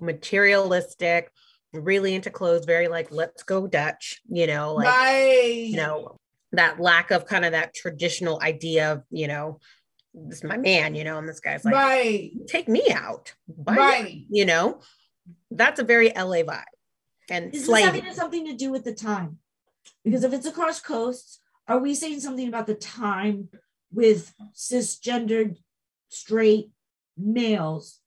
materialistic, 0.00 1.30
really 1.72 2.14
into 2.14 2.30
clothes, 2.30 2.66
very 2.66 2.88
like, 2.88 3.10
let's 3.10 3.42
go 3.42 3.66
Dutch, 3.66 4.20
you 4.28 4.46
know, 4.46 4.74
like, 4.74 4.86
right. 4.86 5.64
you 5.68 5.76
know, 5.76 6.16
that 6.52 6.80
lack 6.80 7.10
of 7.10 7.26
kind 7.26 7.44
of 7.44 7.52
that 7.52 7.74
traditional 7.74 8.40
idea 8.42 8.92
of, 8.92 9.02
you 9.10 9.26
know, 9.26 9.58
this 10.14 10.38
is 10.38 10.44
my 10.44 10.58
man, 10.58 10.94
you 10.94 11.04
know, 11.04 11.18
and 11.18 11.28
this 11.28 11.40
guy's 11.40 11.64
like, 11.64 11.74
right. 11.74 12.30
take 12.46 12.68
me 12.68 12.82
out. 12.92 13.34
Why? 13.46 13.76
Right. 13.76 14.24
You 14.28 14.44
know, 14.44 14.80
that's 15.50 15.80
a 15.80 15.84
very 15.84 16.08
LA 16.08 16.42
vibe. 16.42 16.64
And 17.30 17.54
Is 17.54 17.66
this 17.66 17.68
slavey. 17.68 18.00
having 18.00 18.12
something 18.12 18.46
to 18.46 18.52
do 18.54 18.70
with 18.70 18.84
the 18.84 18.94
time? 18.94 19.38
Because 20.04 20.24
if 20.24 20.32
it's 20.32 20.46
across 20.46 20.80
coasts, 20.80 21.40
are 21.66 21.78
we 21.78 21.94
saying 21.94 22.20
something 22.20 22.48
about 22.48 22.66
the 22.66 22.74
time 22.74 23.48
with 23.92 24.34
cisgendered 24.54 25.56
straight 26.08 26.70
males 27.16 28.00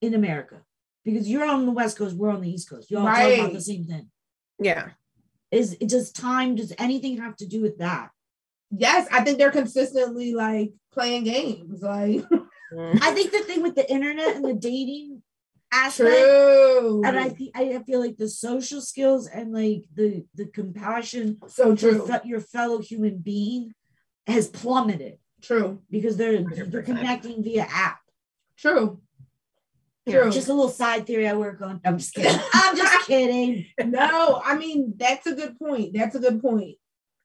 in 0.00 0.14
America? 0.14 0.62
Because 1.04 1.28
you're 1.28 1.44
on 1.44 1.66
the 1.66 1.72
West 1.72 1.98
Coast, 1.98 2.14
we're 2.14 2.30
on 2.30 2.42
the 2.42 2.50
East 2.50 2.70
Coast. 2.70 2.90
You 2.90 2.98
all 2.98 3.06
talk 3.06 3.16
about 3.16 3.52
the 3.52 3.60
same 3.60 3.84
thing. 3.84 4.10
yeah. 4.60 4.90
Is 5.52 5.76
it 5.80 5.88
does 5.88 6.10
time, 6.10 6.56
does 6.56 6.72
anything 6.78 7.18
have 7.18 7.36
to 7.36 7.46
do 7.46 7.60
with 7.60 7.78
that? 7.78 8.08
Yes, 8.70 9.06
I 9.12 9.22
think 9.22 9.38
they're 9.38 9.50
consistently 9.50 10.34
like 10.34 10.72
playing 10.92 11.24
games. 11.24 11.82
Like, 11.82 12.24
Mm. 12.74 13.02
I 13.02 13.10
think 13.10 13.30
the 13.32 13.40
thing 13.40 13.60
with 13.62 13.74
the 13.74 13.86
internet 13.92 14.34
and 14.34 14.42
the 14.42 14.54
dating 14.54 15.20
aspect. 15.70 16.08
True. 16.08 17.02
And 17.04 17.18
I 17.18 17.28
fe- 17.28 17.50
I 17.54 17.78
feel 17.86 18.00
like 18.00 18.16
the 18.16 18.30
social 18.30 18.80
skills 18.80 19.26
and 19.26 19.52
like 19.52 19.84
the 19.94 20.24
the 20.36 20.46
compassion 20.46 21.36
so 21.48 21.76
true. 21.76 22.06
fe- 22.06 22.22
your 22.24 22.40
fellow 22.40 22.80
human 22.80 23.18
being 23.18 23.74
has 24.26 24.48
plummeted 24.48 25.18
True. 25.42 25.82
because 25.90 26.16
they're 26.16 26.42
they're 26.42 26.82
connecting 26.82 27.42
via 27.44 27.66
app. 27.68 28.00
True. 28.56 29.01
True. 30.08 30.30
Just 30.30 30.48
a 30.48 30.52
little 30.52 30.68
side 30.70 31.06
theory 31.06 31.28
I 31.28 31.34
work 31.34 31.60
on. 31.62 31.80
I'm 31.84 31.98
just 31.98 32.14
kidding. 32.14 32.40
I'm 32.54 32.76
just 32.76 33.06
kidding. 33.06 33.66
no, 33.84 34.42
I 34.44 34.56
mean 34.56 34.94
that's 34.96 35.26
a 35.26 35.34
good 35.34 35.58
point. 35.58 35.92
That's 35.94 36.16
a 36.16 36.20
good 36.20 36.40
point. 36.42 36.76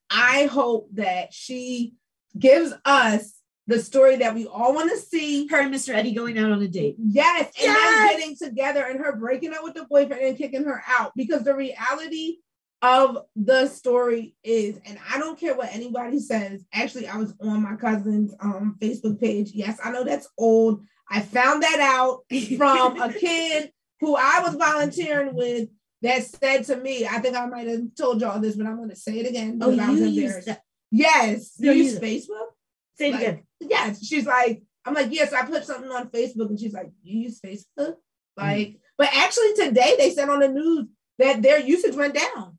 I 0.09 0.45
hope 0.45 0.89
that 0.93 1.33
she 1.33 1.95
gives 2.37 2.73
us 2.85 3.33
the 3.65 3.79
story 3.79 4.17
that 4.17 4.33
we 4.35 4.45
all 4.45 4.73
want 4.73 4.91
to 4.91 4.97
see. 4.97 5.47
Her 5.47 5.59
and 5.61 5.73
Mr. 5.73 5.93
Eddie 5.93 6.13
going 6.13 6.37
out 6.37 6.51
on 6.51 6.61
a 6.61 6.67
date. 6.67 6.95
Yes, 6.99 7.47
and 7.57 7.65
Yes! 7.65 8.09
them 8.09 8.19
getting 8.19 8.37
together 8.37 8.85
and 8.85 8.99
her 8.99 9.15
breaking 9.15 9.53
up 9.53 9.63
with 9.63 9.73
the 9.73 9.85
boyfriend 9.85 10.21
and 10.21 10.37
kicking 10.37 10.63
her 10.63 10.81
out 10.87 11.11
because 11.15 11.43
the 11.43 11.55
reality 11.55 12.37
of 12.83 13.17
the 13.35 13.67
story 13.67 14.35
is, 14.43 14.79
and 14.85 14.99
I 15.11 15.17
don't 15.17 15.39
care 15.39 15.55
what 15.55 15.73
anybody 15.73 16.19
says. 16.19 16.63
Actually, 16.71 17.07
I 17.07 17.17
was 17.17 17.33
on 17.41 17.63
my 17.63 17.75
cousin's 17.75 18.33
um 18.39 18.77
Facebook 18.79 19.19
page. 19.19 19.51
Yes, 19.53 19.79
I 19.83 19.91
know 19.91 20.03
that's 20.03 20.29
old. 20.37 20.83
I 21.09 21.21
found 21.21 21.63
that 21.63 21.79
out 21.79 22.23
from 22.57 23.01
a 23.01 23.13
kid 23.19 23.71
who 23.99 24.15
I 24.15 24.41
was 24.41 24.55
volunteering 24.55 25.35
with 25.35 25.69
that 26.01 26.23
said 26.23 26.65
to 26.65 26.77
me, 26.77 27.05
I 27.07 27.19
think 27.19 27.35
I 27.35 27.45
might 27.45 27.67
have 27.67 27.81
told 27.97 28.21
y'all 28.21 28.39
this, 28.39 28.55
but 28.55 28.67
I'm 28.67 28.77
going 28.77 28.89
to 28.89 28.95
say 28.95 29.19
it 29.19 29.27
again. 29.27 29.59
Oh, 29.61 29.77
I 29.77 29.89
was 29.89 30.01
embarrassed. 30.01 30.47
that. 30.47 30.61
Yes, 30.91 31.53
you 31.57 31.71
you- 31.71 31.83
use 31.83 31.99
Facebook. 31.99 32.47
Say 32.97 33.09
it 33.09 33.13
Like, 33.13 33.21
again. 33.21 33.43
Yes, 33.59 34.05
she's 34.05 34.25
like, 34.25 34.63
I'm 34.85 34.93
like, 34.93 35.07
yes, 35.11 35.33
I 35.33 35.45
put 35.45 35.65
something 35.65 35.91
on 35.91 36.09
Facebook, 36.09 36.49
and 36.49 36.59
she's 36.59 36.73
like, 36.73 36.89
you 37.03 37.21
use 37.21 37.39
Facebook, 37.39 37.65
mm. 37.77 37.95
like, 38.37 38.79
but 38.97 39.09
actually 39.13 39.53
today 39.53 39.95
they 39.97 40.11
said 40.11 40.29
on 40.29 40.39
the 40.39 40.47
news 40.47 40.87
that 41.19 41.41
their 41.41 41.59
usage 41.59 41.95
went 41.95 42.15
down. 42.15 42.57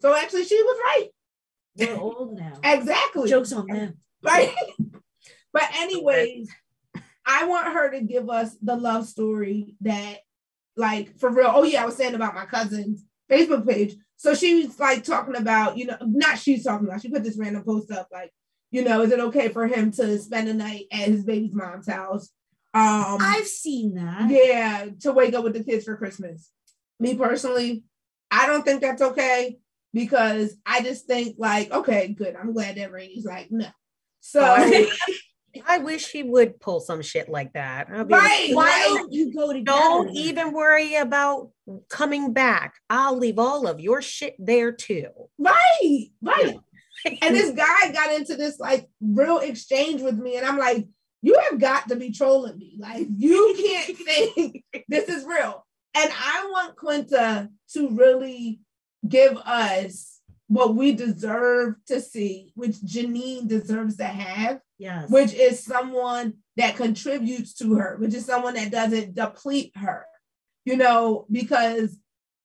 So 0.00 0.14
actually, 0.14 0.44
she 0.44 0.60
was 0.62 0.78
right. 0.84 1.08
We're 1.76 1.96
old 1.96 2.38
now. 2.38 2.58
Exactly. 2.64 3.28
Jokes 3.28 3.52
on 3.52 3.66
them. 3.66 3.94
Right. 4.22 4.54
but 5.52 5.62
anyways, 5.76 6.50
I 7.26 7.46
want 7.46 7.72
her 7.72 7.90
to 7.90 8.00
give 8.00 8.30
us 8.30 8.56
the 8.62 8.76
love 8.76 9.06
story 9.06 9.74
that, 9.80 10.18
like, 10.76 11.18
for 11.18 11.30
real. 11.30 11.50
Oh 11.52 11.64
yeah, 11.64 11.82
I 11.82 11.86
was 11.86 11.96
saying 11.96 12.14
about 12.14 12.34
my 12.34 12.46
cousin's 12.46 13.04
Facebook 13.30 13.68
page. 13.68 13.96
So 14.16 14.34
she's 14.34 14.78
like 14.78 15.04
talking 15.04 15.36
about, 15.36 15.76
you 15.76 15.86
know, 15.86 15.96
not 16.02 16.38
she's 16.38 16.64
talking 16.64 16.86
about. 16.86 17.02
She 17.02 17.10
put 17.10 17.24
this 17.24 17.36
random 17.36 17.64
post 17.64 17.90
up, 17.90 18.08
like, 18.12 18.30
you 18.70 18.82
know, 18.82 19.02
is 19.02 19.12
it 19.12 19.20
okay 19.20 19.48
for 19.48 19.66
him 19.66 19.90
to 19.92 20.18
spend 20.18 20.48
the 20.48 20.54
night 20.54 20.86
at 20.90 21.08
his 21.08 21.24
baby's 21.24 21.54
mom's 21.54 21.88
house? 21.88 22.30
Um, 22.72 23.18
I've 23.20 23.46
seen 23.46 23.94
that. 23.94 24.30
yeah, 24.30 24.86
to 25.00 25.12
wake 25.12 25.34
up 25.34 25.44
with 25.44 25.54
the 25.54 25.64
kids 25.64 25.84
for 25.84 25.96
Christmas. 25.96 26.50
Me 27.00 27.14
personally, 27.14 27.84
I 28.30 28.46
don't 28.46 28.64
think 28.64 28.80
that's 28.80 29.02
okay 29.02 29.58
because 29.92 30.54
I 30.64 30.82
just 30.82 31.06
think 31.06 31.36
like, 31.38 31.70
okay, 31.70 32.08
good. 32.08 32.36
I'm 32.36 32.52
glad 32.52 32.76
that 32.76 32.92
Rainey's 32.92 33.24
like, 33.24 33.50
no. 33.50 33.66
So 34.20 34.42
I 35.66 35.78
wish 35.78 36.10
he 36.10 36.22
would 36.22 36.60
pull 36.60 36.80
some 36.80 37.02
shit 37.02 37.28
like 37.28 37.52
that. 37.52 37.88
I'll 37.90 38.06
like, 38.06 38.10
Right. 38.10 38.50
Why 38.52 38.82
don't 38.88 39.12
you 39.12 39.34
go 39.34 39.52
together? 39.52 39.78
Don't 39.78 40.10
even 40.10 40.52
worry 40.52 40.96
about 40.96 41.50
coming 41.88 42.32
back. 42.32 42.74
I'll 42.90 43.16
leave 43.16 43.38
all 43.38 43.66
of 43.66 43.80
your 43.80 44.02
shit 44.02 44.34
there 44.38 44.72
too. 44.72 45.08
right, 45.38 46.06
right. 46.22 46.56
And 47.22 47.34
this 47.34 47.50
guy 47.56 47.92
got 47.92 48.14
into 48.14 48.36
this 48.36 48.58
like 48.58 48.88
real 49.00 49.38
exchange 49.38 50.02
with 50.02 50.16
me, 50.16 50.36
and 50.36 50.46
I'm 50.46 50.58
like, 50.58 50.86
you 51.22 51.38
have 51.50 51.60
got 51.60 51.88
to 51.88 51.96
be 51.96 52.12
trolling 52.12 52.58
me. 52.58 52.76
Like, 52.78 53.06
you 53.16 53.54
can't 53.58 53.96
think 54.06 54.64
this 54.88 55.08
is 55.08 55.24
real. 55.24 55.64
And 55.94 56.10
I 56.12 56.48
want 56.50 56.76
Quinta 56.76 57.48
to 57.72 57.88
really 57.90 58.60
give 59.08 59.36
us 59.38 60.15
what 60.48 60.74
we 60.74 60.92
deserve 60.92 61.74
to 61.86 62.00
see, 62.00 62.52
which 62.54 62.76
Janine 62.76 63.48
deserves 63.48 63.96
to 63.96 64.04
have, 64.04 64.60
Yes. 64.78 65.10
which 65.10 65.32
is 65.34 65.64
someone 65.64 66.34
that 66.56 66.76
contributes 66.76 67.54
to 67.54 67.74
her, 67.74 67.96
which 67.98 68.14
is 68.14 68.24
someone 68.26 68.54
that 68.54 68.70
doesn't 68.70 69.14
deplete 69.14 69.72
her, 69.76 70.04
you 70.64 70.76
know, 70.76 71.26
because 71.30 71.98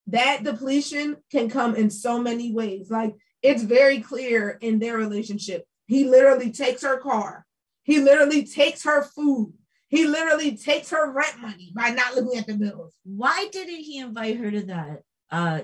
that 0.07 0.43
depletion 0.43 1.17
can 1.31 1.49
come 1.49 1.75
in 1.75 1.89
so 1.89 2.19
many 2.19 2.51
ways. 2.53 2.89
Like 2.89 3.15
it's 3.41 3.63
very 3.63 3.99
clear 3.99 4.57
in 4.61 4.79
their 4.79 4.97
relationship. 4.97 5.65
He 5.87 6.05
literally 6.05 6.51
takes 6.51 6.81
her 6.83 6.97
car, 6.97 7.45
he 7.83 7.99
literally 7.99 8.45
takes 8.45 8.83
her 8.83 9.03
food, 9.03 9.53
he 9.89 10.07
literally 10.07 10.57
takes 10.57 10.89
her 10.91 11.11
rent 11.11 11.39
money 11.39 11.71
by 11.75 11.89
not 11.91 12.15
looking 12.15 12.39
at 12.39 12.47
the 12.47 12.55
bills. 12.57 12.93
Why 13.03 13.47
didn't 13.51 13.75
he 13.75 13.99
invite 13.99 14.37
her 14.37 14.49
to 14.51 14.61
that 14.63 15.03
uh 15.29 15.61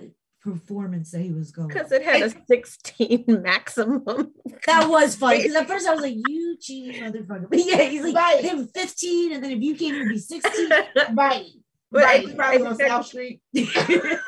performance 0.52 1.12
that 1.12 1.22
he 1.22 1.32
was 1.32 1.52
going? 1.52 1.68
Because 1.68 1.92
it 1.92 2.04
had 2.04 2.22
a 2.22 2.30
16 2.48 3.26
maximum. 3.44 4.32
that 4.66 4.90
was 4.90 5.16
funny. 5.16 5.44
Because 5.44 5.56
at 5.56 5.68
first 5.74 5.88
I 5.88 5.94
was 5.94 6.02
like, 6.02 6.16
"You 6.28 6.58
cheating 6.60 7.02
motherfucker!" 7.04 7.50
But 7.50 7.60
yeah, 7.66 7.82
he's 7.84 8.04
like, 8.04 8.16
Right. 8.16 8.42
"They 8.42 8.54
were 8.56 8.66
15, 8.74 9.34
and 9.34 9.44
then 9.44 9.52
if 9.52 9.62
you 9.62 9.76
came, 9.76 9.96
it'd 9.96 10.08
be 10.10 10.18
16." 10.20 10.70
Right. 11.14 11.46
But 11.92 12.04
I 12.04 12.06
right. 12.06 12.26
think- 12.26 12.38
probably 12.38 12.58
I 12.66 12.70
on 12.70 12.76
think 12.76 12.80
that- 12.80 12.88
South 12.90 13.06
Street. 13.08 13.42
I, 13.56 14.20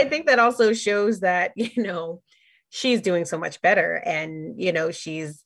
I 0.00 0.08
think 0.08 0.26
that 0.26 0.38
also 0.38 0.72
shows 0.72 1.20
that, 1.20 1.52
you 1.56 1.82
know, 1.82 2.22
she's 2.70 3.00
doing 3.00 3.24
so 3.24 3.38
much 3.38 3.60
better 3.62 3.94
and, 3.94 4.60
you 4.60 4.72
know, 4.72 4.90
she's 4.90 5.44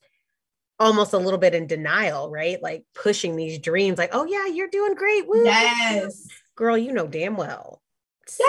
almost 0.81 1.13
a 1.13 1.19
little 1.19 1.39
bit 1.39 1.55
in 1.55 1.67
denial, 1.67 2.31
right? 2.31 2.61
Like 2.63 2.85
pushing 2.95 3.37
these 3.37 3.59
dreams, 3.59 3.99
like, 3.99 4.11
oh, 4.13 4.25
yeah, 4.25 4.47
you're 4.47 4.69
doing 4.71 4.95
great. 4.95 5.29
Woo. 5.29 5.45
yes. 5.45 6.27
Girl, 6.57 6.77
you 6.77 6.93
know 6.93 7.07
damn 7.07 7.37
well. 7.37 7.81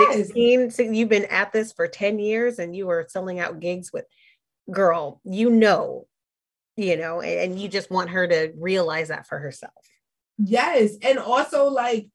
Yes. 0.00 0.28
16, 0.28 0.70
so 0.70 0.82
you've 0.82 1.08
been 1.08 1.26
at 1.26 1.52
this 1.52 1.72
for 1.72 1.88
10 1.88 2.18
years 2.18 2.58
and 2.58 2.74
you 2.74 2.88
are 2.90 3.06
selling 3.08 3.40
out 3.40 3.60
gigs 3.60 3.92
with, 3.92 4.04
girl, 4.70 5.20
you 5.24 5.50
know, 5.50 6.06
you 6.76 6.96
know, 6.96 7.20
and, 7.20 7.52
and 7.52 7.60
you 7.60 7.68
just 7.68 7.90
want 7.90 8.10
her 8.10 8.26
to 8.26 8.52
realize 8.56 9.08
that 9.08 9.26
for 9.26 9.38
herself. 9.38 9.72
Yes. 10.38 10.96
And 11.02 11.18
also, 11.18 11.68
like, 11.68 12.08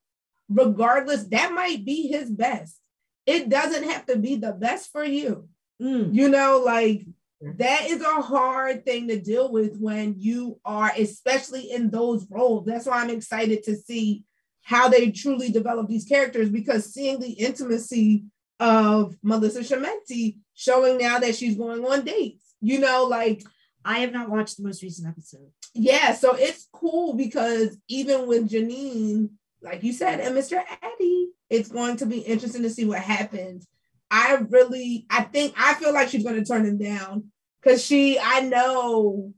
regardless, 0.49 1.25
that 1.25 1.53
might 1.53 1.85
be 1.85 2.07
his 2.07 2.29
best. 2.29 2.77
It 3.25 3.49
doesn't 3.49 3.89
have 3.89 4.05
to 4.07 4.17
be 4.17 4.35
the 4.35 4.53
best 4.53 4.91
for 4.91 5.03
you. 5.03 5.47
Mm. 5.81 6.13
You 6.13 6.29
know, 6.29 6.61
like, 6.65 7.05
that 7.41 7.85
is 7.85 8.01
a 8.01 8.21
hard 8.21 8.83
thing 8.83 9.07
to 9.07 9.19
deal 9.19 9.51
with 9.51 9.77
when 9.77 10.15
you 10.17 10.59
are, 10.65 10.91
especially 10.97 11.71
in 11.71 11.89
those 11.89 12.27
roles. 12.29 12.65
That's 12.65 12.85
why 12.85 13.01
I'm 13.01 13.09
excited 13.09 13.63
to 13.63 13.75
see 13.77 14.23
how 14.61 14.89
they 14.89 15.11
truly 15.11 15.51
develop 15.51 15.87
these 15.87 16.05
characters 16.05 16.49
because 16.49 16.93
seeing 16.93 17.19
the 17.19 17.31
intimacy 17.31 18.23
of 18.59 19.15
Melissa 19.23 19.59
Schemmenti 19.61 20.37
showing 20.53 20.97
now 20.97 21.19
that 21.19 21.35
she's 21.35 21.55
going 21.55 21.83
on 21.85 22.03
dates, 22.05 22.53
you 22.61 22.79
know, 22.79 23.05
like, 23.05 23.43
I 23.85 23.99
have 23.99 24.11
not 24.11 24.29
watched 24.29 24.57
the 24.57 24.63
most 24.63 24.83
recent 24.83 25.07
episode. 25.07 25.49
yeah, 25.73 26.13
so 26.13 26.35
it's 26.35 26.67
cool 26.73 27.13
because 27.13 27.77
even 27.87 28.27
with 28.27 28.49
Janine, 28.49 29.29
like 29.61 29.83
you 29.83 29.93
said, 29.93 30.19
and 30.19 30.35
Mr. 30.35 30.61
Eddie, 30.81 31.29
it's 31.49 31.69
going 31.69 31.97
to 31.97 32.05
be 32.05 32.19
interesting 32.19 32.63
to 32.63 32.69
see 32.69 32.85
what 32.85 32.99
happens. 32.99 33.65
I 34.11 34.35
really, 34.49 35.05
I 35.09 35.21
think, 35.23 35.53
I 35.57 35.75
feel 35.75 35.93
like 35.93 36.09
she's 36.09 36.23
going 36.23 36.35
to 36.35 36.45
turn 36.45 36.65
him 36.65 36.77
down 36.77 37.31
because 37.61 37.83
she, 37.83 38.19
I 38.19 38.41
know, 38.41 39.33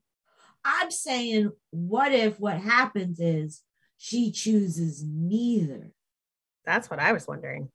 I'm 0.64 0.92
saying, 0.92 1.52
what 1.72 2.12
if 2.12 2.40
what 2.40 2.58
happens 2.58 3.20
is 3.20 3.62
she 4.04 4.32
chooses 4.32 5.04
neither? 5.06 5.92
That's 6.66 6.90
what 6.90 7.00
I 7.00 7.12
was 7.12 7.28
wondering. 7.28 7.70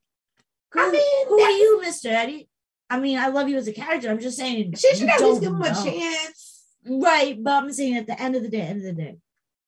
I 0.75 0.85
Who- 0.85 0.91
mean, 0.91 1.27
who 1.29 1.41
are 1.41 1.51
you, 1.51 1.81
Mr. 1.85 2.11
Eddie? 2.11 2.49
I 2.89 2.99
mean, 2.99 3.17
I 3.17 3.27
love 3.29 3.47
you 3.47 3.55
as 3.55 3.67
a 3.69 3.73
character. 3.73 4.09
I'm 4.09 4.19
just 4.19 4.37
saying, 4.37 4.73
she 4.75 4.89
should 4.89 4.99
you 5.03 5.07
at 5.07 5.21
least 5.21 5.41
don't 5.41 5.41
give 5.41 5.53
him 5.53 5.61
a 5.61 5.83
chance. 5.83 6.65
Right, 6.85 7.41
but 7.41 7.63
I'm 7.63 7.71
saying 7.71 7.95
at 7.95 8.07
the 8.07 8.21
end 8.21 8.35
of 8.35 8.43
the 8.43 8.49
day, 8.49 8.59
end 8.61 8.79
of 8.79 8.83
the 8.83 9.01
day, 9.03 9.17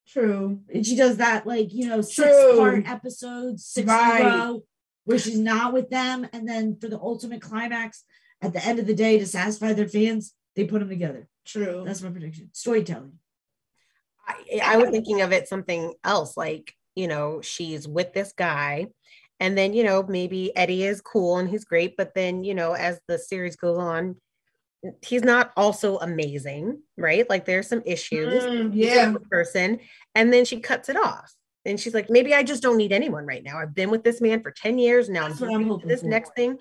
True. 0.07 0.62
and 0.74 0.86
she 0.86 0.95
does 0.97 1.18
that 1.18 1.45
like 1.47 1.74
you 1.74 1.88
know 1.88 2.01
six 2.01 2.16
True. 2.30 2.57
part 2.57 2.88
episodes, 2.89 3.66
six 3.66 3.88
Right. 3.88 4.22
in 4.22 4.28
a 4.28 4.30
row, 4.30 4.64
where 5.05 5.20
she's 5.20 5.39
not 5.39 5.74
with 5.74 5.89
them, 5.89 6.28
and 6.34 6.47
then 6.47 6.78
for 6.80 6.88
the 6.89 6.99
ultimate 6.99 7.41
climax, 7.41 8.03
at 8.41 8.51
the 8.53 8.66
end 8.66 8.80
of 8.80 8.86
the 8.88 8.93
day, 8.95 9.18
to 9.20 9.26
satisfy 9.26 9.74
their 9.74 9.88
fans, 9.88 10.34
they 10.55 10.66
put 10.66 10.80
them 10.80 10.89
together. 10.89 11.28
True. 11.45 11.84
That's 11.86 12.01
my 12.01 12.10
prediction. 12.10 12.49
Storytelling. 12.53 13.14
I, 14.30 14.61
I 14.63 14.77
was 14.77 14.89
thinking 14.89 15.21
of 15.21 15.32
it 15.32 15.47
something 15.47 15.93
else 16.03 16.38
like 16.38 16.73
you 16.95 17.07
know 17.07 17.41
she's 17.41 17.88
with 17.88 18.13
this 18.13 18.34
guy 18.38 18.88
and 19.39 19.57
then 19.57 19.73
you 19.73 19.84
know 19.84 20.03
maybe 20.03 20.55
eddie 20.55 20.84
is 20.84 21.01
cool 21.01 21.38
and 21.38 21.49
he's 21.49 21.65
great 21.65 21.95
but 21.97 22.13
then 22.13 22.43
you 22.43 22.53
know 22.53 22.73
as 22.73 22.99
the 23.07 23.17
series 23.17 23.55
goes 23.55 23.77
on 23.77 24.15
he's 25.05 25.23
not 25.23 25.51
also 25.57 25.97
amazing 25.99 26.82
right 26.97 27.30
like 27.30 27.45
there's 27.45 27.67
some 27.67 27.82
issues 27.86 28.43
Mm, 28.45 28.71
yeah. 28.73 29.13
person 29.30 29.80
and 30.15 30.32
then 30.32 30.45
she 30.45 30.59
cuts 30.59 30.88
it 30.89 30.95
off 30.95 31.34
and 31.65 31.80
she's 31.80 31.93
like 31.93 32.09
maybe 32.09 32.34
i 32.34 32.43
just 32.43 32.63
don't 32.63 32.77
need 32.77 32.93
anyone 32.93 33.25
right 33.25 33.43
now 33.43 33.57
i've 33.59 33.75
been 33.75 33.89
with 33.91 34.03
this 34.03 34.21
man 34.21 34.41
for 34.41 34.51
10 34.51 34.77
years 34.77 35.09
now 35.09 35.27
That's 35.27 35.41
i'm 35.41 35.49
I'm 35.49 35.53
moving 35.55 35.67
to 35.67 35.73
hoping 35.73 35.88
this 35.89 36.01
for. 36.01 36.07
next 36.07 36.32
thing 36.36 36.57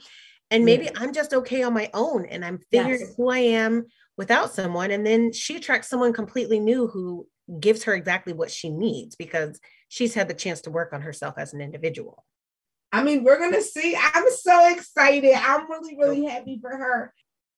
and 0.51 0.65
maybe 0.65 0.91
i'm 0.97 1.13
just 1.13 1.33
okay 1.33 1.63
on 1.63 1.73
my 1.75 1.91
own 1.95 2.27
and 2.27 2.45
i'm 2.45 2.59
figuring 2.73 3.01
Yes. 3.01 3.15
who 3.17 3.29
i 3.31 3.39
am 3.39 3.87
without 4.17 4.53
someone 4.53 4.91
and 4.91 5.07
then 5.07 5.33
she 5.33 5.57
attracts 5.57 5.89
someone 5.89 6.13
completely 6.13 6.59
new 6.59 6.89
who 6.89 7.27
gives 7.61 7.85
her 7.85 7.95
exactly 7.95 8.33
what 8.33 8.51
she 8.51 8.71
needs 8.71 9.17
because 9.17 9.61
she's 9.89 10.15
had 10.15 10.29
the 10.29 10.35
chance 10.35 10.61
to 10.63 10.71
work 10.71 10.93
on 10.93 11.03
herself 11.03 11.35
as 11.39 11.53
an 11.53 11.61
individual 11.61 12.25
I 12.93 13.03
mean, 13.03 13.23
we're 13.23 13.39
gonna 13.39 13.63
see. 13.63 13.97
I'm 13.97 14.31
so 14.31 14.73
excited. 14.73 15.35
I'm 15.35 15.71
really, 15.71 15.97
really 15.97 16.25
happy 16.25 16.59
for 16.61 16.71
her. 16.71 17.13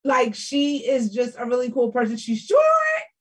Like 0.05 0.35
she 0.35 0.79
is 0.79 1.13
just 1.13 1.37
a 1.39 1.45
really 1.45 1.71
cool 1.71 1.93
person. 1.93 2.17
She's 2.17 2.41
short. 2.41 2.63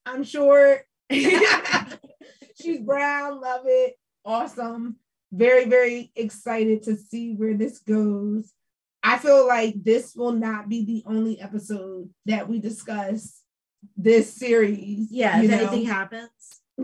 I'm 0.06 0.24
short. 0.24 0.86
She's 1.12 2.80
brown. 2.82 3.42
Love 3.42 3.62
it. 3.66 3.96
Awesome. 4.26 4.96
Very, 5.32 5.66
very 5.66 6.12
excited 6.16 6.84
to 6.84 6.98
see 6.98 7.36
where 7.36 7.54
this 7.54 7.80
goes. 7.80 8.52
I 9.04 9.18
feel 9.18 9.48
like 9.48 9.76
this 9.84 10.16
will 10.16 10.32
not 10.32 10.68
be 10.68 10.86
the 10.86 11.04
only 11.06 11.40
episode 11.40 12.10
that 12.26 12.50
we 12.50 12.60
discuss 12.60 13.42
this 13.96 14.34
series. 14.34 15.08
Yeah, 15.12 15.42
if 15.42 15.50
know? 15.50 15.58
anything 15.58 15.86
happens. 15.86 16.30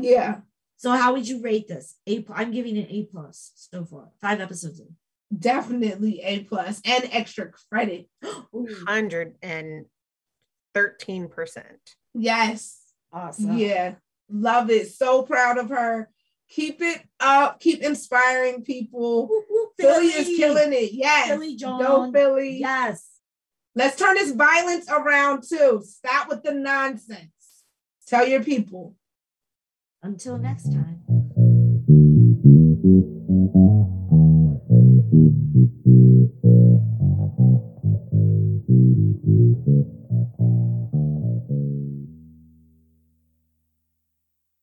Yeah, 0.03 0.41
So 0.77 0.91
how 0.91 1.13
would 1.13 1.27
you 1.27 1.41
rate 1.41 1.67
this? 1.67 1.95
A 2.07 2.21
pl- 2.21 2.35
I'm 2.37 2.51
giving 2.51 2.75
it 2.77 2.87
A 2.89 3.03
plus 3.05 3.51
so 3.55 3.85
far. 3.85 4.09
Five 4.21 4.41
episodes 4.41 4.79
in. 4.79 4.95
definitely 5.37 6.21
A 6.21 6.43
plus 6.43 6.81
and 6.85 7.07
extra 7.11 7.51
credit. 7.69 8.07
113%. 8.53 9.85
Yes. 12.13 12.81
awesome. 13.11 13.57
Yeah. 13.57 13.95
Love 14.29 14.69
it. 14.69 14.91
So 14.91 15.23
proud 15.23 15.57
of 15.57 15.69
her. 15.69 16.09
Keep 16.49 16.81
it 16.81 17.01
up. 17.19 17.59
Keep 17.59 17.81
inspiring 17.81 18.63
people. 18.63 19.27
Whoop, 19.27 19.45
whoop, 19.49 19.69
Philly, 19.79 20.07
is 20.07 20.27
killing 20.37 20.73
it. 20.73 20.91
Yes. 20.93 21.27
Philly 21.29 21.55
John. 21.55 21.81
Go 21.81 22.11
Philly. 22.11 22.57
Yes. 22.59 23.07
Let's 23.75 23.97
turn 23.97 24.15
this 24.15 24.31
violence 24.31 24.87
around 24.89 25.43
too. 25.47 25.81
Stop 25.85 26.29
with 26.29 26.43
the 26.43 26.53
nonsense. 26.53 27.29
Tell 28.07 28.25
your 28.27 28.43
people. 28.43 28.95
Until 30.05 30.37
next 30.37 30.71
time. 30.71 31.01